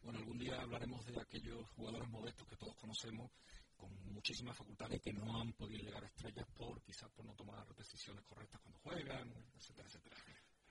Bueno, 0.03 0.19
algún 0.19 0.37
día 0.37 0.59
hablaremos 0.61 1.05
de 1.05 1.21
aquellos 1.21 1.67
jugadores 1.69 2.09
modestos 2.09 2.47
que 2.47 2.57
todos 2.57 2.75
conocemos 2.75 3.31
con 3.77 3.89
muchísimas 4.13 4.57
facultades 4.57 4.99
que 5.01 5.13
no 5.13 5.39
han 5.39 5.53
podido 5.53 5.83
llegar 5.83 6.03
a 6.03 6.07
estrellas 6.07 6.45
por 6.57 6.81
quizás 6.83 7.09
por 7.11 7.25
no 7.25 7.33
tomar 7.35 7.65
decisiones 7.75 8.23
correctas 8.25 8.59
cuando 8.61 8.79
juegan, 8.79 9.31
etcétera, 9.55 9.87
etcétera. 9.87 10.15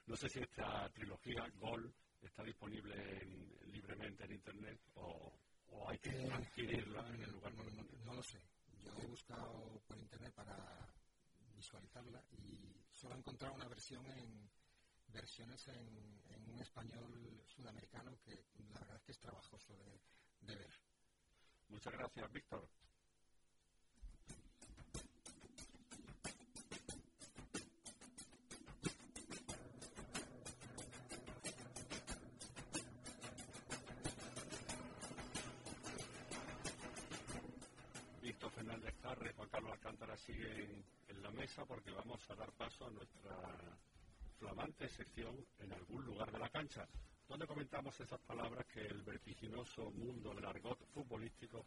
No 0.06 0.16
sé 0.16 0.28
si 0.28 0.40
esta 0.40 0.88
trilogía, 0.90 1.48
Gol, 1.60 1.94
está 2.20 2.42
disponible 2.44 2.94
en- 3.22 3.72
libremente 3.72 4.24
en 4.24 4.32
Internet, 4.32 4.80
¿O, 4.96 5.32
hay 5.88 5.98
que 5.98 6.10
eh, 6.10 6.32
adquirirla 6.32 7.08
en 7.08 7.22
el 7.22 7.30
lugar 7.30 7.52
No 8.04 8.14
lo 8.14 8.22
sé. 8.22 8.38
Yo 8.82 8.92
he 9.02 9.06
buscado 9.06 9.82
por 9.86 9.98
internet 9.98 10.32
para 10.34 10.56
visualizarla 11.56 12.22
y 12.32 12.84
solo 12.90 13.14
he 13.14 13.18
encontrado 13.18 13.54
una 13.54 13.68
versión 13.68 14.06
en 14.06 14.50
versiones 15.08 15.66
en, 15.68 16.20
un 16.50 16.60
español 16.60 17.42
sudamericano 17.46 18.18
que 18.24 18.44
la 18.72 18.80
verdad 18.80 18.96
es 18.96 19.02
que 19.02 19.12
es 19.12 19.18
trabajoso 19.18 19.74
de 20.40 20.56
ver. 20.56 20.72
Muchas 21.68 21.92
gracias. 21.92 22.32
Víctor 22.32 22.68
la 41.30 41.42
mesa 41.42 41.64
porque 41.64 41.92
vamos 41.92 42.28
a 42.28 42.34
dar 42.34 42.50
paso 42.52 42.86
a 42.86 42.90
nuestra 42.90 43.78
flamante 44.38 44.88
sección 44.88 45.36
en 45.60 45.72
algún 45.72 46.04
lugar 46.04 46.32
de 46.32 46.38
la 46.40 46.48
cancha 46.48 46.88
donde 47.28 47.46
comentamos 47.46 47.98
esas 48.00 48.20
palabras 48.22 48.66
que 48.66 48.80
el 48.80 49.02
vertiginoso 49.02 49.90
mundo 49.92 50.34
del 50.34 50.44
argot 50.44 50.84
futbolístico 50.92 51.64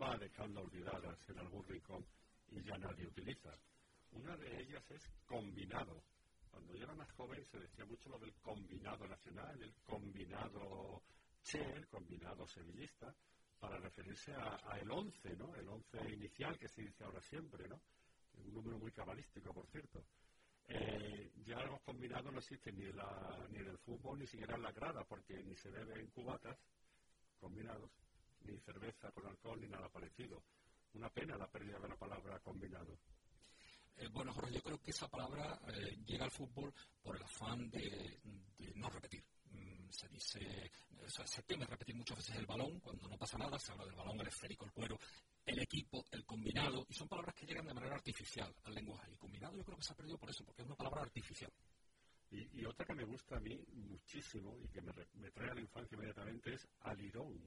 va 0.00 0.16
dejando 0.16 0.60
olvidadas 0.60 1.18
en 1.28 1.38
algún 1.40 1.64
rincón 1.66 2.06
y 2.52 2.62
ya 2.62 2.78
nadie 2.78 3.06
utiliza. 3.06 3.50
Una 4.12 4.36
de 4.36 4.62
ellas 4.62 4.88
es 4.92 5.02
combinado. 5.26 6.04
Cuando 6.48 6.74
yo 6.76 6.84
era 6.84 6.94
más 6.94 7.10
joven 7.12 7.44
se 7.46 7.58
decía 7.58 7.84
mucho 7.86 8.10
lo 8.10 8.18
del 8.18 8.34
combinado 8.34 9.08
nacional, 9.08 9.60
el 9.60 9.74
combinado 9.84 11.02
Che, 11.42 11.58
el 11.58 11.88
combinado 11.88 12.46
sevillista, 12.46 13.12
para 13.58 13.78
referirse 13.78 14.32
a, 14.34 14.78
el 14.80 14.90
11, 14.90 15.36
¿no? 15.36 15.54
El 15.56 15.68
11 15.68 16.10
inicial 16.12 16.56
que 16.58 16.68
se 16.68 16.82
dice 16.82 17.02
ahora 17.02 17.20
siempre, 17.22 17.66
¿no? 17.66 17.80
Un 18.34 18.54
número 18.54 18.78
muy 18.78 18.92
cabalístico, 18.92 19.52
por 19.52 19.66
cierto. 19.66 20.04
Eh, 20.68 21.32
ya 21.44 21.64
los 21.64 21.80
combinados 21.80 22.32
no 22.32 22.38
existen 22.38 22.78
ni, 22.78 22.92
la, 22.92 23.48
ni 23.50 23.58
en 23.58 23.68
el 23.68 23.78
fútbol 23.78 24.18
ni 24.18 24.26
siquiera 24.26 24.54
en 24.54 24.62
la 24.62 24.72
grada, 24.72 25.04
porque 25.04 25.42
ni 25.42 25.56
se 25.56 25.70
bebe 25.70 25.98
en 26.00 26.06
cubatas 26.10 26.56
combinados, 27.40 27.90
ni 28.42 28.56
cerveza 28.60 29.10
con 29.10 29.26
alcohol, 29.26 29.60
ni 29.60 29.68
nada 29.68 29.88
parecido. 29.88 30.42
Una 30.94 31.08
pena 31.08 31.36
la 31.36 31.50
pérdida 31.50 31.78
de 31.78 31.88
la 31.88 31.96
palabra 31.96 32.38
combinado. 32.40 32.98
Eh, 33.96 34.08
bueno, 34.12 34.32
Jorge, 34.32 34.54
yo 34.54 34.62
creo 34.62 34.80
que 34.80 34.92
esa 34.92 35.08
palabra 35.08 35.60
eh, 35.68 35.96
llega 36.06 36.24
al 36.24 36.30
fútbol 36.30 36.72
por 37.02 37.16
el 37.16 37.22
afán 37.22 37.68
de, 37.70 38.18
no 38.76 38.88
repetir. 38.88 39.22
Se 39.90 40.08
dice, 40.08 40.70
se 41.08 41.42
teme 41.42 41.66
repetir 41.66 41.94
muchas 41.96 42.18
veces 42.18 42.36
el 42.36 42.46
balón, 42.46 42.78
cuando 42.80 43.08
no 43.08 43.16
pasa 43.18 43.36
nada, 43.36 43.58
se 43.58 43.72
habla 43.72 43.84
del 43.84 43.96
balón, 43.96 44.20
el 44.20 44.28
esférico, 44.28 44.64
el 44.64 44.72
cuero, 44.72 44.98
el 45.44 45.58
equipo, 45.58 46.04
el 46.12 46.24
combinado, 46.24 46.86
y 46.88 46.94
son 46.94 47.08
palabras 47.08 47.34
que 47.34 47.46
llegan 47.46 47.66
de 47.66 47.74
manera 47.74 47.96
artificial 47.96 48.54
al 48.64 48.74
lenguaje. 48.74 49.12
Y 49.12 49.16
combinado 49.16 49.56
yo 49.56 49.64
creo 49.64 49.76
que 49.76 49.82
se 49.82 49.92
ha 49.92 49.96
perdido 49.96 50.18
por 50.18 50.30
eso, 50.30 50.44
porque 50.44 50.62
es 50.62 50.66
una 50.66 50.76
palabra 50.76 51.02
artificial. 51.02 51.52
Y, 52.30 52.64
otra 52.64 52.86
que 52.86 52.94
me 52.94 53.04
gusta 53.04 53.36
a 53.36 53.40
mí 53.40 53.60
muchísimo 53.72 54.56
y 54.62 54.68
que 54.68 54.80
me, 54.80 54.92
trae 55.32 55.50
a 55.50 55.54
la 55.54 55.60
infancia 55.60 55.96
inmediatamente 55.96 56.54
es 56.54 56.68
alirón. 56.82 57.40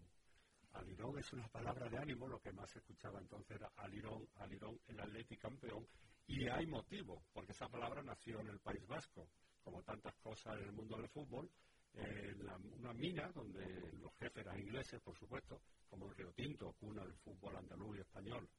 Alirón 0.73 1.19
es 1.19 1.31
una 1.31 1.47
palabra 1.47 1.87
de 1.87 1.97
ánimo, 1.97 2.27
lo 2.27 2.41
que 2.41 2.51
más 2.51 2.69
se 2.69 2.79
escuchaba 2.79 3.19
entonces 3.19 3.55
era 3.55 3.71
alirón, 3.77 4.27
alirón, 4.35 4.77
el 4.87 4.99
Atlético 4.99 5.47
campeón. 5.47 5.87
Y 6.27 6.49
hay 6.49 6.65
motivo, 6.67 7.23
porque 7.31 7.53
esa 7.53 7.69
palabra 7.69 8.01
nació 8.01 8.41
en 8.41 8.47
el 8.47 8.59
País 8.59 8.85
Vasco, 8.85 9.29
como 9.63 9.81
tantas 9.83 10.15
cosas 10.15 10.57
en 10.57 10.65
el 10.65 10.73
mundo 10.73 10.97
del 10.97 11.07
fútbol, 11.07 11.49
en 11.93 12.49
una 12.79 12.93
mina 12.93 13.31
donde 13.33 13.91
los 14.01 14.13
jefes 14.17 14.45
eran 14.45 14.59
ingleses, 14.59 15.01
por 15.01 15.17
supuesto, 15.17 15.61
como 15.89 16.07
el 16.07 16.15
Río 16.15 16.31
Tinto, 16.33 16.73
cuna 16.79 17.03
del 17.03 17.15
fútbol 17.15 17.55
andaluz 17.55 17.97
y 17.97 18.01
español, 18.01 18.49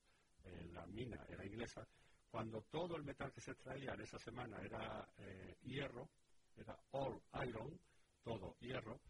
en 0.45 0.75
la 0.75 0.87
mina 0.87 1.25
era 1.29 1.45
inglesa, 1.45 1.87
cuando 2.31 2.63
todo 2.63 2.97
el 2.97 3.05
metal 3.05 3.33
que 3.33 3.41
se 3.41 3.53
extraía 3.53 3.95
en 3.95 4.01
esa 4.01 4.19
semana 4.19 4.61
era 4.63 5.09
eh, 5.19 5.57
hierro, 5.63 6.09
era 6.57 6.79
all 6.93 7.21
iron, 7.47 7.79
todo 8.23 8.57
hierro, 8.61 9.01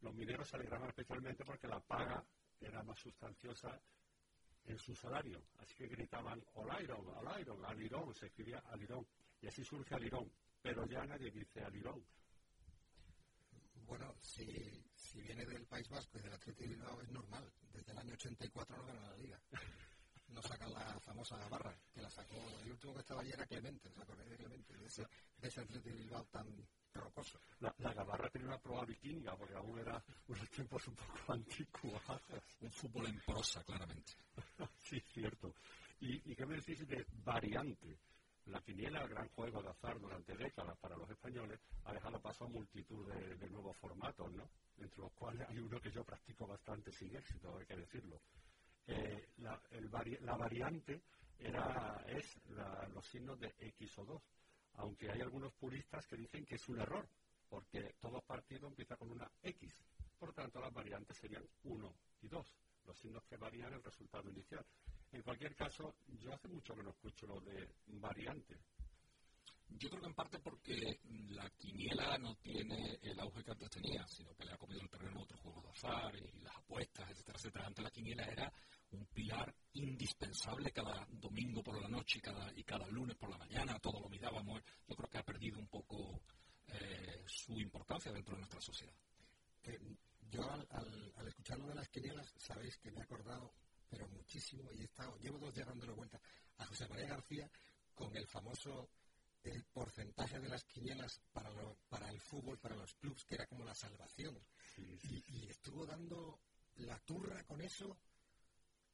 los 0.00 0.14
mineros 0.14 0.48
se 0.48 0.56
alegraban 0.56 0.88
especialmente 0.88 1.44
porque 1.44 1.68
la 1.68 1.80
paga 1.80 2.24
era 2.58 2.82
más 2.82 2.98
sustanciosa 2.98 3.78
en 4.64 4.78
su 4.78 4.94
salario. 4.94 5.42
Así 5.58 5.74
que 5.74 5.88
gritaban 5.88 6.42
all 6.54 6.82
iron, 6.82 7.06
all 7.08 7.40
iron, 7.40 7.64
alirón, 7.64 8.14
se 8.14 8.26
escribía 8.26 8.62
alirón. 8.70 9.06
Y 9.42 9.48
así 9.48 9.62
surge 9.64 9.94
alirón. 9.94 10.30
Pero 10.62 10.86
ya 10.86 11.04
nadie 11.04 11.30
dice 11.30 11.62
alirón. 11.62 12.02
Bueno, 13.90 14.14
si, 14.20 14.46
si 14.94 15.20
viene 15.20 15.44
del 15.44 15.66
País 15.66 15.88
Vasco 15.88 16.16
y 16.16 16.22
del 16.22 16.32
Atlético 16.32 16.62
de 16.62 16.76
Bilbao 16.76 17.00
es 17.02 17.10
normal. 17.10 17.52
Desde 17.72 17.90
el 17.90 17.98
año 17.98 18.14
84 18.14 18.76
no 18.76 18.86
gana 18.86 19.00
la 19.00 19.16
liga. 19.16 19.40
No 20.28 20.40
sacan 20.42 20.72
la 20.72 21.00
famosa 21.00 21.36
Gabarra, 21.36 21.76
que 21.92 22.00
la 22.00 22.08
sacó. 22.08 22.36
El 22.62 22.70
último 22.70 22.94
que 22.94 23.00
estaba 23.00 23.20
allí 23.20 23.32
era 23.32 23.44
Clemente, 23.46 23.90
¿se 23.92 24.00
acuerdan 24.00 24.28
de 24.28 24.36
Clemente? 24.36 24.76
De 24.78 24.86
ese, 24.86 25.08
de 25.38 25.48
ese 25.48 25.64
Bilbao 25.64 26.24
tan 26.26 26.46
rocoso. 26.94 27.40
La, 27.58 27.74
la 27.78 27.92
Gabarra 27.92 28.30
tenía 28.30 28.46
una 28.46 28.60
prueba 28.60 28.84
vikinga, 28.84 29.36
porque 29.36 29.54
aún 29.54 29.80
era 29.80 30.00
unos 30.28 30.50
tiempos 30.50 30.86
un 30.86 30.94
poco 30.94 31.32
antiguos. 31.32 32.00
un 32.60 32.70
fútbol 32.70 33.06
en 33.08 33.20
prosa, 33.26 33.64
claramente. 33.64 34.12
sí, 34.78 35.00
cierto. 35.12 35.52
¿Y, 35.98 36.30
¿Y 36.30 36.36
qué 36.36 36.46
me 36.46 36.54
decís 36.54 36.86
de 36.86 37.04
variante? 37.24 37.98
La 38.46 38.60
quiniela, 38.62 39.02
el 39.02 39.08
gran 39.08 39.28
juego 39.28 39.62
de 39.62 39.68
azar 39.68 40.00
durante 40.00 40.36
décadas 40.36 40.76
para 40.78 40.96
los 40.96 41.08
españoles, 41.10 41.60
ha 41.84 41.92
dejado 41.92 42.20
paso 42.20 42.44
a 42.44 42.48
multitud 42.48 43.06
de, 43.06 43.50
nuevos 43.50 43.76
formatos, 43.76 44.32
¿no? 44.32 44.48
Entre 44.78 44.98
los 44.98 45.12
cuales 45.12 45.48
hay 45.48 45.58
uno 45.58 45.80
que 45.80 45.90
yo 45.90 46.04
practico 46.04 46.46
bastante 46.46 46.90
sin 46.92 47.14
éxito, 47.14 47.56
hay 47.56 47.66
que 47.66 47.76
decirlo. 47.76 48.20
Eh, 48.86 49.28
la, 49.38 50.36
variante 50.36 51.02
era, 51.38 52.02
es 52.08 52.40
los 52.94 53.06
signos 53.06 53.38
de 53.38 53.54
X 53.58 53.98
o 53.98 54.04
2, 54.04 54.22
aunque 54.74 55.10
hay 55.10 55.20
algunos 55.20 55.52
puristas 55.54 56.06
que 56.06 56.16
dicen 56.16 56.44
que 56.44 56.56
es 56.56 56.68
un 56.68 56.80
error, 56.80 57.06
porque 57.48 57.94
todo 58.00 58.20
partido 58.22 58.68
empieza 58.68 58.96
con 58.96 59.10
una 59.10 59.30
X. 59.42 59.72
Por 60.18 60.32
tanto, 60.32 60.60
las 60.60 60.72
variantes 60.72 61.16
serían 61.18 61.44
1 61.64 61.94
y 62.22 62.28
2, 62.28 62.46
los 62.86 62.98
signos 62.98 63.24
que 63.24 63.36
varían 63.36 63.72
el 63.72 63.82
resultado 63.82 64.28
inicial. 64.30 64.64
En 65.12 65.22
cualquier 65.22 65.54
caso, 65.54 65.94
yo 66.20 66.32
hace 66.32 66.48
mucho 66.48 66.74
que 66.74 66.82
no 66.82 66.90
escucho 66.90 67.26
lo 67.26 67.40
de 67.40 67.68
variante. 67.86 68.56
Yo 69.68 69.88
creo 69.88 70.02
que 70.02 70.08
en 70.08 70.14
parte 70.14 70.38
porque 70.40 71.00
la 71.30 71.48
quiniela 71.50 72.18
no 72.18 72.34
tiene 72.36 72.98
el 73.02 73.18
auge 73.20 73.42
que 73.42 73.50
antes 73.52 73.70
tenía, 73.70 74.06
sino 74.06 74.34
que 74.34 74.44
le 74.44 74.52
ha 74.52 74.58
comido 74.58 74.80
el 74.82 74.90
terreno 74.90 75.20
a 75.20 75.22
otros 75.22 75.40
juegos 75.40 75.64
de 75.64 75.70
azar 75.70 76.16
y 76.16 76.40
las 76.42 76.56
apuestas, 76.56 77.10
etcétera, 77.10 77.38
etcétera. 77.38 77.66
Antes 77.66 77.84
la 77.84 77.90
quiniela 77.90 78.24
era 78.24 78.52
un 78.92 79.06
pilar 79.06 79.54
indispensable 79.74 80.72
cada 80.72 81.06
domingo 81.10 81.62
por 81.62 81.80
la 81.80 81.88
noche 81.88 82.18
y 82.18 82.22
cada, 82.22 82.52
y 82.54 82.64
cada 82.64 82.86
lunes 82.88 83.16
por 83.16 83.30
la 83.30 83.38
mañana, 83.38 83.78
todo 83.78 84.00
lo 84.00 84.08
mirábamos. 84.08 84.62
Yo 84.86 84.96
creo 84.96 85.08
que 85.08 85.18
ha 85.18 85.24
perdido 85.24 85.58
un 85.58 85.68
poco 85.68 86.20
eh, 86.66 87.24
su 87.26 87.58
importancia 87.60 88.12
dentro 88.12 88.34
de 88.34 88.40
nuestra 88.40 88.60
sociedad. 88.60 88.94
Eh, 89.62 89.78
yo 90.30 90.50
al, 90.50 90.66
al, 90.70 91.12
al 91.16 91.28
escuchar 91.28 91.58
lo 91.58 91.68
de 91.68 91.74
las 91.76 91.88
quinielas, 91.88 92.32
sabéis 92.38 92.76
que 92.78 92.90
me 92.90 93.00
he 93.00 93.02
acordado 93.02 93.52
pero 93.90 94.08
muchísimo, 94.08 94.70
y 94.72 94.82
he 94.82 94.84
estado, 94.84 95.16
llevo 95.18 95.38
dos 95.38 95.54
días 95.54 95.66
dándole 95.66 95.92
vuelta 95.92 96.20
a 96.58 96.64
José 96.66 96.88
María 96.88 97.08
García 97.08 97.50
con 97.94 98.16
el 98.16 98.26
famoso 98.28 98.88
el 99.42 99.64
porcentaje 99.72 100.38
de 100.38 100.48
las 100.48 100.64
quinielas 100.64 101.20
para, 101.32 101.50
para 101.88 102.08
el 102.10 102.20
fútbol, 102.20 102.58
para 102.58 102.76
los 102.76 102.92
clubes, 102.94 103.24
que 103.24 103.34
era 103.34 103.46
como 103.46 103.64
la 103.64 103.74
salvación. 103.74 104.38
Y, 104.76 105.48
estuvo 105.48 105.84
dando 105.84 106.40
la 106.76 106.98
turra 107.00 107.42
con 107.44 107.60
eso 107.60 107.98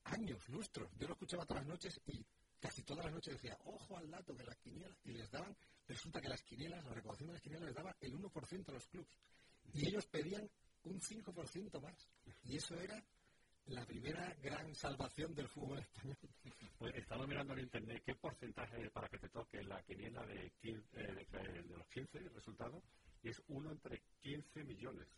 años, 0.04 0.48
lustros. 0.48 0.90
Yo 0.98 1.06
lo 1.08 1.14
escuchaba 1.14 1.44
todas 1.44 1.64
las 1.64 1.72
noches 1.72 2.00
y 2.06 2.24
casi 2.60 2.82
todas 2.82 3.04
las 3.06 3.14
noches 3.14 3.34
decía, 3.34 3.58
ojo 3.64 3.96
al 3.96 4.10
dato 4.10 4.34
de 4.34 4.44
las 4.44 4.56
quinielas. 4.58 4.96
Y 5.04 5.12
les 5.12 5.30
daban, 5.30 5.56
resulta 5.86 6.20
que 6.20 6.28
las 6.28 6.42
quinielas, 6.42 6.84
la 6.84 6.94
recaudación 6.94 7.28
de 7.28 7.32
las 7.34 7.42
quinielas 7.42 7.66
les 7.66 7.74
daba 7.74 7.96
el 8.00 8.14
1% 8.14 8.68
a 8.68 8.72
los 8.72 8.86
clubes. 8.86 9.18
Y 9.72 9.88
ellos 9.88 10.06
pedían 10.06 10.48
un 10.84 11.00
5% 11.00 11.80
más. 11.80 12.08
Y 12.44 12.56
eso 12.56 12.74
era 12.76 13.04
la 13.66 13.84
primera 13.84 14.32
gran 14.42 14.74
salvación 14.74 15.34
del 15.34 15.48
fútbol 15.48 15.78
español. 15.78 16.16
Pues 16.78 16.94
estaba 16.94 17.26
mirando 17.26 17.54
en 17.54 17.60
internet 17.60 18.02
qué 18.04 18.14
porcentaje 18.14 18.90
para 18.90 19.08
que 19.08 19.18
te 19.18 19.28
toque 19.28 19.62
la 19.64 19.82
quiniela 19.82 20.24
de, 20.26 20.52
eh, 20.62 20.82
de, 20.92 21.62
los 21.76 21.88
15 21.88 22.18
resultados 22.34 22.84
y 23.22 23.30
es 23.30 23.42
uno 23.48 23.72
entre 23.72 24.02
15 24.20 24.62
millones. 24.64 25.08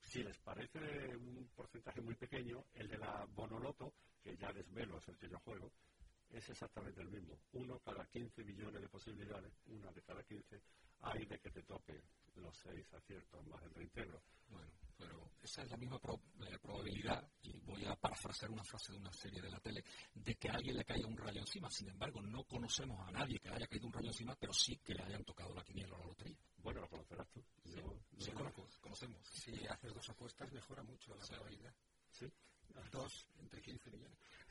Si 0.00 0.22
les 0.22 0.36
parece 0.38 1.16
un 1.16 1.48
porcentaje 1.54 2.00
muy 2.02 2.14
pequeño, 2.16 2.64
el 2.74 2.88
de 2.88 2.98
la 2.98 3.24
Bonoloto, 3.34 3.94
que 4.22 4.36
ya 4.36 4.52
desvelo 4.52 4.98
es 4.98 5.08
el 5.08 5.16
que 5.16 5.28
yo 5.28 5.38
juego, 5.38 5.70
es 6.30 6.48
exactamente 6.50 7.00
el 7.00 7.08
mismo. 7.08 7.38
Uno 7.52 7.78
cada 7.78 8.04
15 8.06 8.44
millones 8.44 8.82
de 8.82 8.88
posibilidades, 8.88 9.52
una 9.66 9.90
de 9.92 10.02
cada 10.02 10.22
15, 10.22 10.60
hay 11.02 11.24
de 11.24 11.38
que 11.38 11.50
te 11.50 11.62
toque 11.62 12.02
los 12.36 12.56
seis 12.58 12.92
aciertos 12.92 13.46
más 13.46 13.62
el 13.62 13.74
reintegro. 13.74 14.20
Bueno, 14.48 14.70
pero 14.96 15.30
esa 15.42 15.62
es 15.62 15.70
la 15.70 15.76
misma 15.76 15.96
eh, 15.96 16.58
probabilidad, 16.60 17.28
y 17.42 17.58
voy 17.60 17.84
a 17.84 17.94
parafrasear 17.96 18.50
una 18.50 18.64
frase 18.64 18.92
de 18.92 18.98
una 18.98 19.12
serie 19.12 19.42
de 19.42 19.50
la 19.50 19.60
tele, 19.60 19.84
de 20.14 20.34
que 20.36 20.48
a 20.48 20.54
alguien 20.54 20.76
le 20.76 20.84
caiga 20.84 21.06
un 21.06 21.16
rayo 21.16 21.40
encima. 21.40 21.70
Sin 21.70 21.88
embargo, 21.88 22.22
no 22.22 22.44
conocemos 22.44 22.98
a 23.06 23.12
nadie 23.12 23.38
que 23.38 23.48
haya 23.48 23.66
caído 23.66 23.86
un 23.86 23.92
rayo 23.92 24.08
encima, 24.08 24.34
pero 24.36 24.52
sí 24.52 24.76
que 24.78 24.94
le 24.94 25.02
hayan 25.02 25.24
tocado 25.24 25.54
la 25.54 25.62
quiniela 25.62 25.94
o 25.96 25.98
la 25.98 26.06
lotería. 26.06 26.38
Bueno, 26.58 26.80
lo 26.80 26.88
conocerás 26.88 27.28
tú. 27.30 27.44
Sí, 28.18 28.30
conocemos. 28.80 29.20
Si 29.28 29.66
haces 29.66 29.92
dos 29.92 30.08
apuestas, 30.08 30.50
mejora 30.52 30.82
mucho 30.82 31.14
la 31.14 31.26
probabilidad. 31.26 31.74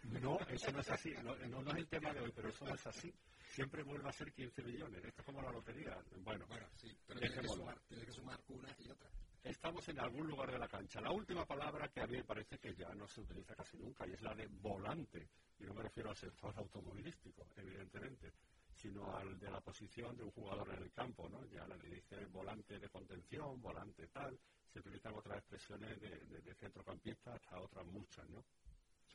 No, 0.04 0.39
eso 0.48 0.72
no 0.72 0.80
es 0.80 0.89
así. 0.89 1.14
No, 1.24 1.36
no, 1.36 1.72
es 1.72 1.78
el 1.78 1.88
tema 1.88 2.14
de 2.14 2.20
hoy, 2.20 2.32
pero 2.36 2.50
eso 2.50 2.66
no 2.66 2.76
es 2.76 2.86
así. 2.88 3.14
Siempre 3.50 3.84
vuelve 3.84 4.10
a 4.10 4.12
ser 4.12 4.32
15 4.34 4.64
millones. 4.64 5.04
Esto 5.04 5.22
es 5.22 5.26
como 5.26 5.41
la 5.41 5.52
lotería. 5.52 5.98
Bueno, 6.20 6.46
bueno 6.48 6.68
sí, 6.76 6.96
pero 7.08 7.20
tienes 7.20 7.39
que, 7.39 7.48
sumar, 7.48 7.82
que 7.88 8.12
sumar 8.12 8.39
una 8.48 8.76
y 8.80 8.89
otra. 8.89 9.10
Estamos 9.44 9.88
en 9.89 10.00
algún 10.00 10.28
lugar 10.28 10.52
de 10.52 10.58
la 10.58 10.68
cancha. 10.68 11.02
La 11.02 11.12
última 11.12 11.46
palabra 11.46 11.89
que 11.89 12.02
a 12.02 12.08
mí 12.08 12.18
me 12.18 12.24
parece 12.24 12.58
que 12.60 12.74
ya 12.76 12.94
no 12.96 13.08
se 13.08 13.22
utiliza 13.22 13.56
casi 13.56 13.78
nunca 13.78 14.08
y 14.08 14.14
es 14.14 14.22
la 14.22 14.34
de 14.34 14.48
volante. 14.48 15.30
Y 15.60 15.64
no 15.64 15.74
me 15.74 15.84
refiero 15.84 16.10
al 16.10 16.18
sector 16.18 16.54
automovilístico, 16.58 17.46
evidentemente 17.58 18.34
sino 18.76 19.16
al 19.16 19.39
de 19.39 19.50
la 19.50 19.62
posición 19.62 20.18
de 20.18 20.24
un 20.24 20.32
jugador 20.32 20.70
en 20.74 20.84
el 20.84 20.91
campo, 20.91 21.30
¿no? 21.30 21.46
Ya 21.46 21.66
le 21.68 21.78
dice 21.89 22.26
volante 22.26 22.80
de 22.80 22.89
contención, 22.89 23.62
volante 23.62 24.08
tal, 24.08 24.38
se 24.72 24.80
utilizan 24.80 25.14
otras 25.16 25.38
expresiones 25.38 26.00
de, 26.02 26.56
centrocampista 26.56 27.34
hasta 27.34 27.60
otras 27.60 27.86
muchas, 27.86 28.28
¿no? 28.30 28.44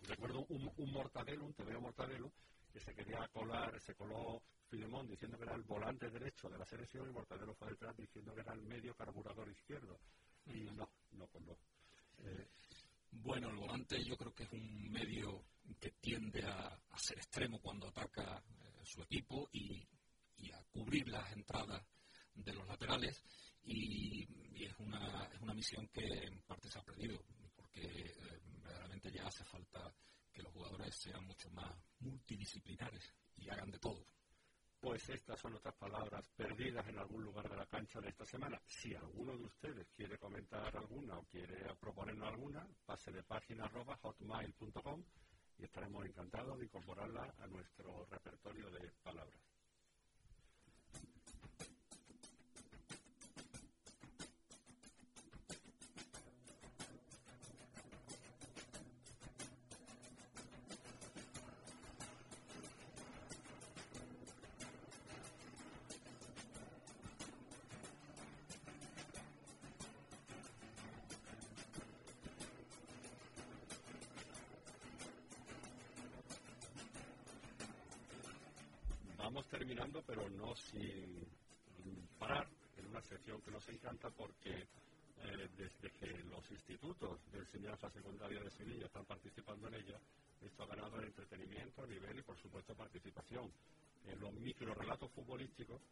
Recuerdo 0.03 0.47
un, 0.49 0.93
Mortadelo, 0.93 1.45
un 1.45 1.55
TVO 1.55 1.81
Mortadelo, 1.81 2.33
que 2.79 2.85
se 2.85 2.95
quería 2.95 3.27
colar, 3.29 3.81
se 3.81 3.95
coló 3.95 4.43
Filemón 4.69 5.09
diciendo 5.09 5.37
que 5.37 5.45
era 5.45 5.55
el 5.55 5.63
volante 5.63 6.09
derecho 6.11 6.49
de 6.49 6.59
la 6.59 6.65
selección 6.65 7.09
y 7.09 7.13
Mortadelo 7.13 7.55
fue 7.55 7.71
detrás 7.71 7.97
diciendo 7.97 8.35
que 8.35 8.41
era 8.41 8.53
el 8.53 8.63
medio 8.63 8.95
carburador 8.95 9.49
izquierdo. 9.49 9.99
Y 10.47 10.61
no, 10.71 10.89
no 11.13 11.27
pues 11.27 11.45
no. 11.45 11.59
Eh, 12.19 12.49
bueno, 13.11 13.49
el 13.51 13.57
volante 13.57 14.03
yo 14.05 14.17
creo 14.17 14.33
que 14.35 14.45
es 14.45 14.53
un 14.53 14.91
medio 14.93 15.45
que 15.81 15.91
tiende 16.01 16.45
a, 16.45 16.67
a 16.69 16.99
ser 16.99 17.19
extremo 17.19 17.59
cuando 17.61 17.89
ataca 17.89 18.43
su 18.85 19.03
equipo 19.03 19.49
y, 19.53 19.87
a 20.53 20.63
cubrir 20.71 21.09
las 21.09 21.31
entradas 21.33 21.85
de 22.35 22.55
los 22.55 22.67
laterales 22.67 23.23
y, 23.65 24.23
es, 24.65 24.73
una, 24.79 25.29
es 25.35 25.41
una 25.41 25.53
misión 25.53 25.89
que 25.89 26.07
en 26.07 26.41
parte 26.43 26.71
se 26.71 26.79
ha 26.79 26.83
perdido 26.83 27.21
porque 27.57 27.83
eh, 27.83 28.41
verdaderamente 28.63 29.11
ya 29.11 29.27
hace 29.27 29.45
falta 29.45 29.88
sean 30.91 31.25
mucho 31.27 31.51
más 31.51 31.73
multidisciplinares 32.01 33.15
y 33.37 33.49
hagan 33.49 33.71
de 33.71 33.79
todo. 33.79 34.05
Pues 34.81 35.09
estas 35.09 35.41
son 35.41 35.55
otras 35.55 35.75
palabras 35.75 36.29
perdidas 36.37 36.87
en 36.89 36.99
algún 36.99 37.25
lugar 37.25 37.49
de 37.49 37.57
la 37.57 37.67
cancha 37.67 38.01
de 38.01 38.11
esta 38.11 38.25
semana. 38.25 38.61
Si 38.65 38.95
alguno 38.95 39.37
de 39.37 39.45
ustedes 39.45 39.89
quiere 39.91 40.17
comentar 40.19 40.77
alguna 40.77 41.19
o 41.19 41.25
quiere 41.25 41.75
proponernos 41.81 42.29
alguna, 42.29 42.67
pase 42.87 43.11
página 43.25 43.65
arroba 43.65 43.97
hotmail.com 43.97 45.03
y 45.59 45.65
estaremos 45.65 46.07
encantados 46.07 46.59
de 46.59 46.67
incorporarla 46.67 47.35
a 47.39 47.47
nuestro 47.49 48.07
repertorio 48.07 48.71
de 48.71 48.89
palabras. 49.03 49.58
Enseñanza 87.59 87.91
secundaria 87.91 88.41
de 88.41 88.51
Sevilla 88.51 88.87
están 88.87 89.05
participando 89.05 89.67
en 89.67 89.75
ella, 89.75 89.99
esto 90.41 90.63
ha 90.63 90.67
ganado 90.67 90.97
el 90.99 91.07
entretenimiento, 91.07 91.85
nivel 91.89 92.21
y 92.21 92.23
por 92.23 92.39
supuesto 92.39 92.73
participación. 92.75 93.51
En 94.05 94.21
los 94.21 94.33
microrelatos 94.35 95.11
futbolísticos 95.11 95.83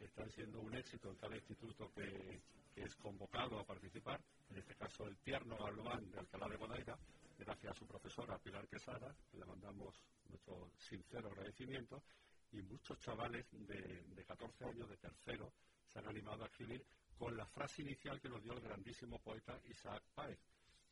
están 0.00 0.30
siendo 0.30 0.60
un 0.60 0.74
éxito 0.74 1.10
en 1.10 1.16
cada 1.16 1.36
instituto 1.36 1.92
que, 1.92 2.40
es 2.76 2.96
convocado 2.96 3.58
a 3.58 3.66
participar, 3.66 4.18
en 4.48 4.56
este 4.56 4.74
caso 4.76 5.04
el 5.04 5.18
tierno 5.18 5.58
Galván 5.58 6.10
de 6.10 6.20
Alcalá 6.20 6.48
de 6.48 6.56
Guadaira, 6.56 6.96
gracias 7.38 7.72
a 7.72 7.78
su 7.78 7.86
profesora 7.86 8.38
Pilar 8.38 8.66
Quesada, 8.68 9.14
le 9.32 9.44
mandamos 9.44 10.00
nuestro 10.30 10.70
sincero 10.78 11.28
agradecimiento, 11.28 12.02
y 12.52 12.62
muchos 12.62 12.98
chavales 13.00 13.44
de, 13.52 14.04
de 14.14 14.24
14 14.24 14.64
años, 14.64 14.88
de 14.88 14.96
tercero, 14.96 15.52
se 15.92 15.98
han 15.98 16.08
animado 16.08 16.44
a 16.44 16.46
escribir 16.46 16.82
con 17.18 17.36
la 17.36 17.44
frase 17.44 17.82
inicial 17.82 18.18
que 18.18 18.30
nos 18.30 18.42
dio 18.42 18.54
el 18.54 18.60
grandísimo 18.60 19.18
poeta 19.18 19.60
Isaac 19.68 20.02
Páez, 20.14 20.38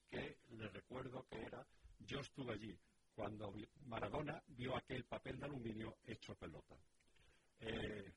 que 0.09 0.39
le 0.51 0.69
recuerdo 0.69 1.27
que 1.29 1.41
era 1.41 1.67
yo 2.01 2.21
estuve 2.21 2.55
allí 2.55 2.79
cuando 3.15 3.53
Maradona 3.87 4.43
vio 4.49 4.77
aquel 4.77 5.05
papel 5.05 5.39
de 5.39 5.47
aluminio 5.47 5.99
hecho 6.05 6.35
pelota. 6.37 6.77
Eh, 7.61 8.13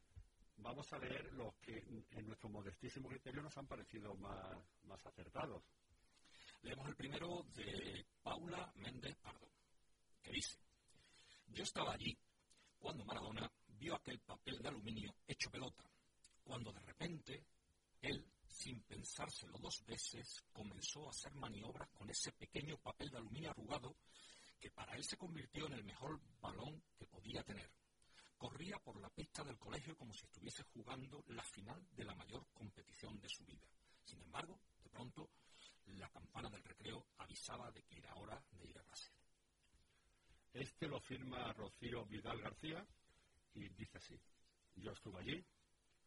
vamos 0.57 0.91
a 0.93 0.99
leer 0.99 1.33
los 1.33 1.55
que 1.55 1.77
en 2.11 2.27
nuestro 2.27 2.49
modestísimo 2.49 3.09
criterio 3.09 3.41
nos 3.41 3.57
han 3.57 3.67
parecido 3.67 4.13
más, 4.15 4.57
más 4.83 5.05
acertados. 5.05 5.63
Leemos 6.61 6.87
el 6.87 6.95
primero 6.95 7.43
de 7.55 8.05
Paula 8.21 8.71
Méndez 8.75 9.15
Pardo, 9.17 9.51
que 10.21 10.31
dice, 10.31 10.59
yo 11.47 11.63
estaba 11.63 11.93
allí 11.93 12.15
cuando 12.77 13.03
Maradona 13.03 13.51
vio 13.67 13.95
aquel 13.95 14.19
papel 14.19 14.59
de 14.59 14.69
aluminio 14.69 15.15
hecho 15.27 15.49
pelota, 15.49 15.83
cuando 16.43 16.71
de 16.71 16.81
repente 16.81 17.45
él, 18.01 18.23
sin 18.47 18.83
pensárselo 19.01 19.57
dos 19.57 19.83
veces, 19.87 20.43
comenzó 20.53 21.07
a 21.07 21.09
hacer 21.09 21.33
maniobras 21.33 21.89
con 21.89 22.07
ese 22.11 22.31
pequeño 22.33 22.77
papel 22.77 23.09
de 23.09 23.17
aluminio 23.17 23.49
arrugado 23.49 23.95
que 24.59 24.69
para 24.69 24.95
él 24.95 25.03
se 25.03 25.17
convirtió 25.17 25.65
en 25.65 25.73
el 25.73 25.83
mejor 25.83 26.21
balón 26.39 26.83
que 26.95 27.07
podía 27.07 27.41
tener. 27.43 27.67
Corría 28.37 28.77
por 28.77 29.01
la 29.01 29.09
pista 29.09 29.43
del 29.43 29.57
colegio 29.57 29.97
como 29.97 30.13
si 30.13 30.27
estuviese 30.27 30.61
jugando 30.65 31.23
la 31.29 31.43
final 31.43 31.83
de 31.95 32.05
la 32.05 32.13
mayor 32.13 32.45
competición 32.53 33.19
de 33.19 33.27
su 33.27 33.43
vida. 33.43 33.65
Sin 34.03 34.21
embargo, 34.21 34.59
de 34.83 34.89
pronto, 34.91 35.31
la 35.87 36.07
campana 36.09 36.49
del 36.51 36.63
recreo 36.63 37.07
avisaba 37.17 37.71
de 37.71 37.81
que 37.81 37.97
era 37.97 38.13
hora 38.13 38.39
de 38.51 38.67
ir 38.67 38.77
a 38.77 38.83
base. 38.83 39.09
Este 40.53 40.87
lo 40.87 40.99
firma 40.99 41.51
Rocío 41.53 42.05
Vidal 42.05 42.39
García 42.39 42.85
y 43.55 43.67
dice 43.69 43.97
así. 43.97 44.19
Yo 44.75 44.91
estuve 44.91 45.21
allí 45.21 45.43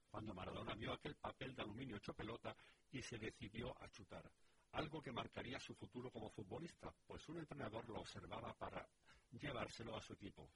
cuando 0.08 0.32
Maradona 0.32 0.76
vio 0.76 0.92
aquel 0.92 1.16
papel 1.16 1.56
de 1.56 1.62
aluminio 1.62 1.96
hecho 1.96 2.14
pelota 2.14 2.56
y 2.94 3.02
se 3.02 3.18
decidió 3.18 3.74
a 3.82 3.90
chutar, 3.90 4.30
algo 4.70 5.02
que 5.02 5.10
marcaría 5.10 5.58
su 5.58 5.74
futuro 5.74 6.12
como 6.12 6.30
futbolista, 6.30 6.94
pues 7.06 7.28
un 7.28 7.38
entrenador 7.38 7.88
lo 7.88 8.00
observaba 8.00 8.54
para 8.54 8.88
llevárselo 9.32 9.96
a 9.96 10.00
su 10.00 10.12
equipo. 10.12 10.48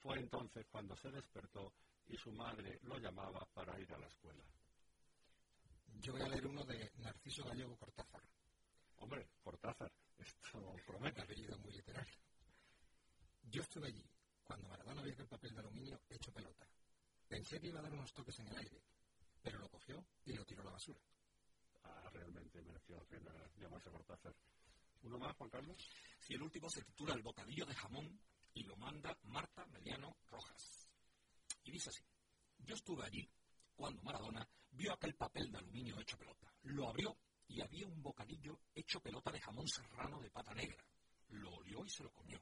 Fue 0.00 0.18
entonces 0.18 0.66
cuando 0.70 0.96
se 0.96 1.10
despertó 1.10 1.74
y 2.06 2.16
su 2.16 2.32
madre 2.32 2.78
lo 2.84 2.98
llamaba 2.98 3.46
para 3.52 3.78
ir 3.78 3.92
a 3.92 3.98
la 3.98 4.06
escuela. 4.06 4.42
Yo 6.00 6.12
voy 6.12 6.22
a 6.22 6.28
leer 6.28 6.46
uno 6.46 6.64
de 6.64 6.90
Narciso 6.96 7.44
Gallego 7.44 7.76
Cortázar. 7.76 8.22
Hombre, 8.96 9.28
Cortázar, 9.42 9.92
esto 10.16 10.74
promete. 10.86 11.20
apellido 11.20 11.58
muy 11.58 11.72
literario. 11.72 12.18
Yo 13.44 13.60
estuve 13.60 13.88
allí 13.88 14.04
cuando 14.42 14.66
Maradona 14.68 15.02
vio 15.02 15.14
el 15.18 15.28
papel 15.28 15.52
de 15.54 15.60
aluminio 15.60 16.00
hecho 16.08 16.32
pelota. 16.32 16.66
Pensé 17.28 17.60
que 17.60 17.68
iba 17.68 17.80
a 17.80 17.82
dar 17.82 17.92
unos 17.92 18.12
toques 18.14 18.38
en 18.38 18.48
el 18.48 18.56
aire, 18.56 18.82
pero 19.42 19.58
lo 19.58 19.68
cogió 19.68 20.02
y 20.24 20.32
lo 20.32 20.44
tiró 20.46 20.62
a 20.62 20.64
la 20.64 20.70
basura. 20.72 21.00
Ah, 21.84 22.10
realmente 22.12 22.62
mereció 22.62 22.96
la 22.96 23.04
pena 23.04 23.32
llamarse 23.56 23.90
Cortázar. 23.90 24.34
¿Uno 25.02 25.18
más, 25.18 25.36
Juan 25.36 25.50
Carlos? 25.50 25.76
Sí, 26.18 26.34
el 26.34 26.42
último 26.42 26.68
se 26.70 26.82
titula 26.82 27.14
El 27.14 27.22
bocadillo 27.22 27.66
de 27.66 27.74
jamón 27.74 28.20
y 28.54 28.64
lo 28.64 28.76
manda 28.76 29.16
Marta 29.24 29.66
Mediano 29.66 30.16
Rojas. 30.28 30.88
Y 31.64 31.72
dice 31.72 31.90
así, 31.90 32.02
yo 32.58 32.74
estuve 32.74 33.04
allí 33.04 33.28
cuando 33.74 34.02
Maradona 34.02 34.48
vio 34.70 34.92
aquel 34.92 35.14
papel 35.14 35.50
de 35.50 35.58
aluminio 35.58 36.00
hecho 36.00 36.16
pelota. 36.16 36.52
Lo 36.62 36.88
abrió 36.88 37.16
y 37.48 37.60
había 37.60 37.86
un 37.86 38.02
bocadillo 38.02 38.60
hecho 38.74 39.00
pelota 39.00 39.30
de 39.30 39.40
jamón 39.40 39.66
serrano 39.68 40.20
de 40.20 40.30
pata 40.30 40.54
negra. 40.54 40.84
Lo 41.28 41.54
olió 41.54 41.84
y 41.84 41.90
se 41.90 42.04
lo 42.04 42.12
comió. 42.12 42.40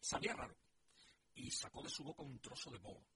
Sabía 0.00 0.34
raro. 0.34 0.56
Y 1.34 1.50
sacó 1.50 1.82
de 1.82 1.88
su 1.88 2.02
boca 2.02 2.22
un 2.22 2.40
trozo 2.40 2.70
de 2.70 2.78
moho. 2.80 3.06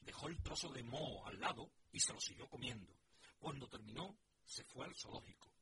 Dejó 0.00 0.28
el 0.28 0.40
trozo 0.42 0.70
de 0.70 0.82
moho 0.82 1.26
al 1.26 1.40
lado 1.40 1.70
y 1.90 2.00
se 2.00 2.12
lo 2.12 2.20
siguió 2.20 2.48
comiendo. 2.48 2.94
Cuando 3.38 3.68
terminó, 3.68 4.18
se 4.48 4.64
fue 4.64 4.86
al 4.86 4.94
zoológico, 4.94 5.52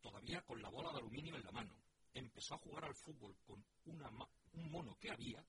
todavía 0.00 0.42
con 0.42 0.60
la 0.60 0.68
bola 0.68 0.90
de 0.92 0.98
aluminio 0.98 1.36
en 1.36 1.44
la 1.44 1.52
mano. 1.52 1.74
Empezó 2.12 2.54
a 2.54 2.58
jugar 2.58 2.84
al 2.84 2.94
fútbol 2.94 3.36
con 3.46 3.64
una 3.84 4.10
un 4.54 4.70
mono 4.70 4.98
que 4.98 5.10
había. 5.10 5.42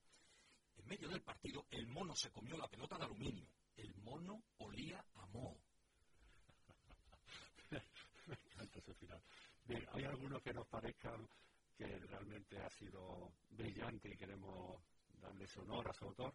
En 0.76 0.86
medio 0.86 1.08
del 1.08 1.22
partido, 1.22 1.66
el 1.70 1.86
mono 1.88 2.14
se 2.14 2.30
comió 2.30 2.56
la 2.56 2.68
pelota 2.68 2.96
de 2.96 3.04
aluminio. 3.04 3.46
El 3.76 3.94
mono 3.96 4.44
olía 4.58 5.04
a 5.14 5.26
moho. 5.26 5.60
Bien, 9.66 9.86
hay 9.92 10.04
algunos 10.04 10.40
que 10.42 10.54
nos 10.54 10.66
parezcan 10.68 11.28
que 11.76 11.86
realmente 11.86 12.62
ha 12.62 12.70
sido 12.70 13.32
brillante 13.50 14.08
y 14.08 14.16
queremos 14.16 14.80
darle 15.20 15.46
su 15.46 15.60
honor 15.62 15.90
a 15.90 15.92
su 15.92 16.04
autor. 16.04 16.34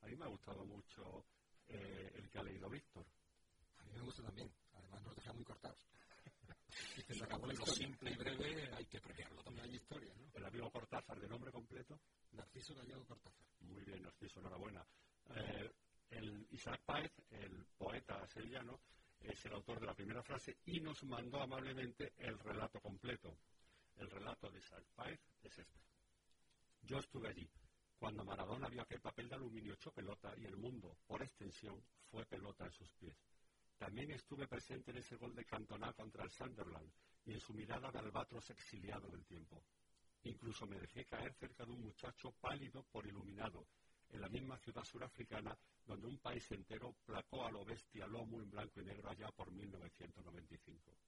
A 0.00 0.06
mí 0.06 0.16
me 0.16 0.24
ha 0.24 0.28
gustado 0.28 0.64
mucho 0.64 1.26
eh, 1.68 2.12
el 2.14 2.30
que 2.30 2.38
ha 2.38 2.42
leído 2.42 2.70
Víctor. 2.70 3.06
A 3.78 3.84
mí 3.84 3.92
me 3.92 4.00
gusta 4.02 4.22
también, 4.22 4.50
además 4.90 5.02
nos 5.04 5.16
deja 5.16 5.32
muy 5.32 5.44
cortados. 5.44 5.78
y 7.08 7.14
se 7.14 7.24
acabó 7.24 7.46
lo 7.46 7.66
simple 7.66 8.10
y 8.10 8.16
breve 8.16 8.70
hay 8.74 8.84
que 8.86 9.00
premiarlo 9.00 9.42
también. 9.42 9.66
Hay 9.66 9.74
historia, 9.76 10.14
¿no? 10.14 10.30
El 10.34 10.44
amigo 10.44 10.70
Cortázar, 10.70 11.18
de 11.20 11.28
nombre 11.28 11.52
completo. 11.52 11.98
Narciso 12.32 12.74
Gallego 12.74 13.04
Cortázar. 13.06 13.44
su 14.28 14.38
enhorabuena. 14.38 14.84
Eh, 15.34 15.70
el 16.10 16.46
Isaac 16.50 16.80
Páez, 16.84 17.12
el 17.30 17.64
poeta 17.78 18.26
sevillano, 18.26 18.80
es 19.20 19.44
el 19.44 19.52
autor 19.52 19.80
de 19.80 19.86
la 19.86 19.94
primera 19.94 20.22
frase 20.22 20.56
y 20.66 20.80
nos 20.80 21.02
mandó 21.04 21.40
amablemente 21.40 22.14
el 22.18 22.38
relato 22.38 22.80
completo. 22.80 23.36
El 23.96 24.10
relato 24.10 24.50
de 24.50 24.58
Isaac 24.58 24.84
Páez 24.94 25.20
es 25.42 25.58
este. 25.58 25.80
Yo 26.82 26.98
estuve 26.98 27.28
allí, 27.28 27.48
cuando 27.98 28.24
Maradona 28.24 28.68
vio 28.68 28.86
que 28.86 28.94
el 28.94 29.00
papel 29.00 29.28
de 29.28 29.34
aluminio 29.34 29.74
echó 29.74 29.92
pelota 29.92 30.32
y 30.38 30.46
el 30.46 30.56
mundo, 30.56 30.96
por 31.06 31.22
extensión, 31.22 31.82
fue 32.10 32.24
pelota 32.24 32.64
en 32.64 32.72
sus 32.72 32.90
pies. 32.94 33.14
También 33.80 34.10
estuve 34.10 34.46
presente 34.46 34.90
en 34.90 34.98
ese 34.98 35.16
gol 35.16 35.34
de 35.34 35.46
Cantona 35.46 35.90
contra 35.94 36.22
el 36.22 36.30
Sunderland 36.30 36.92
y 37.24 37.32
en 37.32 37.40
su 37.40 37.54
mirada 37.54 37.90
de 37.90 37.98
albatros 37.98 38.50
exiliado 38.50 39.08
del 39.08 39.24
tiempo. 39.24 39.64
Incluso 40.24 40.66
me 40.66 40.78
dejé 40.78 41.06
caer 41.06 41.32
cerca 41.32 41.64
de 41.64 41.72
un 41.72 41.84
muchacho 41.84 42.30
pálido 42.42 42.84
por 42.92 43.06
iluminado, 43.06 43.66
en 44.10 44.20
la 44.20 44.28
misma 44.28 44.58
ciudad 44.58 44.84
surafricana 44.84 45.56
donde 45.86 46.08
un 46.08 46.18
país 46.18 46.44
entero 46.52 46.94
placó 47.06 47.46
a 47.46 47.50
lo 47.50 47.64
bestia 47.64 48.06
lomo 48.06 48.42
en 48.42 48.50
blanco 48.50 48.82
y 48.82 48.84
negro 48.84 49.08
allá 49.08 49.30
por 49.30 49.50
1995. 49.50 50.98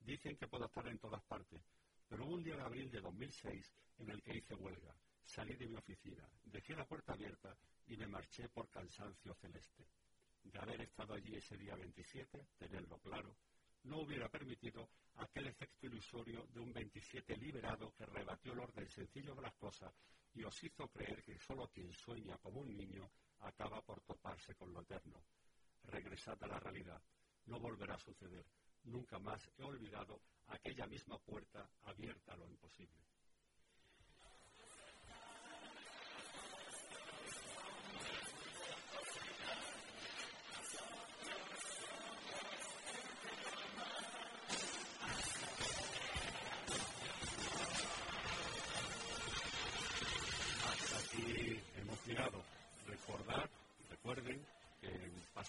Dicen 0.00 0.36
que 0.36 0.48
puedo 0.48 0.64
estar 0.64 0.88
en 0.88 0.98
todas 0.98 1.22
partes, 1.22 1.62
pero 2.08 2.24
hubo 2.24 2.34
un 2.34 2.42
día 2.42 2.56
de 2.56 2.62
abril 2.62 2.90
de 2.90 3.00
2006 3.00 3.72
en 3.98 4.10
el 4.10 4.20
que 4.20 4.36
hice 4.36 4.56
huelga. 4.56 4.96
Salí 5.24 5.54
de 5.54 5.68
mi 5.68 5.76
oficina, 5.76 6.28
dejé 6.46 6.74
la 6.74 6.88
puerta 6.88 7.12
abierta 7.12 7.56
y 7.86 7.96
me 7.96 8.08
marché 8.08 8.48
por 8.48 8.68
cansancio 8.68 9.32
celeste. 9.34 9.86
De 10.44 10.58
haber 10.58 10.80
estado 10.82 11.14
allí 11.14 11.34
ese 11.36 11.56
día 11.56 11.74
27, 11.74 12.46
tenerlo 12.58 12.98
claro, 12.98 13.36
no 13.84 13.98
hubiera 14.00 14.28
permitido 14.28 14.88
aquel 15.16 15.48
efecto 15.48 15.86
ilusorio 15.86 16.46
de 16.52 16.60
un 16.60 16.72
27 16.72 17.36
liberado 17.36 17.92
que 17.94 18.06
rebatió 18.06 18.52
el 18.52 18.60
orden 18.60 18.88
sencillo 18.88 19.34
de 19.34 19.42
las 19.42 19.54
cosas 19.54 19.92
y 20.34 20.44
os 20.44 20.64
hizo 20.64 20.88
creer 20.88 21.22
que 21.22 21.38
solo 21.38 21.68
quien 21.68 21.92
sueña 21.92 22.36
como 22.38 22.60
un 22.60 22.76
niño 22.76 23.10
acaba 23.40 23.80
por 23.82 24.00
toparse 24.02 24.54
con 24.54 24.72
lo 24.72 24.80
eterno. 24.80 25.22
Regresad 25.84 26.42
a 26.42 26.46
la 26.46 26.58
realidad. 26.58 27.00
No 27.46 27.60
volverá 27.60 27.94
a 27.94 27.98
suceder. 27.98 28.44
Nunca 28.84 29.18
más 29.18 29.48
he 29.58 29.62
olvidado 29.62 30.20
aquella 30.48 30.86
misma 30.86 31.18
puerta 31.18 31.68
abierta 31.84 32.32
a 32.32 32.36
lo 32.36 32.48
imposible. 32.48 33.04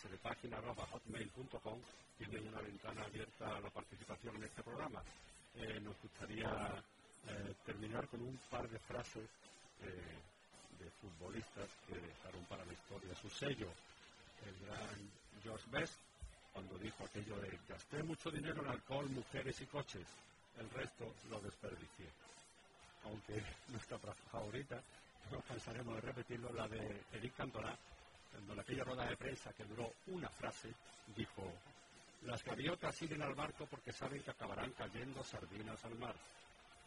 de 0.09 0.17
página 0.17 0.57
hotmail.com 0.61 1.79
tienen 2.17 2.47
una 2.47 2.61
ventana 2.61 3.03
abierta 3.05 3.57
a 3.57 3.61
la 3.61 3.69
participación 3.69 4.35
en 4.35 4.43
este 4.43 4.61
programa. 4.61 5.01
Eh, 5.55 5.79
nos 5.79 5.99
gustaría 6.01 6.83
eh, 7.27 7.55
terminar 7.65 8.07
con 8.09 8.21
un 8.21 8.37
de 9.13 10.89
futbolistas 11.01 11.69
que 11.87 11.95
dejaron 11.95 12.43
para 12.45 12.65
la 12.65 12.73
historia 12.73 13.15
su 13.15 13.29
sello. 13.29 13.69
El 14.45 14.65
gran 14.65 15.09
George 15.43 15.65
Best, 15.69 15.99
cuando 16.53 16.77
dijo 16.77 17.05
aquello 17.05 17.37
de 17.37 17.59
gasté 17.67 18.03
mucho 18.03 18.31
dinero 18.31 18.61
en 18.63 18.69
alcohol, 18.69 19.09
mujeres 19.09 19.59
y 19.61 19.65
coches, 19.65 20.05
el 20.59 20.69
resto 20.71 21.13
lo 21.29 21.39
desperdicié. 21.39 22.07
Aunque 23.05 23.43
nuestra 23.69 23.97
favorita, 24.31 24.81
no 25.31 25.41
cansaremos 25.41 25.95
de 25.95 26.01
repetirlo, 26.01 26.51
la 26.53 26.67
de 26.67 27.03
Eric 27.13 27.35
Cantona, 27.35 27.77
en 28.35 28.59
aquella 28.59 28.83
rueda 28.83 29.05
de 29.05 29.15
prensa 29.15 29.53
que 29.53 29.63
duró 29.63 29.93
una 30.07 30.29
frase, 30.29 30.69
dijo, 31.15 31.43
las 32.23 32.43
gaviotas 32.43 32.95
siguen 32.95 33.21
al 33.21 33.35
barco 33.35 33.65
porque 33.67 33.93
saben 33.93 34.21
que 34.21 34.31
acabarán 34.31 34.71
cayendo 34.71 35.23
sardinas 35.23 35.83
al 35.85 35.95
mar. 35.95 36.15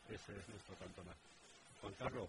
Ese 0.08 0.36
es 0.36 0.48
nuestro 0.48 0.74
cantonar. 0.76 1.16
Juan 1.80 1.94
Carlos. 1.94 2.28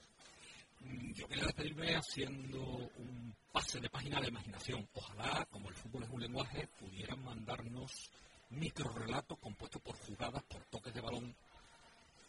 Mm, 0.82 1.12
yo 1.14 1.28
quería 1.28 1.46
despedirme 1.46 1.96
haciendo 1.96 2.62
un 2.62 3.36
pase 3.52 3.80
de 3.80 3.90
página 3.90 4.22
de 4.22 4.30
imaginación. 4.30 4.88
Ojalá, 4.94 5.46
como 5.52 5.70
el 5.70 5.76
fútbol 5.76 6.04
es 6.04 6.10
un 6.10 6.22
lenguaje, 6.22 6.68
pudieran 6.80 7.24
mandarnos 7.24 8.12
microrelatos 8.52 9.38
compuestos 9.40 9.82
por 9.82 9.96
jugadas, 9.98 10.44
por 10.44 10.64
toques 10.66 10.94
de 10.94 11.02
balón, 11.02 11.36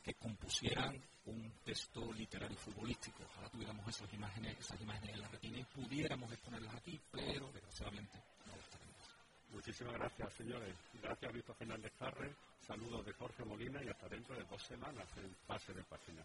que 0.03 0.15
compusieran 0.15 1.01
un 1.27 1.53
texto 1.65 2.13
literario 2.13 2.57
futbolístico. 2.57 3.23
Ojalá 3.25 3.49
tuviéramos 3.51 3.87
esas 3.89 4.13
imágenes, 4.13 4.59
esas 4.59 4.81
imágenes 4.81 5.15
en 5.15 5.21
la 5.21 5.29
retina 5.29 5.59
y 5.59 5.65
pudiéramos 5.65 6.33
exponerlas 6.33 6.75
aquí, 6.75 6.99
pero 7.11 7.53
desgraciadamente 7.53 8.19
no 8.47 8.57
las 8.57 8.69
tenemos. 8.71 8.91
Muchísimas 9.53 9.95
gracias, 9.95 10.33
señores. 10.35 10.75
Gracias, 11.03 11.33
Víctor 11.33 11.57
Fernández 11.57 11.93
Carre. 11.99 12.35
Saludos 12.67 13.05
de 13.05 13.13
Jorge 13.13 13.45
Molina 13.45 13.83
y 13.85 13.89
hasta 13.89 14.09
dentro 14.09 14.35
de 14.35 14.45
dos 14.45 14.63
semanas 14.63 15.07
en 15.17 15.35
Pase 15.47 15.73
de 15.75 15.83
Página. 15.85 16.25